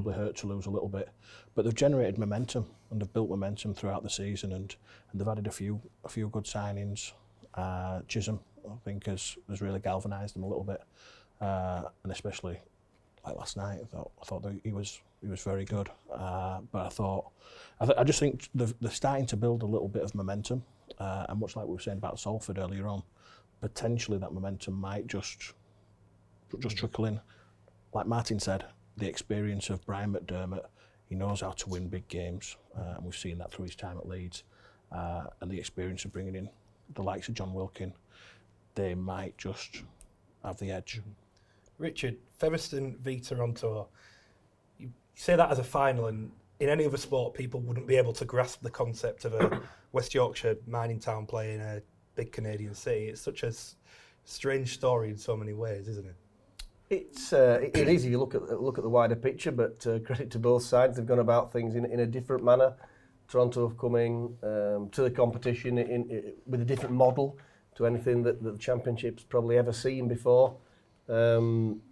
probably 0.00 0.14
hurt 0.14 0.36
Toulouse 0.36 0.66
a 0.66 0.70
little 0.70 0.88
bit, 0.88 1.08
but 1.56 1.64
they've 1.64 1.74
generated 1.74 2.18
momentum 2.18 2.66
and 2.90 3.00
they've 3.00 3.12
built 3.12 3.28
momentum 3.28 3.74
throughout 3.74 4.04
the 4.04 4.10
season, 4.10 4.52
and, 4.52 4.76
and 5.10 5.20
they've 5.20 5.26
added 5.26 5.48
a 5.48 5.50
few 5.50 5.80
a 6.04 6.08
few 6.08 6.28
good 6.28 6.44
signings. 6.44 7.12
Uh, 7.54 8.00
Chisholm, 8.06 8.38
I 8.64 8.76
think, 8.84 9.06
has 9.06 9.36
has 9.48 9.60
really 9.60 9.80
galvanised 9.80 10.36
them 10.36 10.44
a 10.44 10.46
little 10.46 10.62
bit, 10.62 10.80
uh, 11.40 11.82
and 12.04 12.12
especially 12.12 12.60
like 13.26 13.34
last 13.34 13.56
night. 13.56 13.80
I 13.82 13.86
thought 13.86 14.12
I 14.22 14.24
thought 14.24 14.42
that 14.44 14.60
he 14.62 14.72
was 14.72 15.00
he 15.20 15.26
was 15.26 15.42
very 15.42 15.64
good. 15.64 15.88
Uh, 16.12 16.60
but 16.70 16.86
I 16.86 16.90
thought 16.90 17.30
I, 17.80 17.86
th- 17.86 17.98
I 17.98 18.04
just 18.04 18.20
think 18.20 18.48
they're, 18.54 18.68
they're 18.80 18.92
starting 18.92 19.26
to 19.26 19.36
build 19.36 19.64
a 19.64 19.66
little 19.66 19.88
bit 19.88 20.04
of 20.04 20.14
momentum, 20.14 20.62
uh, 21.00 21.26
and 21.28 21.40
much 21.40 21.56
like 21.56 21.66
we 21.66 21.72
were 21.72 21.80
saying 21.80 21.98
about 21.98 22.20
Salford 22.20 22.58
earlier 22.58 22.86
on, 22.86 23.02
potentially 23.60 24.18
that 24.18 24.32
momentum 24.32 24.74
might 24.74 25.08
just 25.08 25.54
just 26.60 26.76
trickle 26.76 27.06
in. 27.06 27.20
Like 27.92 28.06
Martin 28.06 28.38
said, 28.38 28.64
the 28.98 29.08
experience 29.08 29.70
of 29.70 29.84
Brian 29.86 30.12
McDermott, 30.12 30.66
he 31.08 31.14
knows 31.14 31.40
how 31.40 31.52
to 31.52 31.68
win 31.68 31.88
big 31.88 32.06
games, 32.08 32.56
uh, 32.76 32.94
and 32.96 33.04
we've 33.04 33.16
seen 33.16 33.38
that 33.38 33.50
through 33.50 33.64
his 33.66 33.76
time 33.76 33.96
at 33.96 34.08
Leeds, 34.08 34.42
uh, 34.92 35.24
and 35.40 35.50
the 35.50 35.58
experience 35.58 36.04
of 36.04 36.12
bringing 36.12 36.34
in 36.34 36.48
the 36.94 37.02
likes 37.02 37.28
of 37.28 37.34
Jon 37.34 37.54
Wilkin, 37.54 37.92
they 38.74 38.94
might 38.94 39.36
just 39.38 39.82
have 40.44 40.58
the 40.58 40.70
edge. 40.70 41.00
Richard, 41.78 42.16
Featherstone 42.38 42.96
v 43.00 43.20
Toronto. 43.20 43.88
You 44.78 44.90
say 45.14 45.36
that 45.36 45.50
as 45.50 45.58
a 45.58 45.64
final, 45.64 46.06
and 46.06 46.30
in 46.60 46.68
any 46.68 46.84
other 46.84 46.96
sport, 46.96 47.34
people 47.34 47.60
wouldn't 47.60 47.86
be 47.86 47.96
able 47.96 48.12
to 48.14 48.24
grasp 48.24 48.62
the 48.62 48.70
concept 48.70 49.24
of 49.24 49.34
a 49.34 49.60
West 49.92 50.14
Yorkshire 50.14 50.56
mining 50.66 50.98
town 50.98 51.26
playing 51.26 51.60
a 51.60 51.80
big 52.14 52.32
Canadian 52.32 52.74
city. 52.74 53.06
It's 53.06 53.20
such 53.20 53.42
a 53.44 53.52
strange 54.24 54.74
story 54.74 55.10
in 55.10 55.16
so 55.16 55.36
many 55.36 55.52
ways, 55.52 55.88
isn't 55.88 56.06
it? 56.06 56.16
It's 56.90 57.32
uh, 57.32 57.60
it, 57.62 57.76
it 57.76 57.88
is 57.88 58.04
if 58.04 58.10
you 58.10 58.18
look 58.18 58.34
at 58.34 58.62
look 58.62 58.78
at 58.78 58.84
the 58.84 58.90
wider 58.90 59.16
picture, 59.16 59.52
but 59.52 59.86
uh, 59.86 59.98
credit 60.06 60.30
to 60.32 60.38
both 60.38 60.62
sides, 60.62 60.96
they've 60.96 61.06
gone 61.06 61.18
about 61.18 61.52
things 61.52 61.74
in, 61.74 61.84
in 61.84 62.00
a 62.00 62.06
different 62.06 62.44
manner. 62.44 62.74
Toronto 63.28 63.68
have 63.68 63.76
coming 63.76 64.36
um, 64.42 64.88
to 64.90 65.02
the 65.02 65.10
competition 65.10 65.76
in, 65.76 65.86
in, 65.86 66.10
in, 66.10 66.32
with 66.46 66.62
a 66.62 66.64
different 66.64 66.94
model 66.94 67.36
to 67.74 67.86
anything 67.86 68.22
that, 68.22 68.42
that 68.42 68.52
the 68.52 68.58
championship's 68.58 69.22
probably 69.22 69.58
ever 69.58 69.72
seen 69.72 70.08
before. 70.08 70.56
Um, 71.10 71.82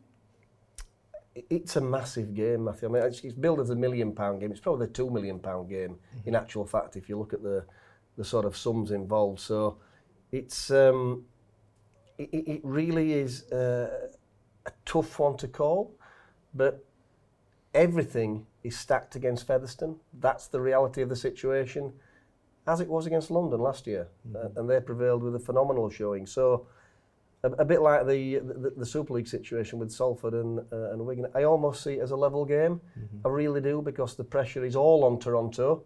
it's 1.50 1.76
a 1.76 1.80
massive 1.82 2.34
game, 2.34 2.64
Matthew. 2.64 2.88
I 2.88 2.92
mean, 2.92 3.02
it's, 3.02 3.20
it's 3.20 3.34
billed 3.34 3.60
as 3.60 3.68
a 3.68 3.76
million 3.76 4.12
pound 4.12 4.40
game. 4.40 4.50
It's 4.50 4.60
probably 4.60 4.86
a 4.86 4.90
two 4.90 5.10
million 5.10 5.38
pound 5.38 5.68
game 5.68 5.90
mm-hmm. 5.90 6.28
in 6.28 6.34
actual 6.34 6.64
fact, 6.64 6.96
if 6.96 7.10
you 7.10 7.18
look 7.18 7.34
at 7.34 7.42
the 7.42 7.66
the 8.16 8.24
sort 8.24 8.44
of 8.44 8.56
sums 8.56 8.90
involved. 8.90 9.40
So 9.40 9.78
it's 10.32 10.70
um, 10.70 11.24
it, 12.18 12.30
it 12.32 12.60
really 12.64 13.12
is. 13.12 13.44
Uh, 13.52 14.05
a 14.66 14.72
tough 14.84 15.18
one 15.18 15.36
to 15.38 15.48
call, 15.48 15.94
but 16.54 16.84
everything 17.74 18.46
is 18.64 18.76
stacked 18.76 19.14
against 19.14 19.46
Featherstone. 19.46 19.96
That's 20.18 20.48
the 20.48 20.60
reality 20.60 21.02
of 21.02 21.08
the 21.08 21.16
situation, 21.16 21.92
as 22.66 22.80
it 22.80 22.88
was 22.88 23.06
against 23.06 23.30
London 23.30 23.60
last 23.60 23.86
year, 23.86 24.08
uh, 24.34 24.48
and 24.56 24.68
they 24.68 24.80
prevailed 24.80 25.22
with 25.22 25.34
a 25.36 25.38
phenomenal 25.38 25.88
showing. 25.90 26.26
So, 26.26 26.66
a, 27.44 27.50
a 27.52 27.64
bit 27.64 27.80
like 27.80 28.06
the, 28.06 28.38
the 28.38 28.72
the 28.76 28.86
Super 28.86 29.14
League 29.14 29.28
situation 29.28 29.78
with 29.78 29.92
Salford 29.92 30.34
and 30.34 30.58
uh, 30.72 30.90
and 30.90 31.06
Wigan, 31.06 31.26
I 31.34 31.44
almost 31.44 31.84
see 31.84 31.94
it 31.94 32.00
as 32.00 32.10
a 32.10 32.16
level 32.16 32.44
game. 32.44 32.80
I 33.24 33.28
really 33.28 33.60
do 33.60 33.82
because 33.82 34.16
the 34.16 34.24
pressure 34.24 34.64
is 34.64 34.74
all 34.74 35.04
on 35.04 35.18
Toronto. 35.20 35.84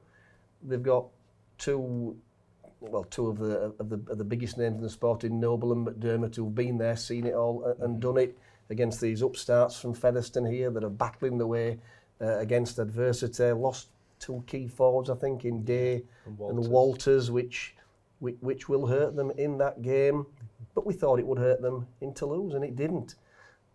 They've 0.62 0.82
got 0.82 1.06
two 1.58 2.16
well, 2.80 3.04
two 3.04 3.28
of 3.28 3.38
the 3.38 3.74
of 3.78 3.90
the, 3.90 4.00
of 4.10 4.18
the 4.18 4.24
biggest 4.24 4.56
names 4.56 4.76
in 4.76 4.82
the 4.82 4.90
sport 4.90 5.24
in 5.24 5.38
Noble 5.38 5.72
and 5.72 5.86
McDermott 5.86 6.36
who've 6.36 6.54
been 6.54 6.78
there, 6.78 6.96
seen 6.96 7.26
it 7.26 7.34
all, 7.34 7.64
uh, 7.66 7.84
and 7.84 8.00
done 8.00 8.16
it 8.16 8.38
against 8.70 9.00
these 9.00 9.22
upstarts 9.22 9.78
from 9.78 9.92
Featherstone 9.92 10.46
here 10.46 10.70
that 10.70 10.85
are 10.85 10.90
battling 10.90 11.37
the 11.37 11.46
way 11.46 11.78
uh, 12.20 12.38
against 12.38 12.78
adversity. 12.78 13.50
Lost 13.52 13.88
two 14.18 14.42
key 14.46 14.68
forwards, 14.68 15.11
I 15.11 15.16
think, 15.16 15.44
in 15.44 15.64
Day 15.64 16.04
and 16.26 16.38
Walters. 16.38 16.68
Walters, 16.68 17.30
which, 17.30 17.74
which 18.20 18.37
which 18.40 18.68
will 18.68 18.87
hurt 18.87 19.16
them 19.16 19.30
in 19.33 19.59
that 19.59 19.83
game. 19.83 20.26
But 20.74 20.87
we 20.87 20.94
thought 20.94 21.18
it 21.18 21.26
would 21.26 21.38
hurt 21.38 21.61
them 21.61 21.87
in 22.00 22.14
Toulouse, 22.14 22.54
and 22.54 22.64
it 22.64 22.76
didn't. 22.76 23.16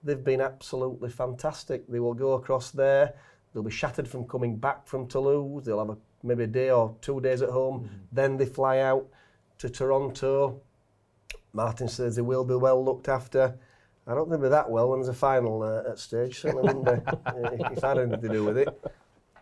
They've 0.04 0.24
been 0.24 0.42
absolutely 0.42 1.10
fantastic. 1.10 1.88
They 1.88 2.00
will 2.00 2.14
go 2.14 2.34
across 2.34 2.72
there. 2.72 3.14
They'll 3.54 3.64
be 3.64 3.72
shattered 3.72 4.08
from 4.08 4.26
coming 4.28 4.56
back 4.56 4.88
from 4.88 5.08
Toulouse. 5.08 5.66
They'll 5.66 5.80
have 5.80 5.90
a, 5.90 5.98
maybe 6.24 6.44
a 6.44 6.48
day 6.48 6.70
or 6.70 6.96
two 7.02 7.20
days 7.20 7.42
at 7.42 7.50
home. 7.50 7.90
Then 8.12 8.38
they 8.38 8.46
fly 8.46 8.80
out 8.80 9.08
to 9.58 9.70
Toronto. 9.70 10.62
Martin 11.54 11.88
says 11.88 12.16
they 12.16 12.22
will 12.22 12.44
be 12.44 12.56
well 12.56 12.84
looked 12.84 13.08
after. 13.10 13.58
I 14.08 14.14
don't 14.14 14.30
think 14.30 14.42
they're 14.42 14.50
that 14.52 14.70
well 14.70 14.90
when 14.90 15.00
there's 15.00 15.10
a 15.10 15.14
final 15.14 15.64
uh, 15.64 15.90
at 15.90 15.98
stage. 15.98 16.40
Certainly 16.40 16.74
wouldn't 16.74 16.86
be 16.86 17.72
if 17.74 17.84
I 17.84 17.88
had 17.88 17.98
anything 17.98 18.22
to 18.22 18.30
do 18.30 18.44
with 18.44 18.58
it. 18.58 18.68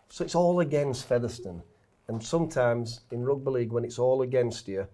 So 0.08 0.24
it's 0.24 0.34
all 0.34 0.60
against 0.60 1.06
Featherstone. 1.06 1.62
And 2.08 2.22
sometimes 2.22 3.00
in 3.10 3.24
rugby 3.24 3.50
league, 3.50 3.72
when 3.72 3.84
it's 3.84 3.98
all 3.98 4.22
against 4.22 4.68
you, 4.68 4.86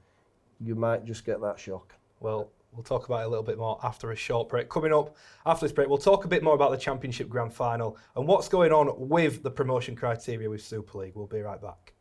you 0.60 0.74
might 0.74 1.04
just 1.04 1.24
get 1.24 1.40
that 1.40 1.58
shock. 1.58 1.94
Well, 2.20 2.50
we'll 2.72 2.82
talk 2.82 3.06
about 3.06 3.22
it 3.22 3.26
a 3.26 3.28
little 3.28 3.44
bit 3.44 3.58
more 3.58 3.78
after 3.82 4.12
a 4.12 4.16
short 4.16 4.48
break. 4.48 4.68
Coming 4.68 4.92
up 4.92 5.16
after 5.46 5.66
this 5.66 5.72
break, 5.72 5.88
we'll 5.88 5.98
talk 5.98 6.24
a 6.24 6.28
bit 6.28 6.42
more 6.42 6.54
about 6.54 6.70
the 6.70 6.76
Championship 6.76 7.28
Grand 7.28 7.52
Final 7.52 7.96
and 8.16 8.26
what's 8.26 8.48
going 8.48 8.72
on 8.72 8.92
with 9.08 9.42
the 9.42 9.50
promotion 9.50 9.96
criteria 9.96 10.48
with 10.48 10.62
Super 10.62 10.98
League. 10.98 11.12
We'll 11.14 11.26
be 11.26 11.40
right 11.40 11.60
back. 11.60 11.94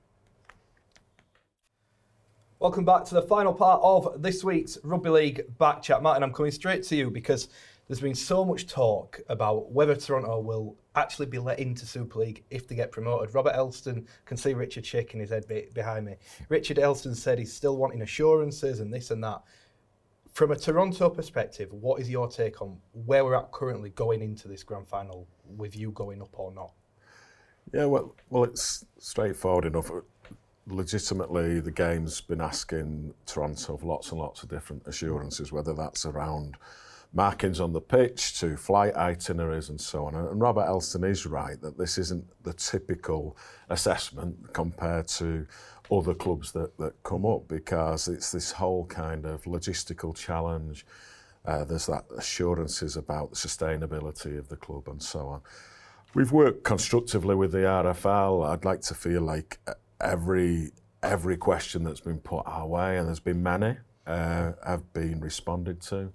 Welcome 2.61 2.83
back 2.83 3.05
to 3.05 3.13
the 3.13 3.21
final 3.21 3.53
part 3.53 3.79
of 3.81 4.21
this 4.21 4.43
week's 4.43 4.77
Rugby 4.83 5.09
League 5.09 5.57
back 5.59 5.81
chat. 5.81 6.03
Martin, 6.03 6.23
I'm 6.23 6.33
coming 6.33 6.51
straight 6.51 6.83
to 6.83 6.95
you 6.97 7.09
because 7.09 7.47
there's 7.87 8.01
been 8.01 8.13
so 8.13 8.43
much 8.43 8.67
talk 8.67 9.21
about 9.29 9.71
whether 9.71 9.95
Toronto 9.95 10.41
will 10.41 10.75
actually 10.93 11.27
be 11.27 11.39
let 11.39 11.59
into 11.59 11.85
Super 11.85 12.19
League 12.19 12.43
if 12.49 12.67
they 12.67 12.75
get 12.75 12.91
promoted. 12.91 13.33
Robert 13.33 13.53
Elstone 13.53 14.05
can 14.25 14.35
see 14.35 14.53
Richard 14.53 14.85
shaking 14.85 15.21
his 15.21 15.29
head 15.29 15.47
be- 15.47 15.69
behind 15.73 16.05
me. 16.05 16.15
Richard 16.49 16.75
Elstone 16.75 17.15
said 17.15 17.39
he's 17.39 17.53
still 17.53 17.77
wanting 17.77 18.01
assurances 18.01 18.81
and 18.81 18.93
this 18.93 19.09
and 19.09 19.23
that. 19.23 19.41
From 20.33 20.51
a 20.51 20.55
Toronto 20.57 21.09
perspective, 21.09 21.71
what 21.71 22.01
is 22.01 22.09
your 22.09 22.27
take 22.27 22.61
on 22.61 22.77
where 22.91 23.23
we're 23.23 23.35
at 23.35 23.53
currently 23.53 23.91
going 23.91 24.21
into 24.21 24.49
this 24.49 24.63
grand 24.63 24.85
final 24.85 25.29
with 25.45 25.77
you 25.77 25.91
going 25.91 26.21
up 26.21 26.37
or 26.37 26.51
not? 26.51 26.73
Yeah, 27.73 27.85
well, 27.85 28.15
well, 28.29 28.43
it's 28.43 28.83
straightforward 28.97 29.63
enough. 29.63 29.89
Legitimately, 30.69 31.59
the 31.59 31.71
game's 31.71 32.21
been 32.21 32.41
asking 32.41 33.13
Toronto 33.25 33.77
for 33.77 33.85
lots 33.85 34.11
and 34.11 34.19
lots 34.19 34.43
of 34.43 34.49
different 34.49 34.85
assurances, 34.85 35.51
whether 35.51 35.73
that's 35.73 36.05
around 36.05 36.57
markings 37.11 37.59
on 37.59 37.73
the 37.73 37.81
pitch 37.81 38.39
to 38.39 38.55
flight 38.55 38.95
itineraries 38.95 39.69
and 39.69 39.81
so 39.81 40.05
on. 40.05 40.15
And 40.15 40.39
Robert 40.39 40.67
Elstone 40.67 41.09
is 41.09 41.25
right 41.25 41.59
that 41.61 41.77
this 41.77 41.97
isn't 41.97 42.25
the 42.43 42.53
typical 42.53 43.35
assessment 43.69 44.53
compared 44.53 45.07
to 45.07 45.47
other 45.91 46.13
clubs 46.13 46.51
that, 46.51 46.77
that 46.77 47.01
come 47.03 47.25
up 47.25 47.47
because 47.47 48.07
it's 48.07 48.31
this 48.31 48.51
whole 48.51 48.85
kind 48.85 49.25
of 49.25 49.43
logistical 49.45 50.15
challenge. 50.15 50.85
Uh, 51.45 51.63
there's 51.63 51.87
that 51.87 52.05
assurances 52.15 52.95
about 52.95 53.31
the 53.31 53.35
sustainability 53.35 54.37
of 54.37 54.49
the 54.49 54.55
club 54.55 54.87
and 54.87 55.01
so 55.01 55.27
on. 55.27 55.41
We've 56.13 56.31
worked 56.31 56.63
constructively 56.63 57.35
with 57.35 57.51
the 57.51 57.59
RFL. 57.59 58.47
I'd 58.47 58.65
like 58.65 58.81
to 58.81 58.93
feel 58.93 59.21
like 59.21 59.59
every 60.01 60.71
every 61.01 61.37
question 61.37 61.83
that's 61.83 62.01
been 62.01 62.19
put 62.19 62.43
our 62.45 62.67
way, 62.67 62.97
and 62.97 63.07
there's 63.07 63.19
been 63.19 63.41
many, 63.41 63.77
uh, 64.05 64.51
have 64.65 64.91
been 64.93 65.19
responded 65.19 65.81
to, 65.81 66.11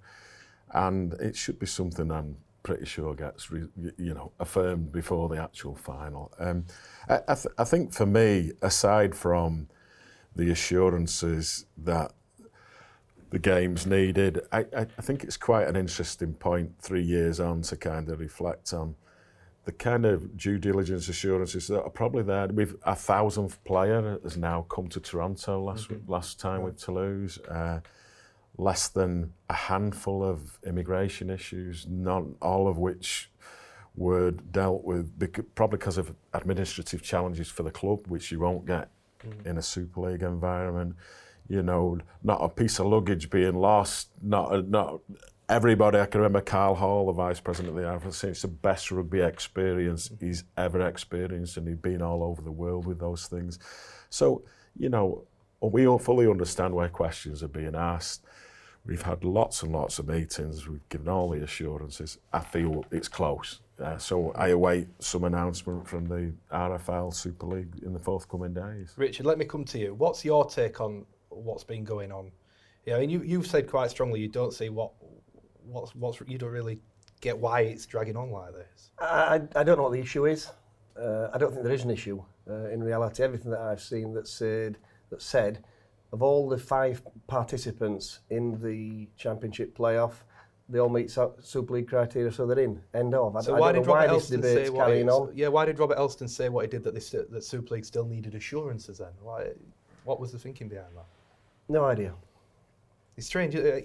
and 0.71 1.13
it 1.13 1.35
should 1.35 1.59
be 1.59 1.65
something 1.65 2.11
I'm 2.11 2.37
pretty 2.63 2.85
sure 2.85 3.13
gets 3.13 3.51
re, 3.51 3.67
you 3.97 4.13
know 4.13 4.31
affirmed 4.39 4.91
before 4.91 5.29
the 5.29 5.41
actual 5.41 5.75
final. 5.75 6.33
Um, 6.39 6.65
I, 7.07 7.35
th- 7.35 7.53
I 7.57 7.63
think 7.63 7.93
for 7.93 8.05
me, 8.05 8.51
aside 8.61 9.15
from 9.15 9.67
the 10.35 10.49
assurances 10.49 11.65
that 11.77 12.11
the 13.29 13.39
game's 13.39 13.85
needed, 13.85 14.41
I, 14.51 14.65
I 14.73 15.01
think 15.01 15.23
it's 15.23 15.37
quite 15.37 15.67
an 15.67 15.75
interesting 15.75 16.33
point 16.33 16.71
three 16.79 17.03
years 17.03 17.39
on 17.39 17.61
to 17.63 17.75
kind 17.75 18.09
of 18.09 18.19
reflect 18.19 18.73
on 18.73 18.95
the 19.65 19.71
kind 19.71 20.05
of 20.05 20.37
due 20.37 20.57
diligence 20.57 21.09
assurances 21.09 21.67
that 21.67 21.83
are 21.83 21.89
probably 21.89 22.23
there. 22.23 22.47
We've 22.47 22.75
a 22.83 22.95
thousandth 22.95 23.63
player 23.63 24.19
has 24.23 24.37
now 24.37 24.65
come 24.69 24.87
to 24.89 24.99
Toronto 24.99 25.61
last 25.61 25.89
last 26.07 26.39
time 26.39 26.61
with 26.61 26.77
Toulouse. 26.77 27.39
Uh, 27.39 27.81
less 28.57 28.87
than 28.87 29.33
a 29.49 29.53
handful 29.53 30.23
of 30.23 30.59
immigration 30.65 31.29
issues, 31.29 31.85
not 31.89 32.23
all 32.41 32.67
of 32.67 32.77
which 32.77 33.29
were 33.95 34.31
dealt 34.31 34.83
with 34.83 35.17
bec- 35.17 35.55
probably 35.55 35.77
because 35.77 35.97
of 35.97 36.13
administrative 36.33 37.01
challenges 37.01 37.49
for 37.49 37.63
the 37.63 37.71
club, 37.71 38.07
which 38.07 38.31
you 38.31 38.39
won't 38.39 38.65
get 38.65 38.89
in 39.45 39.57
a 39.57 39.61
Super 39.61 40.01
League 40.01 40.21
environment. 40.21 40.95
You 41.47 41.63
know, 41.63 41.99
not 42.23 42.39
a 42.41 42.49
piece 42.49 42.79
of 42.79 42.87
luggage 42.87 43.29
being 43.29 43.55
lost, 43.55 44.09
not 44.21 44.67
not 44.67 45.01
everybody, 45.49 45.99
I 45.99 46.05
can 46.05 46.21
remember 46.21 46.41
Carl 46.41 46.75
Hall, 46.75 47.05
the 47.07 47.13
vice 47.13 47.39
president 47.39 47.75
of 47.75 47.81
the 47.81 47.87
Ireland, 47.87 48.13
saying 48.13 48.31
it's 48.31 48.41
the 48.41 48.47
best 48.47 48.91
rugby 48.91 49.21
experience 49.21 50.11
he's 50.19 50.43
ever 50.57 50.81
experienced, 50.81 51.57
and 51.57 51.67
he'd 51.67 51.81
been 51.81 52.01
all 52.01 52.23
over 52.23 52.41
the 52.41 52.51
world 52.51 52.85
with 52.85 52.99
those 52.99 53.27
things. 53.27 53.59
So, 54.09 54.43
you 54.77 54.89
know, 54.89 55.23
we 55.61 55.87
all 55.87 55.99
fully 55.99 56.27
understand 56.27 56.73
where 56.73 56.89
questions 56.89 57.43
are 57.43 57.47
being 57.47 57.75
asked. 57.75 58.25
We've 58.85 59.01
had 59.01 59.23
lots 59.23 59.63
and 59.63 59.71
lots 59.71 59.97
of 59.97 60.07
meetings. 60.07 60.67
We've 60.67 60.87
given 60.89 61.09
all 61.09 61.29
the 61.29 61.43
assurances. 61.43 62.19
I 62.31 62.39
feel 62.39 62.85
it's 62.91 63.07
close. 63.07 63.61
Uh, 63.81 63.97
so 63.97 64.31
I 64.33 64.49
await 64.49 64.87
some 64.99 65.23
announcement 65.23 65.87
from 65.87 66.05
the 66.05 66.33
RFL 66.51 67.13
Super 67.13 67.47
League 67.47 67.81
in 67.83 67.93
the 67.93 67.99
forthcoming 67.99 68.53
days. 68.53 68.93
Richard, 68.95 69.25
let 69.25 69.37
me 69.37 69.45
come 69.45 69.65
to 69.65 69.79
you. 69.79 69.93
What's 69.95 70.23
your 70.23 70.45
take 70.45 70.79
on 70.81 71.05
what's 71.29 71.63
been 71.63 71.83
going 71.83 72.11
on? 72.11 72.31
Yeah, 72.85 72.97
I 72.97 72.99
mean, 72.99 73.09
you, 73.09 73.23
you've 73.23 73.47
said 73.47 73.67
quite 73.67 73.89
strongly 73.89 74.19
you 74.19 74.27
don't 74.27 74.53
see 74.53 74.69
what 74.69 74.91
what's 75.67 75.95
what's 75.95 76.19
you 76.27 76.37
don't 76.37 76.51
really 76.51 76.79
get 77.21 77.37
why 77.37 77.61
it's 77.61 77.85
dragging 77.85 78.15
on 78.17 78.31
like 78.31 78.53
this. 78.53 78.91
I, 78.99 79.41
I 79.55 79.63
don't 79.63 79.77
know 79.77 79.83
what 79.83 79.91
the 79.93 79.99
issue 79.99 80.25
is. 80.25 80.49
Uh, 80.99 81.29
I 81.33 81.37
don't 81.37 81.51
think 81.51 81.63
there 81.63 81.73
is 81.73 81.83
an 81.83 81.91
issue. 81.91 82.23
Uh, 82.49 82.69
in 82.69 82.83
reality, 82.83 83.23
everything 83.23 83.51
that 83.51 83.59
I've 83.59 83.81
seen 83.81 84.13
that 84.13 84.27
said 84.27 84.77
that 85.09 85.21
said 85.21 85.63
of 86.13 86.21
all 86.21 86.47
the 86.47 86.57
five 86.57 87.01
participants 87.27 88.19
in 88.29 88.61
the 88.61 89.09
championship 89.17 89.77
playoff, 89.77 90.13
they 90.69 90.79
all 90.79 90.89
meet 90.89 91.11
Super 91.11 91.73
League 91.73 91.87
criteria, 91.89 92.31
so 92.31 92.45
they're 92.47 92.59
in. 92.59 92.81
End 92.93 93.13
of. 93.13 93.35
I, 93.35 93.41
So 93.41 93.55
I 93.55 93.59
why 93.59 93.71
don't 93.71 93.81
did 93.81 93.87
know 93.87 93.93
Robert 93.95 94.07
why 94.11 94.15
Elstone 94.19 94.41
say 94.43 94.69
what 94.69 94.95
he, 94.95 95.03
on. 95.03 95.31
yeah? 95.35 95.47
Why 95.49 95.65
did 95.65 95.79
Robert 95.79 95.97
Elstone 95.97 96.29
say 96.29 96.49
what 96.49 96.63
he 96.65 96.69
did 96.69 96.83
that 96.83 96.93
this 96.93 97.09
that 97.11 97.43
Super 97.43 97.75
League 97.75 97.85
still 97.85 98.05
needed 98.05 98.35
assurances? 98.35 98.99
Then 98.99 99.09
why? 99.21 99.49
What 100.05 100.19
was 100.19 100.31
the 100.31 100.39
thinking 100.39 100.69
behind 100.69 100.95
that? 100.95 101.05
No 101.67 101.83
idea. 101.85 102.13
It's 103.17 103.27
strange. 103.27 103.55
uh, 103.55 103.79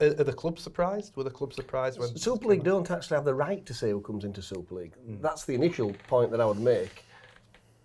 Are, 0.00 0.08
are 0.08 0.24
the 0.24 0.32
clubs 0.32 0.62
surprised? 0.62 1.16
Were 1.16 1.24
the 1.24 1.30
clubs 1.30 1.56
surprised 1.56 1.98
when 1.98 2.14
Super 2.16 2.48
League 2.48 2.64
don't 2.64 2.90
actually 2.90 3.16
have 3.16 3.24
the 3.24 3.34
right 3.34 3.64
to 3.66 3.74
say 3.74 3.90
who 3.90 4.00
comes 4.00 4.24
into 4.24 4.42
Super 4.42 4.74
League. 4.74 4.94
Hmm. 4.94 5.20
That's 5.20 5.44
the 5.44 5.54
initial 5.54 5.92
point 6.08 6.30
that 6.30 6.40
I 6.40 6.46
would 6.46 6.60
make. 6.60 7.04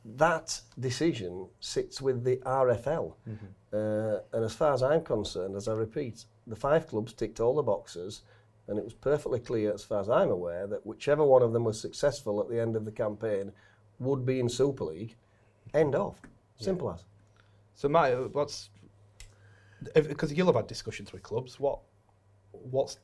That 0.03 0.59
decision 0.79 1.47
sits 1.59 2.01
with 2.01 2.23
the 2.23 2.37
RFL. 2.37 3.13
Mm-hmm. 3.29 3.45
Uh, 3.73 4.19
and 4.33 4.43
as 4.43 4.53
far 4.53 4.73
as 4.73 4.83
I'm 4.83 5.03
concerned, 5.03 5.55
as 5.55 5.67
I 5.67 5.73
repeat, 5.73 6.25
the 6.47 6.55
five 6.55 6.87
clubs 6.87 7.13
ticked 7.13 7.39
all 7.39 7.55
the 7.55 7.63
boxes, 7.63 8.23
and 8.67 8.77
it 8.77 8.83
was 8.83 8.93
perfectly 8.93 9.39
clear, 9.39 9.73
as 9.73 9.83
far 9.83 10.01
as 10.01 10.09
I'm 10.09 10.31
aware, 10.31 10.67
that 10.67 10.85
whichever 10.85 11.23
one 11.23 11.41
of 11.41 11.53
them 11.53 11.63
was 11.63 11.79
successful 11.79 12.41
at 12.41 12.49
the 12.49 12.59
end 12.59 12.75
of 12.75 12.83
the 12.83 12.91
campaign 12.91 13.51
would 13.99 14.25
be 14.25 14.39
in 14.39 14.49
Super 14.49 14.85
League. 14.85 15.15
End 15.73 15.95
of. 15.95 16.19
Simple 16.57 16.91
as. 16.91 17.05
So, 17.75 17.87
Matt, 17.87 18.33
what's 18.33 18.69
because 19.93 20.31
you'll 20.33 20.47
have 20.47 20.55
had 20.55 20.67
discussions 20.67 21.11
with 21.11 21.23
clubs. 21.23 21.59
What, 21.59 21.79
what's, 22.51 22.99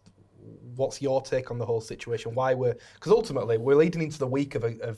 what's 0.76 1.02
your 1.02 1.22
take 1.22 1.52
on 1.52 1.58
the 1.58 1.66
whole 1.66 1.82
situation? 1.82 2.36
Why 2.36 2.54
we're 2.54 2.76
because 2.95 3.12
ultimately 3.12 3.58
we're 3.58 3.76
leading 3.76 4.02
into 4.02 4.20
the 4.20 4.28
week 4.28 4.56
of 4.56 4.64
a, 4.64 4.78
of 4.82 4.98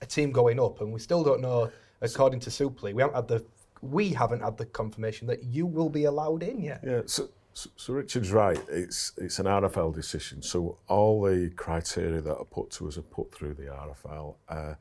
a 0.00 0.06
team 0.06 0.32
going 0.32 0.60
up, 0.60 0.80
and 0.80 0.92
we 0.92 1.00
still 1.00 1.24
don't 1.24 1.40
know. 1.40 1.70
According 2.02 2.40
to 2.40 2.68
League, 2.82 2.94
we 2.94 3.00
haven't 3.00 3.16
had 3.16 3.28
the 3.28 3.44
we 3.80 4.10
haven't 4.10 4.42
had 4.42 4.56
the 4.56 4.66
confirmation 4.66 5.26
that 5.28 5.44
you 5.44 5.66
will 5.66 5.88
be 5.88 6.04
allowed 6.04 6.42
in 6.42 6.60
yet. 6.60 6.80
Yeah, 6.84 7.02
so, 7.06 7.28
so 7.54 7.92
Richard's 7.92 8.32
right. 8.32 8.60
It's 8.68 9.12
it's 9.16 9.38
an 9.38 9.46
RFL 9.46 9.94
decision. 9.94 10.42
So 10.42 10.78
all 10.88 11.22
the 11.22 11.50
criteria 11.56 12.20
that 12.20 12.36
are 12.36 12.44
put 12.44 12.70
to 12.72 12.88
us 12.88 12.98
are 12.98 13.02
put 13.02 13.34
through 13.34 13.54
the 13.54 13.64
RFL. 13.64 14.34
Uh, 14.48 14.74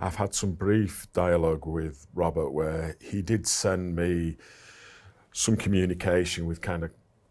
I've 0.00 0.14
had 0.14 0.34
some 0.34 0.52
brief 0.52 1.08
dialogue 1.12 1.66
with 1.66 2.06
Robert 2.14 2.50
where 2.50 2.96
he 3.00 3.20
did 3.20 3.46
send 3.46 3.96
me 3.96 4.36
some 5.32 5.56
communication 5.56 6.46
with 6.46 6.60
kind 6.60 6.84
of 6.84 6.90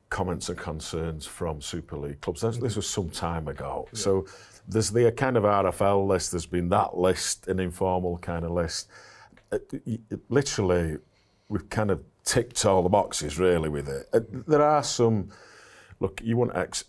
comments 0.10 0.50
and 0.50 0.58
concerns 0.58 1.26
from 1.26 1.62
Super 1.62 1.98
League 1.98 2.22
clubs. 2.22 2.42
This, 2.42 2.58
this 2.58 2.76
was 2.76 2.90
some 2.90 3.10
time 3.10 3.48
ago. 3.48 3.88
So 3.94 4.26
there's 4.68 4.92
the 4.92 5.12
kind 5.12 5.38
of 5.38 5.44
RFL 5.44 6.08
list, 6.08 6.32
there's 6.32 6.46
been 6.46 6.70
that 6.70 6.98
list, 6.98 7.48
an 7.48 7.60
informal 7.60 8.18
kind 8.20 8.46
of 8.46 8.52
list. 8.52 8.90
Uh, 9.52 9.60
y- 9.86 10.00
y- 10.12 10.18
literally, 10.30 10.98
we've 11.50 11.70
kind 11.70 11.92
of 11.92 12.02
ticked 12.24 12.66
all 12.66 12.84
the 12.84 12.90
boxes 12.90 13.38
really 13.40 13.70
with 13.70 13.88
it. 13.90 14.08
Uh, 14.14 14.20
there 14.48 14.62
are 14.62 14.84
some, 14.84 15.30
look, 16.00 16.22
you 16.24 16.38
want 16.38 16.56
ex- 16.56 16.86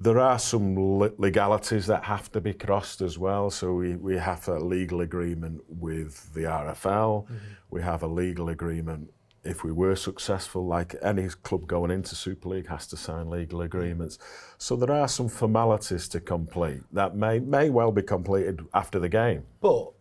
there 0.00 0.18
are 0.18 0.38
some 0.38 0.74
legalities 1.18 1.86
that 1.86 2.02
have 2.04 2.30
to 2.32 2.40
be 2.40 2.52
crossed 2.52 3.00
as 3.02 3.18
well. 3.18 3.50
So 3.50 3.72
we, 3.74 3.94
we 3.94 4.16
have 4.16 4.48
a 4.48 4.58
legal 4.58 5.00
agreement 5.02 5.60
with 5.68 6.32
the 6.34 6.40
RFL. 6.40 7.28
We 7.70 7.82
have 7.82 8.02
a 8.02 8.08
legal 8.08 8.48
agreement 8.48 9.12
if 9.44 9.64
we 9.64 9.72
were 9.72 9.96
successful, 9.96 10.66
like 10.66 10.94
any 11.02 11.28
club 11.28 11.66
going 11.66 11.90
into 11.90 12.14
Super 12.14 12.48
League 12.50 12.68
has 12.68 12.86
to 12.88 12.96
sign 12.96 13.28
legal 13.30 13.60
agreements. 13.62 14.18
So 14.58 14.76
there 14.76 14.92
are 14.92 15.08
some 15.08 15.28
formalities 15.28 16.08
to 16.10 16.20
complete 16.20 16.82
that 16.92 17.16
may 17.16 17.38
may 17.40 17.70
well 17.70 17.92
be 17.92 18.02
completed 18.02 18.60
after 18.72 18.98
the 18.98 19.08
game. 19.08 19.44
But 19.60 19.92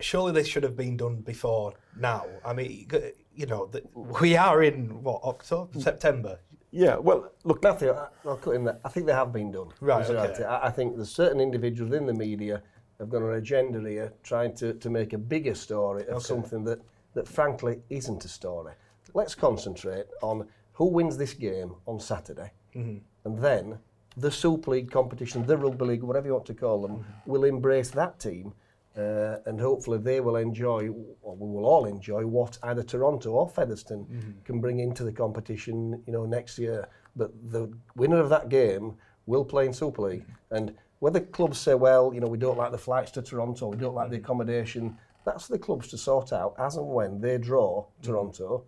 surely 0.00 0.32
this 0.32 0.46
should 0.46 0.62
have 0.64 0.76
been 0.76 0.96
done 0.96 1.16
before 1.22 1.74
now. 1.98 2.26
I 2.44 2.52
mean, 2.52 2.88
you 3.34 3.46
know, 3.46 3.66
the, 3.66 3.82
we 3.94 4.36
are 4.36 4.62
in 4.62 5.02
what 5.02 5.22
October, 5.24 5.80
September. 5.80 6.38
Yeah, 6.70 6.96
well, 6.96 7.32
look, 7.44 7.62
Matthew, 7.62 7.90
I- 7.92 8.08
I'll 8.26 8.36
cut 8.36 8.54
in 8.54 8.64
there. 8.64 8.78
I 8.84 8.90
think 8.90 9.06
they 9.06 9.12
have 9.14 9.32
been 9.32 9.50
done. 9.50 9.68
Right, 9.80 10.04
okay. 10.08 10.44
I 10.44 10.66
I 10.66 10.70
think 10.70 10.96
there's 10.96 11.10
certain 11.10 11.40
individuals 11.40 11.94
in 11.94 12.04
the 12.04 12.12
media 12.12 12.62
have 12.98 13.08
got 13.08 13.22
an 13.22 13.32
agenda 13.34 13.80
here 13.88 14.12
trying 14.24 14.54
to, 14.56 14.74
to 14.74 14.90
make 14.90 15.12
a 15.12 15.18
bigger 15.18 15.54
story 15.54 16.04
of 16.08 16.22
something 16.22 16.64
that, 16.64 16.80
that 17.14 17.28
frankly 17.28 17.82
isn't 17.88 18.24
a 18.24 18.28
story. 18.28 18.74
Let's 19.14 19.34
concentrate 19.34 20.06
on 20.22 20.46
who 20.72 20.86
wins 20.86 21.16
this 21.16 21.34
game 21.34 21.74
on 21.86 22.00
Saturday, 22.00 22.52
mm 22.74 22.82
-hmm. 22.82 23.00
and 23.24 23.38
then 23.38 23.78
the 24.16 24.30
Super 24.30 24.70
League 24.70 24.90
competition, 24.90 25.46
the 25.46 25.56
Rugby 25.56 25.84
League, 25.84 26.02
whatever 26.02 26.26
you 26.26 26.34
want 26.34 26.46
to 26.46 26.54
call 26.54 26.82
them, 26.82 26.96
mm 26.96 27.02
-hmm. 27.02 27.30
will 27.30 27.44
embrace 27.44 27.90
that 27.90 28.18
team. 28.18 28.52
Uh, 28.96 29.36
and 29.46 29.60
hopefully 29.60 30.02
they 30.02 30.20
will 30.20 30.36
enjoy, 30.36 30.90
or 31.22 31.36
we 31.36 31.46
will 31.46 31.66
all 31.66 31.86
enjoy, 31.86 32.24
what 32.26 32.58
either 32.62 32.84
Toronto 32.84 33.30
or 33.32 33.48
Featherstone 33.48 34.04
mm 34.08 34.18
-hmm. 34.18 34.44
can 34.44 34.60
bring 34.60 34.80
into 34.80 35.04
the 35.04 35.12
competition, 35.12 35.76
you 36.06 36.12
know, 36.12 36.26
next 36.26 36.58
year. 36.58 36.88
But 37.14 37.30
the 37.50 37.68
winner 37.94 38.20
of 38.22 38.28
that 38.28 38.48
game 38.48 38.92
will 39.26 39.44
play 39.44 39.66
in 39.66 39.72
Super 39.72 40.02
League. 40.02 40.22
Mm-hmm. 40.22 40.54
And 40.56 40.74
whether 40.98 41.20
clubs 41.20 41.58
say, 41.58 41.74
well, 41.74 42.12
you 42.14 42.20
know, 42.20 42.30
we 42.30 42.38
don't 42.38 42.58
like 42.58 42.72
the 42.72 42.78
flights 42.78 43.10
to 43.12 43.22
Toronto, 43.22 43.70
we 43.70 43.76
don't 43.76 43.94
like 43.94 44.10
the 44.10 44.16
mm-hmm. 44.16 44.24
accommodation, 44.24 44.96
that's 45.28 45.46
for 45.46 45.52
the 45.52 45.58
clubs 45.58 45.88
to 45.88 45.98
sort 45.98 46.32
out 46.32 46.54
as 46.58 46.76
and 46.76 46.88
when 46.88 47.20
they 47.20 47.38
draw 47.38 47.86
Toronto 48.02 48.64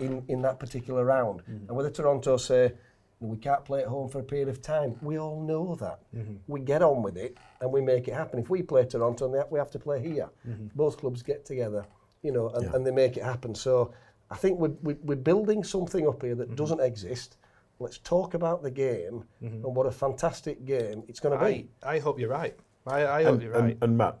in, 0.00 0.24
in 0.28 0.42
that 0.42 0.58
particular 0.58 1.04
round. 1.04 1.40
Mm-hmm. 1.40 1.68
And 1.68 1.76
whether 1.76 1.90
Toronto 1.90 2.36
say, 2.36 2.72
we 3.20 3.36
can't 3.36 3.64
play 3.64 3.82
at 3.82 3.86
home 3.86 4.08
for 4.08 4.18
a 4.18 4.22
period 4.22 4.48
of 4.48 4.60
time, 4.60 4.96
we 5.00 5.18
all 5.18 5.40
know 5.40 5.76
that. 5.76 6.00
Mm-hmm. 6.16 6.34
We 6.48 6.60
get 6.60 6.82
on 6.82 7.02
with 7.02 7.16
it 7.16 7.38
and 7.60 7.70
we 7.70 7.80
make 7.80 8.08
it 8.08 8.14
happen. 8.14 8.38
If 8.40 8.50
we 8.50 8.62
play 8.62 8.84
Toronto, 8.84 9.32
and 9.32 9.44
we 9.50 9.58
have 9.58 9.70
to 9.70 9.78
play 9.78 10.02
here. 10.02 10.28
Mm-hmm. 10.48 10.68
Both 10.74 10.98
clubs 10.98 11.22
get 11.22 11.44
together, 11.44 11.84
you 12.22 12.32
know, 12.32 12.48
and, 12.50 12.74
and 12.74 12.86
they 12.86 12.90
make 12.90 13.16
it 13.16 13.22
happen. 13.22 13.54
So 13.54 13.92
I 14.30 14.36
think 14.36 14.58
we're, 14.58 14.74
we're 14.82 14.98
we're 15.02 15.16
building 15.16 15.62
something 15.62 16.08
up 16.08 16.22
here 16.22 16.34
that 16.34 16.56
doesn't 16.56 16.80
exist. 16.80 17.36
Let's 17.78 17.98
talk 17.98 18.34
about 18.34 18.62
the 18.62 18.70
game 18.70 19.24
and 19.40 19.74
what 19.74 19.86
a 19.86 19.90
fantastic 19.90 20.64
game 20.64 21.02
it's 21.08 21.20
going 21.20 21.38
to 21.38 21.44
be. 21.44 21.68
I 21.82 21.98
hope 21.98 22.18
you're 22.18 22.28
right. 22.30 22.56
I, 22.86 23.06
I 23.06 23.22
hope 23.24 23.34
and, 23.34 23.42
you're 23.42 23.52
right. 23.52 23.62
and, 23.72 23.82
and 23.82 23.98
Matt, 23.98 24.18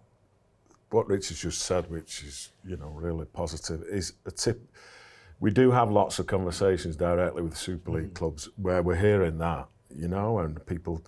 what 0.92 1.08
Richard 1.08 1.36
just 1.36 1.60
said, 1.60 1.90
which 1.90 2.22
is 2.22 2.52
you 2.64 2.76
know 2.76 2.88
really 2.88 3.26
positive, 3.26 3.82
is 3.82 4.14
a 4.26 4.30
tip. 4.30 4.70
We 5.40 5.50
do 5.50 5.72
have 5.72 5.90
lots 5.90 6.18
of 6.18 6.26
conversations 6.26 6.96
directly 6.96 7.42
with 7.42 7.56
Super 7.56 7.90
League 7.90 8.04
mm-hmm. 8.04 8.14
clubs 8.14 8.48
where 8.56 8.82
we're 8.82 8.96
hearing 8.96 9.38
that, 9.38 9.66
you 9.90 10.06
know, 10.06 10.38
and 10.38 10.64
people 10.66 11.02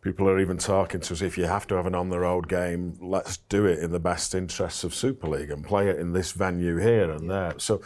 people 0.00 0.28
are 0.28 0.40
even 0.40 0.56
talking 0.56 1.00
to 1.00 1.12
us. 1.12 1.22
If 1.22 1.36
you 1.36 1.44
have 1.44 1.66
to 1.68 1.74
have 1.74 1.86
an 1.86 1.94
on 1.94 2.08
the 2.08 2.18
road 2.18 2.48
game, 2.48 2.96
let's 3.00 3.36
do 3.36 3.66
it 3.66 3.80
in 3.80 3.92
the 3.92 4.00
best 4.00 4.34
interests 4.34 4.84
of 4.84 4.94
Super 4.94 5.28
League 5.28 5.50
and 5.50 5.64
play 5.64 5.88
it 5.88 5.98
in 5.98 6.12
this 6.12 6.32
venue 6.32 6.78
here 6.78 7.10
and 7.10 7.30
there. 7.30 7.54
So, 7.58 7.82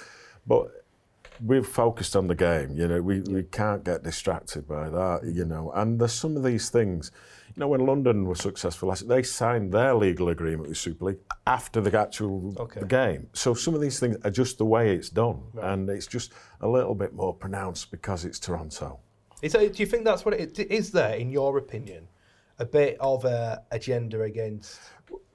but 0.46 0.83
we've 1.40 1.66
focused 1.66 2.16
on 2.16 2.26
the 2.26 2.34
game. 2.34 2.76
You 2.76 2.88
know, 2.88 3.00
we, 3.02 3.20
we 3.20 3.42
can't 3.44 3.84
get 3.84 4.02
distracted 4.02 4.66
by 4.66 4.88
that. 4.88 5.20
You 5.24 5.44
know, 5.44 5.70
and 5.72 6.00
there's 6.00 6.12
some 6.12 6.36
of 6.36 6.42
these 6.44 6.70
things. 6.70 7.10
You 7.48 7.60
know, 7.60 7.68
when 7.68 7.86
London 7.86 8.26
was 8.26 8.40
successful, 8.40 8.92
they 9.06 9.22
signed 9.22 9.72
their 9.72 9.94
legal 9.94 10.28
agreement 10.30 10.68
with 10.68 10.78
Super 10.78 11.04
League 11.04 11.18
after 11.46 11.80
the 11.80 11.96
actual 11.96 12.52
Okay. 12.58 12.80
the 12.80 12.86
game. 12.86 13.28
So 13.32 13.54
some 13.54 13.74
of 13.74 13.80
these 13.80 14.00
things 14.00 14.16
are 14.24 14.30
just 14.30 14.58
the 14.58 14.64
way 14.64 14.94
it's 14.94 15.08
done, 15.08 15.40
and 15.62 15.88
it's 15.88 16.08
just 16.08 16.32
a 16.62 16.68
little 16.68 16.94
bit 16.96 17.12
more 17.14 17.32
pronounced 17.32 17.90
because 17.92 18.24
it's 18.24 18.40
Toronto. 18.40 18.98
Is 19.40 19.52
that, 19.52 19.72
do 19.74 19.82
you 19.82 19.86
think 19.86 20.04
that's 20.04 20.24
what 20.24 20.34
it 20.34 20.58
is? 20.58 20.90
There, 20.90 21.14
in 21.14 21.30
your 21.30 21.58
opinion, 21.58 22.08
a 22.58 22.64
bit 22.64 22.96
of 22.98 23.24
a 23.24 23.62
agenda 23.70 24.22
against 24.22 24.80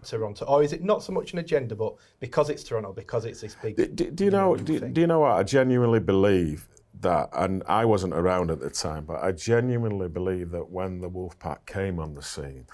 Toronto, 0.04 0.46
or 0.46 0.64
is 0.64 0.74
it 0.74 0.84
not 0.84 1.04
so 1.04 1.12
much 1.12 1.34
an 1.34 1.40
agenda, 1.40 1.76
but 1.76 1.96
because 2.20 2.50
it's 2.50 2.64
Toronto, 2.64 2.94
because 2.94 3.26
it's 3.26 3.42
this 3.42 3.56
big? 3.62 3.76
Do, 3.76 3.88
do, 3.88 4.12
do 4.12 4.26
you 4.26 4.32
know? 4.32 4.56
Do, 4.56 4.80
do 4.80 5.02
you 5.02 5.08
know 5.08 5.20
what? 5.20 5.32
I 5.32 5.44
genuinely 5.44 6.00
believe 6.00 6.68
that, 7.02 7.30
and 7.34 7.64
I 7.68 7.86
wasn't 7.86 8.14
around 8.14 8.52
at 8.52 8.60
the 8.60 8.70
time, 8.70 9.06
but 9.06 9.24
I 9.24 9.32
genuinely 9.32 10.10
believe 10.10 10.52
that 10.52 10.70
when 10.70 11.02
the 11.02 11.10
Wolfpack 11.10 11.66
came 11.66 12.00
on 12.00 12.16
the 12.16 12.22
scene, 12.22 12.66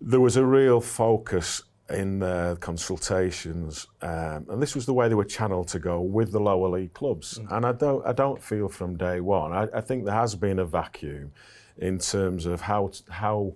there 0.00 0.20
was 0.20 0.36
a 0.36 0.44
real 0.44 0.80
focus 0.80 1.62
in 1.88 2.20
their 2.20 2.54
consultations, 2.56 3.88
um, 4.02 4.46
and 4.48 4.62
this 4.62 4.76
was 4.76 4.86
the 4.86 4.94
way 4.94 5.08
they 5.08 5.16
were 5.16 5.24
channeled 5.24 5.66
to 5.68 5.80
go 5.80 6.00
with 6.00 6.30
the 6.30 6.40
lower 6.40 6.68
league 6.68 6.92
clubs. 6.92 7.40
And 7.50 7.66
I 7.66 7.72
don't, 7.72 8.06
I 8.06 8.12
don't 8.12 8.40
feel 8.40 8.68
from 8.68 8.96
day 8.96 9.20
one. 9.20 9.52
I, 9.52 9.66
I 9.74 9.80
think 9.80 10.04
there 10.04 10.14
has 10.14 10.36
been 10.36 10.60
a 10.60 10.64
vacuum 10.64 11.32
in 11.78 11.98
terms 11.98 12.46
of 12.46 12.60
how 12.60 12.92
how 13.08 13.54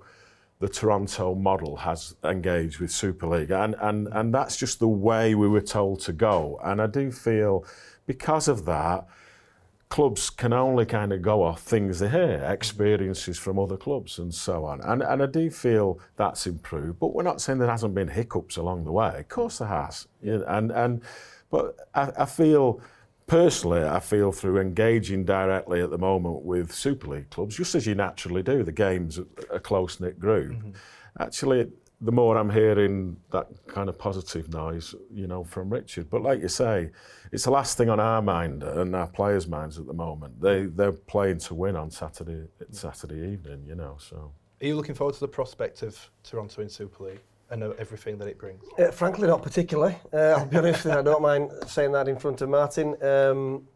the 0.61 0.69
Toronto 0.69 1.35
model 1.35 1.77
has 1.77 2.15
engaged 2.25 2.79
with 2.79 2.91
Super 2.91 3.27
League, 3.27 3.51
and 3.51 3.75
and 3.81 4.09
and 4.13 4.33
that's 4.33 4.57
just 4.57 4.79
the 4.79 4.89
way 4.89 5.35
we 5.35 5.49
were 5.49 5.61
told 5.61 6.01
to 6.01 6.13
go. 6.13 6.61
And 6.65 6.81
I 6.81 6.87
do 6.87 7.11
feel 7.11 7.65
because 8.07 8.49
of 8.49 8.65
that 8.67 9.07
clubs 9.95 10.29
can 10.29 10.53
only 10.53 10.85
kind 10.85 11.13
of 11.13 11.23
go 11.23 11.43
off 11.43 11.61
things 11.61 12.01
they 12.01 12.09
hear, 12.09 12.45
experiences 12.49 13.39
from 13.39 13.61
other 13.61 13.77
clubs 13.77 14.19
and 14.19 14.35
so 14.35 14.65
on. 14.65 14.81
And, 14.81 15.03
and 15.03 15.23
I 15.23 15.27
do 15.27 15.51
feel 15.51 16.01
that's 16.17 16.49
improved, 16.49 16.99
but 16.99 17.15
we're 17.15 17.23
not 17.23 17.41
saying 17.41 17.61
there 17.61 17.71
hasn't 17.71 17.95
been 17.95 18.09
hiccups 18.09 18.57
along 18.57 18.87
the 18.87 18.91
way. 18.91 19.21
Of 19.21 19.29
course 19.29 19.59
there 19.59 19.69
has. 19.69 20.09
And, 20.23 20.73
and, 20.73 21.01
but 21.49 21.77
I, 21.95 22.11
I 22.19 22.25
feel 22.25 22.81
personally, 23.27 23.85
I 23.85 24.01
feel 24.01 24.33
through 24.33 24.59
engaging 24.59 25.25
directly 25.25 25.81
at 25.81 25.91
the 25.91 25.99
moment 25.99 26.43
with 26.43 26.73
Super 26.73 27.09
League 27.09 27.31
clubs, 27.31 27.57
just 27.57 27.75
as 27.75 27.87
you 27.87 27.95
naturally 27.95 28.43
do, 28.43 28.63
the 28.63 28.73
game's 28.73 29.19
a 29.51 29.61
close 29.61 30.01
knit 30.01 30.19
group. 30.19 30.53
Mm 30.53 30.61
-hmm. 30.61 30.75
Actually, 31.19 31.71
the 32.01 32.13
more 32.13 32.37
I'm 32.37 32.51
hearing 32.51 33.17
that 33.31 33.49
kind 33.67 33.89
of 33.89 33.99
positive 33.99 34.49
noise, 34.51 34.95
you 35.11 35.27
know, 35.27 35.45
from 35.45 35.73
Richard. 35.73 36.11
But 36.11 36.23
like 36.23 36.41
you 36.41 36.49
say, 36.49 36.91
it's 37.33 37.45
the 37.45 37.51
last 37.51 37.77
thing 37.77 37.89
on 37.89 37.99
our 37.99 38.21
mind 38.21 38.63
and 38.63 38.95
our 38.95 39.07
players' 39.07 39.49
minds 39.49 39.79
at 39.79 39.87
the 39.87 39.95
moment. 39.95 40.41
They 40.41 40.67
they're 40.67 40.93
playing 40.93 41.39
to 41.39 41.55
win 41.55 41.77
on 41.77 41.91
Saturday 41.91 42.49
mm. 42.61 42.75
Saturday 42.75 43.33
evening, 43.33 43.65
you 43.67 43.75
know. 43.75 43.97
So, 43.99 44.17
are 44.61 44.67
you 44.67 44.77
looking 44.77 44.95
forward 44.95 45.15
to 45.15 45.21
the 45.21 45.29
prospect 45.29 45.83
of 45.83 46.11
Toronto 46.23 46.63
in 46.63 46.69
Super 46.69 47.05
League? 47.05 47.21
And 47.63 47.75
everything 47.79 48.19
that 48.19 48.29
it 48.29 48.39
brings? 48.39 48.63
Uh, 48.79 48.91
frankly, 48.91 49.29
not 49.29 49.43
particularly. 49.43 49.97
Uh, 50.13 50.35
I'll 50.39 50.47
be 50.47 50.57
honest, 50.57 50.87
I 50.87 51.03
don't 51.03 51.23
mind 51.23 51.51
saying 51.67 51.93
that 51.93 52.09
in 52.09 52.19
front 52.19 52.41
of 52.43 52.49
Martin. 52.49 52.97
Um, 53.03 53.67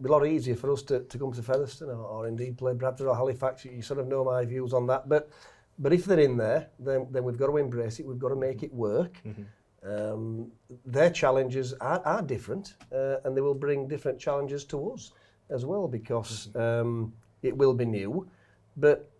be 0.00 0.08
a 0.08 0.12
lot 0.12 0.26
easier 0.26 0.56
for 0.56 0.72
us 0.72 0.82
to, 0.82 1.00
to 1.00 1.18
come 1.18 1.32
to 1.32 1.42
Featherstone 1.42 1.90
or, 1.90 2.04
or 2.04 2.26
indeed 2.26 2.58
play 2.58 2.74
Bradford 2.74 3.06
or 3.06 3.14
Halifax. 3.14 3.64
You, 3.64 3.70
you 3.72 3.82
sort 3.82 4.00
of 4.00 4.08
know 4.08 4.24
my 4.24 4.44
views 4.44 4.72
on 4.72 4.86
that. 4.88 5.08
But 5.08 5.30
but 5.78 5.92
if 5.92 6.04
they're 6.04 6.20
in 6.20 6.36
there, 6.36 6.68
then, 6.78 7.06
then 7.10 7.24
we've 7.24 7.38
got 7.38 7.46
to 7.46 7.56
embrace 7.56 7.98
it. 7.98 8.06
We've 8.06 8.18
got 8.18 8.28
to 8.28 8.36
make 8.36 8.62
it 8.62 8.72
work. 8.72 9.18
Mm-hmm. 9.26 9.42
Um, 9.90 10.52
their 10.86 11.10
challenges 11.10 11.72
are, 11.74 12.00
are 12.04 12.22
different, 12.22 12.74
uh, 12.94 13.16
and 13.24 13.36
they 13.36 13.40
will 13.40 13.54
bring 13.54 13.88
different 13.88 14.18
challenges 14.18 14.64
to 14.66 14.92
us 14.92 15.12
as 15.50 15.64
well 15.64 15.88
because 15.88 16.48
mm-hmm. 16.48 16.86
um, 16.86 17.12
it 17.42 17.56
will 17.56 17.74
be 17.74 17.84
new. 17.84 18.28
But 18.76 19.10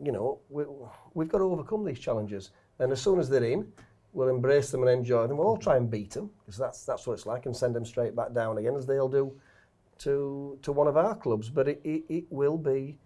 you 0.00 0.12
know, 0.12 0.38
we, 0.48 0.64
we've 1.14 1.28
got 1.28 1.38
to 1.38 1.44
overcome 1.44 1.84
these 1.84 1.98
challenges. 1.98 2.50
And 2.78 2.92
as 2.92 3.00
soon 3.00 3.18
as 3.18 3.28
they're 3.28 3.44
in, 3.44 3.72
we'll 4.12 4.28
embrace 4.28 4.70
them 4.70 4.82
and 4.82 4.90
enjoy 4.90 5.26
them. 5.26 5.36
We'll 5.36 5.46
all 5.46 5.56
try 5.56 5.76
and 5.76 5.90
beat 5.90 6.10
them 6.10 6.30
because 6.40 6.58
that's 6.58 6.84
that's 6.84 7.06
what 7.06 7.14
it's 7.14 7.26
like, 7.26 7.46
and 7.46 7.56
send 7.56 7.74
them 7.74 7.84
straight 7.84 8.14
back 8.14 8.32
down 8.32 8.58
again 8.58 8.76
as 8.76 8.86
they'll 8.86 9.08
do 9.08 9.32
to 9.98 10.58
to 10.62 10.72
one 10.72 10.86
of 10.86 10.96
our 10.96 11.14
clubs. 11.14 11.50
But 11.50 11.68
it, 11.68 11.80
it, 11.84 12.04
it 12.08 12.24
will 12.30 12.58
be 12.58 12.98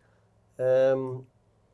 um, 0.59 1.26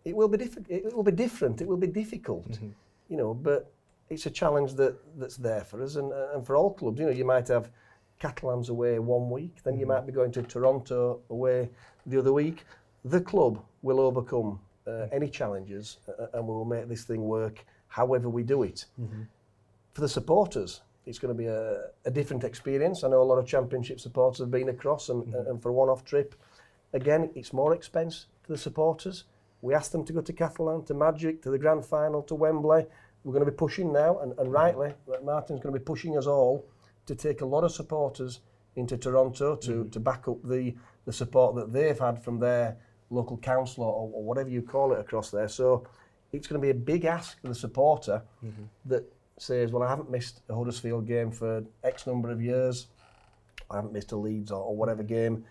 it 0.05 0.15
will 0.15 0.29
be 0.29 0.39
difficult. 0.39 0.71
It 0.71 0.95
will 0.95 1.03
be 1.03 1.13
different. 1.13 1.61
It 1.61 1.69
will 1.69 1.77
be 1.77 1.89
difficult, 1.89 2.51
mm-hmm. 2.53 2.69
you 3.09 3.17
know. 3.17 3.35
But 3.35 3.71
it's 4.09 4.27
a 4.27 4.31
challenge 4.31 4.75
that 4.75 4.97
that's 5.19 5.37
there 5.37 5.65
for 5.65 5.83
us 5.83 5.97
and 5.97 6.13
and 6.13 6.47
for 6.47 6.57
all 6.57 6.73
clubs. 6.73 7.01
You 7.01 7.07
know, 7.07 7.13
you 7.13 7.25
might 7.25 7.49
have 7.49 7.71
Catalans 8.19 8.69
away 8.69 8.99
one 8.99 9.31
week, 9.31 9.63
then 9.63 9.75
mm-hmm. 9.75 9.81
you 9.81 9.87
might 9.87 10.07
be 10.07 10.13
going 10.13 10.33
to 10.33 10.43
Toronto 10.43 11.21
away 11.31 11.71
the 12.07 12.19
other 12.19 12.33
week. 12.33 12.65
The 13.05 13.21
club 13.21 13.63
will 13.83 14.01
overcome 14.01 14.59
uh, 14.89 15.07
any 15.13 15.29
challenges, 15.29 15.99
uh, 16.09 16.27
and 16.35 16.47
we 16.47 16.55
will 16.55 16.65
make 16.65 16.89
this 16.89 17.05
thing 17.05 17.23
work 17.23 17.65
however 17.89 18.29
we 18.29 18.43
do 18.43 18.63
it. 18.63 18.85
Mm-hmm. 19.01 19.23
For 19.93 20.01
the 20.01 20.09
supporters, 20.09 20.83
it's 21.07 21.19
going 21.19 21.35
to 21.35 21.39
be 21.39 21.47
a, 21.47 21.89
a, 22.05 22.11
different 22.11 22.45
experience. 22.45 23.03
I 23.03 23.09
know 23.09 23.23
a 23.23 23.25
lot 23.25 23.39
of 23.39 23.47
championship 23.47 23.99
supporters 23.99 24.41
have 24.41 24.51
been 24.51 24.69
across, 24.69 25.09
and, 25.09 25.25
mm-hmm. 25.25 25.51
and 25.51 25.63
for 25.63 25.71
a 25.71 25.73
one-off 25.73 26.05
trip, 26.05 26.35
again, 26.93 27.31
it's 27.35 27.53
more 27.53 27.75
expense 27.75 28.27
to 28.45 28.53
the 28.53 28.59
supporters. 28.59 29.25
We 29.63 29.75
asked 29.75 29.93
them 29.93 30.05
to 30.05 30.13
go 30.13 30.21
to 30.21 30.33
Catalan, 30.33 30.85
to 30.85 30.95
Magic, 30.95 31.43
to 31.43 31.51
the 31.51 31.59
grand 31.59 31.85
final, 31.85 32.23
to 32.25 32.35
Wembley. 32.35 32.87
We're 33.25 33.33
going 33.33 33.45
to 33.45 33.51
be 33.51 33.57
pushing 33.57 33.93
now, 33.93 34.19
and, 34.21 34.39
and 34.39 34.53
rightly, 34.53 34.95
Martin's 35.25 35.61
going 35.61 35.73
to 35.73 35.81
be 35.81 35.85
pushing 35.85 36.17
us 36.17 36.27
all 36.27 36.67
to 37.07 37.15
take 37.15 37.41
a 37.41 37.47
lot 37.47 37.65
of 37.65 37.73
supporters 37.73 38.41
into 38.77 38.97
Toronto 38.97 39.57
to, 39.57 39.71
mm-hmm. 39.71 39.89
to 39.91 40.01
back 40.01 40.29
up 40.29 40.43
the, 40.45 40.75
the 41.05 41.13
support 41.13 41.57
that 41.57 41.73
they've 41.73 41.99
had 41.99 42.23
from 42.23 42.39
their 42.39 42.77
local 43.11 43.37
councillor 43.39 43.87
or, 43.87 44.11
or 44.13 44.23
whatever 44.23 44.51
you 44.51 44.63
call 44.63 44.93
it 44.93 45.01
across 45.01 45.31
there. 45.31 45.49
So 45.49 45.87
it's 46.33 46.47
going 46.47 46.61
to 46.61 46.65
be 46.65 46.71
a 46.71 46.75
big 46.75 47.05
ask 47.05 47.41
for 47.41 47.49
the 47.49 47.55
supporter 47.55 48.23
mm-hmm. 48.45 48.65
that 48.87 49.05
says, 49.39 49.73
well, 49.73 49.83
I 49.83 49.89
haven't 49.89 50.11
missed 50.11 50.43
a 50.49 50.55
Huddersfield 50.55 51.07
game 51.07 51.31
for 51.31 51.65
X 51.85 52.07
number 52.07 52.31
of 52.31 52.43
years. 52.43 52.89
I 53.71 53.77
haven't 53.77 53.93
missed 53.93 54.13
a 54.13 54.17
Leeds 54.17 54.51
or, 54.51 54.63
or 54.63 54.77
whatever 54.77 55.03
game 55.03 55.45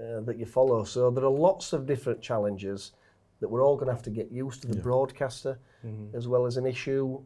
uh, 0.00 0.20
that 0.20 0.36
you 0.38 0.46
follow. 0.46 0.84
So 0.84 1.10
there 1.10 1.24
are 1.24 1.30
lots 1.30 1.72
of 1.72 1.86
different 1.86 2.20
challenges 2.20 2.92
that 3.40 3.48
we're 3.48 3.64
all 3.64 3.76
going 3.76 3.86
to 3.86 3.92
have 3.92 4.02
to 4.02 4.10
get 4.10 4.30
used 4.30 4.62
to. 4.62 4.68
The 4.68 4.76
yeah. 4.76 4.82
broadcaster 4.82 5.58
mm-hmm. 5.84 6.16
as 6.16 6.28
well 6.28 6.46
as 6.46 6.56
an 6.56 6.66
issue. 6.66 7.20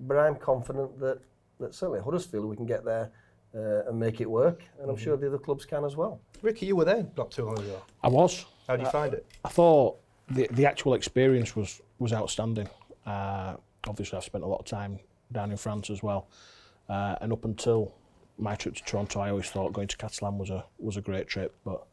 But 0.00 0.16
I'm 0.16 0.36
confident 0.36 0.98
that, 1.00 1.20
that 1.58 1.74
certainly 1.74 2.00
Huddersfield, 2.00 2.44
we 2.44 2.56
can 2.56 2.66
get 2.66 2.84
there 2.84 3.10
uh, 3.54 3.88
and 3.88 3.98
make 3.98 4.20
it 4.20 4.30
work. 4.30 4.62
And 4.72 4.82
mm-hmm. 4.82 4.90
I'm 4.90 4.96
sure 4.96 5.16
the 5.16 5.28
other 5.28 5.38
clubs 5.38 5.64
can 5.64 5.84
as 5.84 5.96
well. 5.96 6.20
Ricky, 6.42 6.66
you 6.66 6.76
were 6.76 6.84
there 6.84 7.06
not 7.16 7.30
too 7.30 7.44
long 7.44 7.58
ago. 7.58 7.82
I 8.02 8.08
was. 8.08 8.46
How 8.70 8.76
do 8.76 8.84
you 8.84 8.90
find 8.90 9.12
it? 9.14 9.26
I 9.44 9.48
thought 9.48 9.98
the 10.30 10.46
the 10.52 10.64
actual 10.64 10.94
experience 10.94 11.56
was 11.56 11.82
was 11.98 12.12
outstanding. 12.12 12.68
Uh, 13.04 13.56
obviously, 13.88 14.16
I've 14.16 14.22
spent 14.24 14.44
a 14.44 14.46
lot 14.46 14.60
of 14.60 14.66
time 14.66 15.00
down 15.32 15.50
in 15.50 15.56
France 15.56 15.90
as 15.90 16.04
well, 16.04 16.28
uh, 16.88 17.16
and 17.20 17.32
up 17.32 17.44
until 17.44 17.92
my 18.38 18.54
trip 18.54 18.76
to 18.76 18.84
Toronto, 18.84 19.18
I 19.18 19.30
always 19.30 19.50
thought 19.50 19.72
going 19.72 19.88
to 19.88 19.96
Catalan 19.96 20.38
was 20.38 20.50
a 20.50 20.64
was 20.78 20.96
a 20.96 21.00
great 21.00 21.26
trip. 21.26 21.52
But 21.64 21.84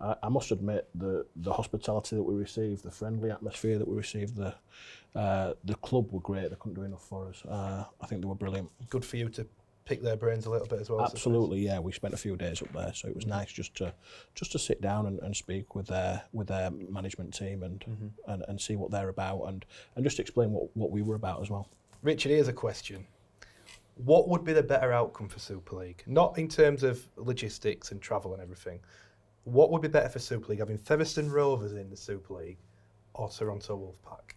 I, 0.00 0.16
I 0.24 0.28
must 0.28 0.50
admit 0.50 0.88
the 0.96 1.24
the 1.36 1.52
hospitality 1.52 2.16
that 2.16 2.22
we 2.24 2.34
received, 2.34 2.82
the 2.82 2.90
friendly 2.90 3.30
atmosphere 3.30 3.78
that 3.78 3.86
we 3.86 3.96
received, 3.96 4.34
the 4.34 4.54
uh, 5.14 5.52
the 5.64 5.76
club 5.76 6.10
were 6.10 6.18
great. 6.18 6.50
They 6.50 6.56
couldn't 6.56 6.74
do 6.74 6.82
enough 6.82 7.06
for 7.06 7.28
us. 7.28 7.44
Uh, 7.44 7.84
I 8.00 8.06
think 8.06 8.22
they 8.22 8.26
were 8.26 8.34
brilliant. 8.34 8.72
Good 8.90 9.04
for 9.04 9.18
you 9.18 9.28
to 9.28 9.46
pick 9.84 10.02
their 10.02 10.16
brains 10.16 10.46
a 10.46 10.50
little 10.50 10.66
bit 10.66 10.80
as 10.80 10.90
well. 10.90 11.02
Absolutely, 11.02 11.60
yeah. 11.60 11.78
We 11.78 11.92
spent 11.92 12.14
a 12.14 12.18
few 12.18 12.36
days 12.36 12.62
up 12.62 12.72
there, 12.72 12.92
so 12.94 13.08
it 13.08 13.14
was 13.14 13.26
nice 13.26 13.52
just 13.52 13.74
to 13.76 13.92
just 14.34 14.52
to 14.52 14.58
sit 14.58 14.80
down 14.80 15.06
and, 15.06 15.18
and 15.20 15.36
speak 15.36 15.74
with 15.74 15.86
their 15.86 16.22
with 16.32 16.48
their 16.48 16.70
management 16.70 17.34
team 17.34 17.62
and, 17.62 17.80
mm-hmm. 17.80 18.30
and 18.30 18.44
and 18.48 18.60
see 18.60 18.76
what 18.76 18.90
they're 18.90 19.08
about 19.08 19.42
and 19.44 19.64
and 19.96 20.04
just 20.04 20.20
explain 20.20 20.50
what, 20.52 20.74
what 20.76 20.90
we 20.90 21.02
were 21.02 21.14
about 21.14 21.42
as 21.42 21.50
well. 21.50 21.68
Richard, 22.02 22.30
here's 22.30 22.48
a 22.48 22.52
question. 22.52 23.06
What 23.96 24.28
would 24.28 24.44
be 24.44 24.52
the 24.52 24.62
better 24.62 24.92
outcome 24.92 25.28
for 25.28 25.38
Super 25.38 25.76
League? 25.76 26.02
Not 26.06 26.36
in 26.36 26.48
terms 26.48 26.82
of 26.82 27.06
logistics 27.16 27.92
and 27.92 28.02
travel 28.02 28.32
and 28.32 28.42
everything. 28.42 28.80
What 29.44 29.70
would 29.70 29.82
be 29.82 29.88
better 29.88 30.08
for 30.08 30.18
Super 30.18 30.48
League, 30.48 30.58
having 30.58 30.78
Featherstone 30.78 31.30
Rovers 31.30 31.72
in 31.72 31.90
the 31.90 31.96
Super 31.96 32.34
League 32.34 32.58
or 33.14 33.28
Toronto 33.28 33.76
Wolfpack? 33.76 34.34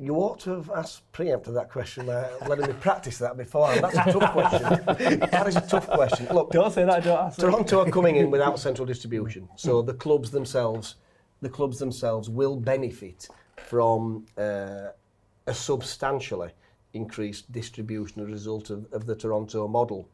You 0.00 0.16
ought 0.16 0.40
to 0.40 0.50
have 0.52 0.70
asked 0.70 1.12
preempted 1.12 1.52
that 1.56 1.70
question, 1.70 2.08
uh, 2.08 2.26
letting 2.48 2.66
me 2.66 2.72
practice 2.72 3.18
that 3.18 3.36
before. 3.36 3.74
That's 3.74 3.98
a 3.98 4.10
tough 4.10 4.32
question. 4.32 4.62
that 4.62 5.44
is 5.46 5.56
a 5.56 5.60
tough 5.60 5.86
question. 5.88 6.26
Look, 6.32 6.52
don't 6.52 6.72
say 6.72 6.86
that. 6.86 7.04
Don't 7.04 7.26
ask. 7.26 7.38
Toronto 7.38 7.80
are 7.80 7.90
coming 7.90 8.16
in 8.16 8.30
without 8.30 8.58
central 8.58 8.86
distribution, 8.86 9.46
so 9.56 9.82
the 9.82 9.92
clubs 9.92 10.30
themselves, 10.30 10.94
the 11.42 11.50
clubs 11.50 11.78
themselves 11.78 12.30
will 12.30 12.56
benefit 12.56 13.28
from 13.58 14.24
uh, 14.38 14.88
a 15.46 15.52
substantially 15.52 16.48
increased 16.94 17.52
distribution 17.52 18.22
as 18.22 18.28
a 18.28 18.32
result 18.32 18.70
of, 18.70 18.90
of 18.94 19.04
the 19.04 19.14
Toronto 19.14 19.68
model. 19.68 20.08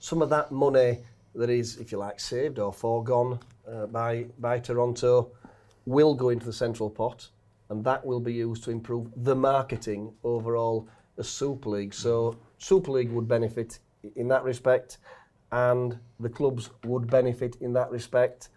Some 0.00 0.22
of 0.22 0.28
that 0.30 0.50
money 0.50 0.98
that 1.36 1.50
is, 1.50 1.76
if 1.76 1.92
you 1.92 1.98
like, 1.98 2.18
saved 2.18 2.58
or 2.58 2.72
foregone 2.72 3.38
uh, 3.70 3.86
by 3.86 4.26
by 4.40 4.58
Toronto 4.58 5.30
will 5.86 6.16
go 6.16 6.30
into 6.30 6.46
the 6.46 6.52
central 6.52 6.90
pot 6.90 7.28
and 7.72 7.82
that 7.84 8.04
will 8.04 8.20
be 8.20 8.34
used 8.34 8.62
to 8.64 8.70
improve 8.70 9.08
the 9.16 9.34
marketing 9.34 10.12
overall 10.22 10.86
as 11.16 11.26
Super 11.26 11.70
League. 11.70 11.94
So 11.94 12.36
Super 12.58 12.92
League 12.92 13.10
would 13.10 13.26
benefit 13.26 13.78
in 14.14 14.28
that 14.28 14.44
respect, 14.44 14.98
and 15.50 15.98
the 16.20 16.28
clubs 16.28 16.68
would 16.84 17.10
benefit 17.10 17.56
in 17.62 17.72
that 17.72 17.90
respect. 17.90 18.50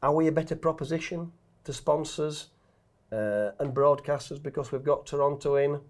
Are 0.00 0.14
we 0.14 0.28
a 0.28 0.32
better 0.32 0.54
proposition 0.54 1.32
to 1.64 1.72
sponsors 1.72 2.50
uh, 3.10 3.50
and 3.58 3.74
broadcasters 3.74 4.40
because 4.40 4.70
we've 4.70 4.84
got 4.84 5.04
Toronto 5.04 5.56
in? 5.56 5.80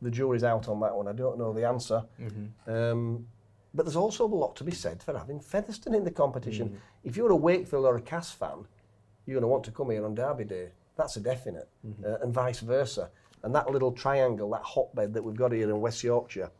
The 0.00 0.12
jury's 0.12 0.44
out 0.44 0.68
on 0.68 0.78
that 0.80 0.94
one. 0.94 1.08
I 1.08 1.12
don't 1.12 1.38
know 1.38 1.52
the 1.52 1.66
answer. 1.66 2.04
Mm-hmm. 2.20 2.72
Um, 2.72 3.26
but 3.74 3.84
there's 3.84 3.96
also 3.96 4.24
a 4.24 4.26
lot 4.26 4.54
to 4.56 4.64
be 4.64 4.72
said 4.72 5.02
for 5.02 5.18
having 5.18 5.40
Featherstone 5.40 5.94
in 5.94 6.04
the 6.04 6.12
competition. 6.12 6.68
Mm. 6.68 6.76
If 7.02 7.16
you're 7.16 7.32
a 7.32 7.36
Wakefield 7.36 7.84
or 7.84 7.96
a 7.96 8.00
Cas 8.00 8.30
fan, 8.30 8.64
you're 9.26 9.34
going 9.34 9.42
to 9.42 9.48
want 9.48 9.64
to 9.64 9.72
come 9.72 9.90
here 9.90 10.04
on 10.06 10.14
Derby 10.14 10.44
Day. 10.44 10.68
That's 10.98 11.16
a 11.16 11.20
definite, 11.20 11.68
mm-hmm. 11.86 12.04
uh, 12.04 12.16
and 12.22 12.34
vice 12.34 12.60
versa. 12.60 13.08
And 13.44 13.54
that 13.54 13.70
little 13.70 13.92
triangle, 13.92 14.50
that 14.50 14.62
hotbed 14.62 15.14
that 15.14 15.22
we've 15.22 15.36
got 15.36 15.52
here 15.52 15.70
in 15.70 15.80
West 15.80 16.02
Yorkshire, 16.02 16.50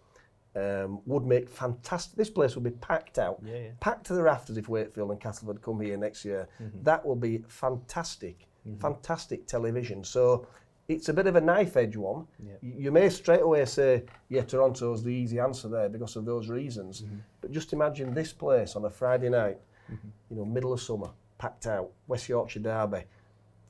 um, 0.55 1.01
would 1.07 1.27
make 1.27 1.49
fantastic. 1.51 2.17
This 2.17 2.31
place 2.31 2.55
would 2.55 2.65
be 2.65 2.71
packed 2.71 3.19
out, 3.19 3.41
yeah, 3.45 3.55
yeah. 3.55 3.69
packed 3.81 4.07
to 4.07 4.15
the 4.15 4.23
rafters 4.23 4.57
if 4.57 4.69
Wakefield 4.69 5.11
and 5.11 5.21
Castleford 5.21 5.61
come 5.61 5.81
here 5.81 5.97
next 5.97 6.25
year. 6.25 6.49
Mm-hmm. 6.63 6.85
That 6.85 7.05
will 7.05 7.17
be 7.17 7.45
fantastic, 7.49 8.47
mm-hmm. 8.67 8.79
fantastic 8.79 9.47
television. 9.49 10.05
So 10.05 10.47
it's 10.87 11.09
a 11.09 11.13
bit 11.13 11.27
of 11.27 11.35
a 11.35 11.41
knife 11.41 11.77
edge 11.77 11.97
one. 11.97 12.27
Yeah. 12.39 12.55
You 12.63 12.93
may 12.93 13.09
straight 13.09 13.43
away 13.43 13.65
say, 13.65 14.05
yeah, 14.29 14.43
Toronto's 14.43 15.03
the 15.03 15.11
easy 15.11 15.41
answer 15.41 15.69
there 15.69 15.89
because 15.89 16.15
of 16.15 16.25
those 16.25 16.49
reasons. 16.49 17.03
Mm-hmm. 17.03 17.17
But 17.41 17.51
just 17.51 17.73
imagine 17.73 18.15
this 18.15 18.33
place 18.33 18.77
on 18.77 18.85
a 18.85 18.91
Friday 18.91 19.31
night, 19.31 19.59
mm-hmm. 19.93 20.09
you 20.31 20.37
know, 20.37 20.45
middle 20.45 20.73
of 20.73 20.81
summer, 20.81 21.11
packed 21.39 21.67
out, 21.67 21.91
West 22.07 22.29
Yorkshire 22.29 22.61
Derby 22.61 23.03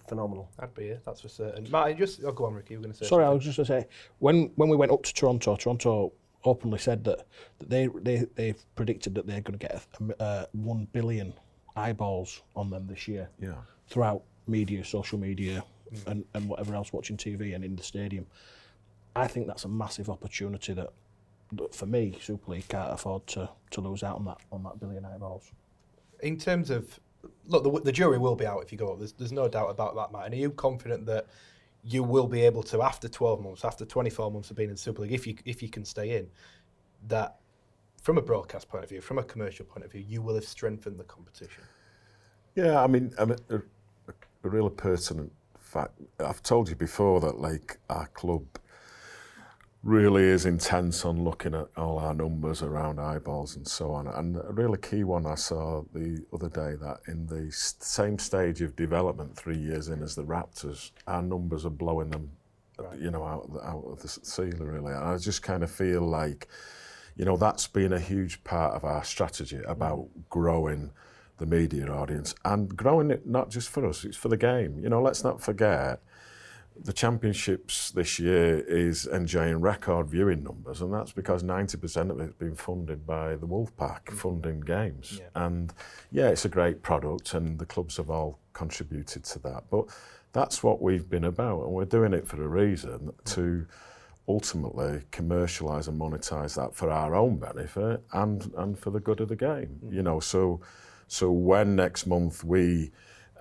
phenomenal. 0.08 0.50
I'd 0.58 0.74
be 0.74 0.84
here, 0.84 1.00
that's 1.04 1.20
for 1.20 1.28
certain. 1.28 1.70
Martin, 1.70 1.96
just 1.96 2.22
oh, 2.24 2.32
go 2.32 2.46
on, 2.46 2.54
Ricky. 2.54 2.74
You 2.74 2.78
were 2.78 2.84
going 2.84 2.92
to 2.92 2.98
say. 2.98 3.06
Sorry, 3.06 3.22
something. 3.22 3.30
I 3.30 3.34
was 3.34 3.44
just 3.44 3.56
going 3.56 3.66
to 3.66 3.86
say 3.86 3.88
when 4.18 4.50
when 4.56 4.68
we 4.68 4.76
went 4.76 4.92
up 4.92 5.02
to 5.04 5.14
Toronto, 5.14 5.56
Toronto 5.56 6.12
openly 6.44 6.78
said 6.78 7.04
that, 7.04 7.26
that 7.58 7.70
they 7.70 7.88
they 8.02 8.26
they 8.34 8.54
predicted 8.74 9.14
that 9.14 9.26
they're 9.26 9.40
going 9.40 9.58
to 9.58 9.66
get 9.66 9.86
a, 10.00 10.24
a, 10.24 10.48
one 10.52 10.86
billion 10.92 11.32
eyeballs 11.76 12.42
on 12.56 12.70
them 12.70 12.86
this 12.86 13.08
year. 13.08 13.28
Yeah. 13.40 13.54
Throughout 13.88 14.22
media, 14.46 14.84
social 14.84 15.18
media, 15.18 15.64
mm. 15.92 16.06
and 16.06 16.24
and 16.34 16.48
whatever 16.48 16.74
else 16.74 16.92
watching 16.92 17.16
TV 17.16 17.54
and 17.54 17.64
in 17.64 17.76
the 17.76 17.82
stadium. 17.82 18.26
I 19.16 19.26
think 19.26 19.46
that's 19.46 19.64
a 19.64 19.68
massive 19.68 20.08
opportunity 20.08 20.72
that 20.74 20.90
that 21.52 21.74
for 21.74 21.86
me, 21.86 22.16
Super 22.20 22.52
League 22.52 22.68
can't 22.68 22.92
afford 22.92 23.26
to, 23.28 23.48
to 23.70 23.80
lose 23.80 24.02
out 24.02 24.16
on 24.16 24.24
that 24.26 24.38
on 24.52 24.62
that 24.64 24.80
billion 24.80 25.04
eyeballs. 25.04 25.50
In 26.20 26.36
terms 26.36 26.70
of 26.70 26.98
look, 27.46 27.64
the, 27.64 27.80
the 27.80 27.92
jury 27.92 28.18
will 28.18 28.36
be 28.36 28.46
out 28.46 28.62
if 28.62 28.72
you 28.72 28.78
go 28.78 28.92
up. 28.92 28.98
There's, 28.98 29.12
there's 29.12 29.32
no 29.32 29.48
doubt 29.48 29.70
about 29.70 29.94
that, 29.96 30.12
Matt. 30.12 30.26
And 30.26 30.34
are 30.34 30.38
you 30.38 30.50
confident 30.50 31.06
that 31.06 31.26
you 31.82 32.02
will 32.02 32.26
be 32.26 32.42
able 32.42 32.62
to, 32.64 32.82
after 32.82 33.08
12 33.08 33.42
months, 33.42 33.64
after 33.64 33.84
24 33.84 34.30
months 34.30 34.50
of 34.50 34.56
being 34.56 34.70
in 34.70 34.76
Super 34.76 35.02
League, 35.02 35.12
if 35.12 35.26
you 35.26 35.36
if 35.44 35.62
you 35.62 35.68
can 35.68 35.84
stay 35.84 36.16
in, 36.16 36.28
that 37.08 37.36
from 38.02 38.18
a 38.18 38.22
broadcast 38.22 38.68
point 38.68 38.84
of 38.84 38.90
view, 38.90 39.00
from 39.00 39.18
a 39.18 39.22
commercial 39.22 39.64
point 39.64 39.84
of 39.84 39.92
view, 39.92 40.04
you 40.06 40.22
will 40.22 40.34
have 40.34 40.44
strengthened 40.44 40.98
the 40.98 41.04
competition? 41.04 41.62
Yeah, 42.54 42.82
I 42.82 42.86
mean, 42.86 43.12
I 43.18 43.24
mean 43.24 43.38
a, 43.50 43.58
a 44.08 44.48
really 44.48 44.70
pertinent 44.70 45.32
fact. 45.58 45.92
I've 46.18 46.42
told 46.42 46.68
you 46.68 46.76
before 46.76 47.20
that, 47.20 47.38
like, 47.38 47.78
our 47.90 48.06
club 48.08 48.44
really 49.82 50.24
is 50.24 50.44
intense 50.44 51.04
on 51.04 51.22
looking 51.22 51.54
at 51.54 51.68
all 51.76 51.98
our 51.98 52.14
numbers 52.14 52.62
around 52.62 52.98
eyeballs 52.98 53.56
and 53.56 53.66
so 53.66 53.92
on. 53.92 54.08
And 54.08 54.36
a 54.36 54.52
really 54.52 54.78
key 54.78 55.04
one 55.04 55.24
I 55.24 55.36
saw 55.36 55.82
the 55.92 56.24
other 56.32 56.48
day 56.48 56.74
that 56.80 56.98
in 57.06 57.26
the 57.26 57.50
same 57.52 58.18
stage 58.18 58.60
of 58.60 58.74
development, 58.74 59.36
three 59.36 59.56
years 59.56 59.88
in 59.88 60.02
as 60.02 60.16
the 60.16 60.24
Raptors, 60.24 60.90
our 61.06 61.22
numbers 61.22 61.64
are 61.64 61.70
blowing 61.70 62.10
them, 62.10 62.30
right. 62.76 62.98
you 62.98 63.10
know, 63.10 63.24
out, 63.24 63.48
out 63.62 63.84
of 63.86 64.02
the 64.02 64.08
ceiling 64.08 64.66
really. 64.66 64.92
And 64.92 65.04
I 65.04 65.16
just 65.16 65.42
kind 65.42 65.62
of 65.62 65.70
feel 65.70 66.02
like, 66.02 66.48
you 67.16 67.24
know, 67.24 67.36
that's 67.36 67.68
been 67.68 67.92
a 67.92 68.00
huge 68.00 68.42
part 68.42 68.74
of 68.74 68.84
our 68.84 69.04
strategy 69.04 69.60
about 69.66 69.98
mm. 69.98 70.08
growing 70.28 70.90
the 71.38 71.46
media 71.46 71.86
audience 71.86 72.34
and 72.44 72.76
growing 72.76 73.12
it 73.12 73.26
not 73.26 73.48
just 73.48 73.68
for 73.68 73.86
us, 73.86 74.04
it's 74.04 74.16
for 74.16 74.28
the 74.28 74.36
game. 74.36 74.80
You 74.82 74.88
know, 74.88 75.00
let's 75.00 75.22
not 75.22 75.40
forget 75.40 76.02
the 76.84 76.92
championships 76.92 77.90
this 77.90 78.18
year 78.18 78.60
is 78.60 79.06
enjoying 79.06 79.60
record 79.60 80.08
viewing 80.08 80.42
numbers, 80.42 80.80
and 80.80 80.92
that's 80.92 81.12
because 81.12 81.42
90% 81.42 82.10
of 82.10 82.20
it's 82.20 82.34
been 82.34 82.54
funded 82.54 83.06
by 83.06 83.36
the 83.36 83.46
Wolfpack 83.46 84.04
mm-hmm. 84.04 84.16
funding 84.16 84.60
games. 84.60 85.18
Yeah. 85.20 85.46
And 85.46 85.72
yeah, 86.10 86.28
it's 86.28 86.44
a 86.44 86.48
great 86.48 86.82
product, 86.82 87.34
and 87.34 87.58
the 87.58 87.66
clubs 87.66 87.96
have 87.96 88.10
all 88.10 88.38
contributed 88.52 89.24
to 89.24 89.38
that. 89.40 89.64
But 89.70 89.86
that's 90.32 90.62
what 90.62 90.80
we've 90.80 91.08
been 91.08 91.24
about, 91.24 91.64
and 91.64 91.72
we're 91.72 91.84
doing 91.84 92.12
it 92.12 92.26
for 92.26 92.42
a 92.42 92.48
reason 92.48 92.98
mm-hmm. 92.98 93.34
to 93.34 93.66
ultimately 94.28 95.02
commercialize 95.10 95.88
and 95.88 95.98
monetize 95.98 96.54
that 96.54 96.74
for 96.74 96.90
our 96.90 97.14
own 97.14 97.38
benefit 97.38 98.04
and 98.12 98.52
and 98.58 98.78
for 98.78 98.90
the 98.90 99.00
good 99.00 99.20
of 99.20 99.28
the 99.28 99.36
game. 99.36 99.80
Mm-hmm. 99.84 99.94
You 99.94 100.02
know, 100.02 100.20
so 100.20 100.60
so 101.08 101.30
when 101.30 101.74
next 101.74 102.06
month 102.06 102.44
we 102.44 102.92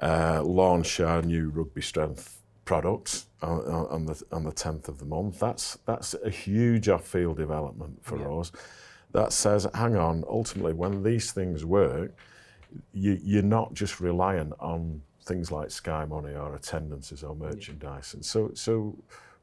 uh, 0.02 0.42
launch 0.44 1.00
our 1.00 1.22
new 1.22 1.50
rugby 1.50 1.82
strength 1.82 2.42
product 2.66 3.27
on, 3.42 3.60
on, 3.88 4.06
the 4.06 4.22
on 4.32 4.44
the 4.44 4.52
10th 4.52 4.88
of 4.88 5.00
the 5.00 5.06
month. 5.06 5.40
That's 5.40 5.78
that's 5.86 6.16
a 6.24 6.30
huge 6.30 6.90
off-field 6.90 7.38
development 7.38 8.00
for 8.02 8.18
yeah. 8.20 8.30
us. 8.30 8.52
That 9.12 9.32
says, 9.32 9.68
hang 9.74 9.96
on, 9.96 10.24
ultimately, 10.28 10.74
when 10.74 11.02
these 11.02 11.32
things 11.32 11.64
work, 11.64 12.14
you, 12.94 13.20
you're 13.24 13.42
not 13.42 13.74
just 13.74 14.00
reliant 14.00 14.54
on 14.60 15.02
things 15.24 15.52
like 15.52 15.72
Sky 15.72 16.06
Money 16.06 16.36
or 16.36 16.56
attendances 16.56 17.24
or 17.24 17.36
merchandise. 17.36 18.12
Yeah. 18.12 18.18
And 18.18 18.26
so, 18.26 18.52
so 18.54 18.98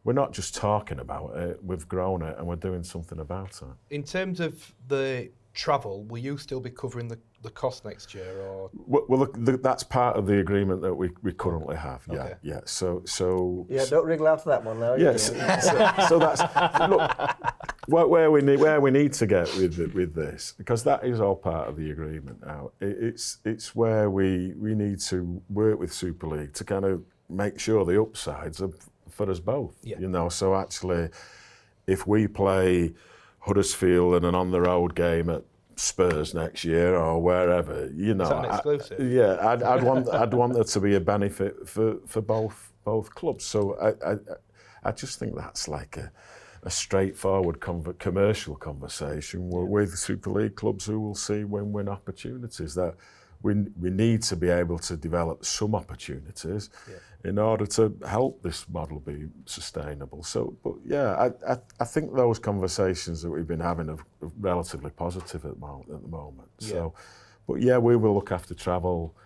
we're 0.04 0.12
not 0.12 0.32
just 0.32 0.54
talking 0.54 0.98
about 0.98 1.36
it, 1.36 1.64
we've 1.64 1.88
grown 1.88 2.22
it 2.22 2.36
and 2.38 2.46
we're 2.46 2.56
doing 2.56 2.82
something 2.82 3.20
about 3.20 3.60
it. 3.62 3.94
In 3.94 4.02
terms 4.02 4.40
of 4.40 4.74
the 4.88 5.30
travel, 5.54 6.04
will 6.04 6.18
you 6.18 6.36
still 6.36 6.60
be 6.60 6.70
covering 6.70 7.08
the 7.08 7.18
the 7.42 7.50
cost 7.50 7.84
next 7.84 8.14
year, 8.14 8.40
or 8.40 8.70
well, 8.74 9.04
well 9.08 9.26
the, 9.26 9.52
the, 9.52 9.56
that's 9.58 9.84
part 9.84 10.16
of 10.16 10.26
the 10.26 10.38
agreement 10.38 10.80
that 10.80 10.94
we, 10.94 11.10
we 11.22 11.32
currently 11.32 11.76
have. 11.76 12.02
Yeah, 12.10 12.18
okay. 12.18 12.34
yeah. 12.42 12.60
So 12.64 13.02
so 13.04 13.66
yeah, 13.68 13.84
don't 13.88 14.06
wriggle 14.06 14.26
out 14.26 14.38
of 14.38 14.44
that 14.46 14.64
one 14.64 14.80
now. 14.80 14.94
Yes. 14.96 15.30
Yeah, 15.34 15.58
so, 15.60 16.08
so, 16.08 16.18
that's 16.18 16.40
look 16.88 17.10
where, 17.86 18.06
where, 18.06 18.30
we 18.30 18.40
need 18.40 18.58
where 18.58 18.80
we 18.80 18.90
need 18.90 19.12
to 19.14 19.26
get 19.26 19.54
with 19.56 19.78
with 19.94 20.14
this 20.14 20.54
because 20.56 20.82
that 20.84 21.04
is 21.04 21.20
all 21.20 21.36
part 21.36 21.68
of 21.68 21.76
the 21.76 21.90
agreement 21.90 22.44
now. 22.44 22.72
It, 22.80 22.96
it's 23.00 23.38
it's 23.44 23.74
where 23.74 24.10
we 24.10 24.54
we 24.56 24.74
need 24.74 25.00
to 25.00 25.42
work 25.50 25.78
with 25.78 25.92
Super 25.92 26.26
League 26.26 26.54
to 26.54 26.64
kind 26.64 26.84
of 26.84 27.02
make 27.28 27.60
sure 27.60 27.84
the 27.84 28.00
upsides 28.00 28.60
are 28.62 28.70
for 29.10 29.30
us 29.30 29.38
both. 29.38 29.76
Yeah. 29.82 29.98
You 29.98 30.08
know, 30.08 30.28
so 30.28 30.54
actually, 30.54 31.10
if 31.86 32.06
we 32.06 32.26
play 32.26 32.94
Huddersfield 33.44 34.16
in 34.16 34.24
an 34.24 34.34
on 34.34 34.50
the 34.50 34.60
road 34.60 34.94
game 34.94 35.28
at 35.28 35.42
Spurs 35.76 36.34
next 36.34 36.64
year 36.64 36.96
or 36.96 37.20
wherever. 37.20 37.90
You 37.94 38.14
know, 38.14 38.24
I, 38.24 38.78
yeah, 38.98 39.36
I'd, 39.40 39.62
I'd 39.62 39.82
want 39.90 40.08
I'd 40.08 40.32
want 40.32 40.54
there 40.54 40.64
to 40.64 40.80
be 40.80 40.94
a 40.94 41.00
benefit 41.00 41.68
for 41.68 41.96
for 42.06 42.20
both 42.20 42.72
both 42.84 43.14
clubs. 43.14 43.44
So 43.44 43.76
I 43.78 44.12
I, 44.12 44.16
I 44.84 44.92
just 44.92 45.18
think 45.18 45.36
that's 45.36 45.68
like 45.68 45.96
a 45.96 46.10
a 46.62 46.70
straightforward 46.70 47.60
conver 47.60 47.98
commercial 47.98 48.56
conversation 48.56 49.50
yeah. 49.50 49.58
with 49.58 49.98
Super 49.98 50.30
League 50.30 50.56
clubs 50.56 50.86
who 50.86 50.98
will 50.98 51.14
see 51.14 51.44
win-win 51.44 51.88
opportunities 51.88 52.74
that 52.74 52.94
we, 53.42 53.54
we 53.78 53.90
need 53.90 54.22
to 54.22 54.36
be 54.36 54.48
able 54.48 54.78
to 54.78 54.96
develop 54.96 55.44
some 55.44 55.74
opportunities 55.74 56.70
yeah. 56.88 56.96
In 57.24 57.38
order 57.38 57.64
to 57.64 57.96
help 58.06 58.42
this 58.42 58.68
model 58.68 59.00
be 59.00 59.26
sustainable. 59.46 60.22
So, 60.22 60.54
but 60.62 60.74
yeah, 60.84 61.14
I, 61.14 61.52
I, 61.52 61.58
I 61.80 61.84
think 61.84 62.14
those 62.14 62.38
conversations 62.38 63.22
that 63.22 63.30
we've 63.30 63.46
been 63.46 63.60
having 63.60 63.88
are 63.88 63.98
relatively 64.38 64.90
positive 64.90 65.44
at 65.44 65.54
the 65.54 65.60
moment. 65.60 65.90
At 65.90 66.02
the 66.02 66.08
moment. 66.08 66.48
Yeah. 66.58 66.68
So, 66.68 66.94
but 67.46 67.62
yeah, 67.62 67.78
we 67.78 67.96
will 67.96 68.14
look 68.14 68.30
after 68.30 68.54
travel, 68.54 69.16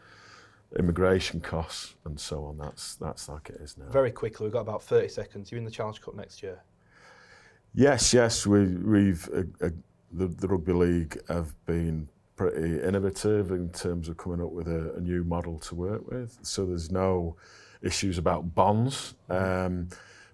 immigration 0.79 1.41
costs, 1.41 1.97
and 2.05 2.19
so 2.19 2.45
on. 2.45 2.59
That's 2.59 2.95
that's 2.97 3.29
like 3.29 3.51
it 3.51 3.57
is 3.61 3.77
now. 3.77 3.91
Very 3.91 4.13
quickly, 4.13 4.45
we've 4.47 4.53
got 4.53 4.61
about 4.61 4.83
30 4.83 5.09
seconds. 5.09 5.51
You're 5.51 5.59
in 5.59 5.65
the 5.65 5.71
Challenge 5.71 6.01
Cup 6.01 6.15
next 6.15 6.43
year. 6.43 6.63
Yes, 7.75 8.15
yes, 8.15 8.47
we, 8.47 8.67
we've 8.77 9.29
uh, 9.35 9.67
uh, 9.67 9.71
the, 10.13 10.29
the 10.29 10.49
rugby 10.49 10.73
league 10.73 11.21
have 11.29 11.53
been 11.67 12.09
pretty 12.37 12.81
innovative 12.81 13.51
in 13.51 13.69
terms 13.71 14.09
of 14.09 14.17
coming 14.17 14.41
up 14.41 14.53
with 14.53 14.69
a, 14.69 14.95
a 14.95 15.01
new 15.01 15.25
model 15.25 15.59
to 15.59 15.75
work 15.75 16.09
with. 16.11 16.39
So 16.43 16.65
there's 16.65 16.91
no 16.91 17.37
issues 17.83 18.19
about 18.19 18.55
bonds. 18.55 19.15
Um, 19.29 19.89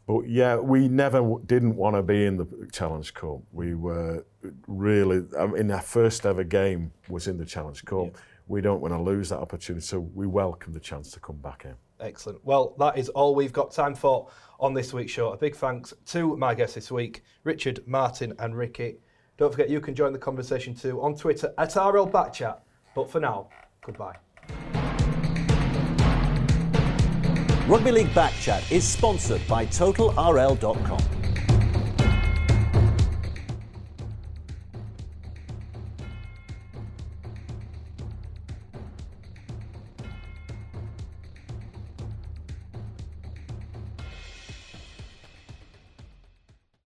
but 0.06 0.28
yeah, 0.28 0.56
we 0.56 0.88
never 0.88 1.38
didn't 1.46 1.76
want 1.76 1.96
to 1.96 2.02
be 2.02 2.26
in 2.26 2.36
the 2.36 2.46
Challenge 2.72 3.12
Cup. 3.14 3.40
We 3.52 3.74
were 3.74 4.24
really 4.66 5.24
I 5.38 5.46
mean, 5.46 5.56
in 5.56 5.70
our 5.70 5.80
first 5.80 6.26
ever 6.26 6.44
game 6.44 6.92
was 7.08 7.26
in 7.26 7.38
the 7.38 7.46
Challenge 7.46 7.84
Cup. 7.84 8.06
Yeah. 8.12 8.20
We 8.46 8.60
don't 8.60 8.80
want 8.80 8.92
to 8.92 9.00
lose 9.00 9.30
that 9.30 9.38
opportunity, 9.38 9.84
so 9.84 10.00
we 10.00 10.26
welcome 10.26 10.74
the 10.74 10.80
chance 10.80 11.10
to 11.12 11.20
come 11.20 11.36
back 11.36 11.64
in. 11.64 11.74
Excellent. 12.00 12.44
Well, 12.44 12.74
that 12.78 12.98
is 12.98 13.08
all 13.10 13.34
we've 13.34 13.52
got 13.52 13.72
time 13.72 13.94
for 13.94 14.28
on 14.60 14.74
this 14.74 14.92
week's 14.92 15.12
show. 15.12 15.32
A 15.32 15.36
big 15.36 15.56
thanks 15.56 15.94
to 16.06 16.36
my 16.36 16.54
guests 16.54 16.74
this 16.74 16.90
week, 16.90 17.24
Richard, 17.44 17.80
Martin, 17.86 18.34
and 18.38 18.54
Ricky. 18.54 18.98
Don't 19.38 19.50
forget 19.50 19.70
you 19.70 19.80
can 19.80 19.94
join 19.94 20.12
the 20.12 20.18
conversation 20.18 20.74
too 20.74 21.00
on 21.00 21.14
Twitter 21.14 21.54
at 21.56 21.74
RL 21.74 22.06
Backchat. 22.06 22.60
But 22.94 23.10
for 23.10 23.20
now, 23.20 23.48
goodbye. 23.80 24.16
Rugby 27.66 27.92
League 27.92 28.08
Backchat 28.08 28.70
is 28.70 28.86
sponsored 28.86 29.40
by 29.48 29.64
TotalRL.com. 29.64 31.13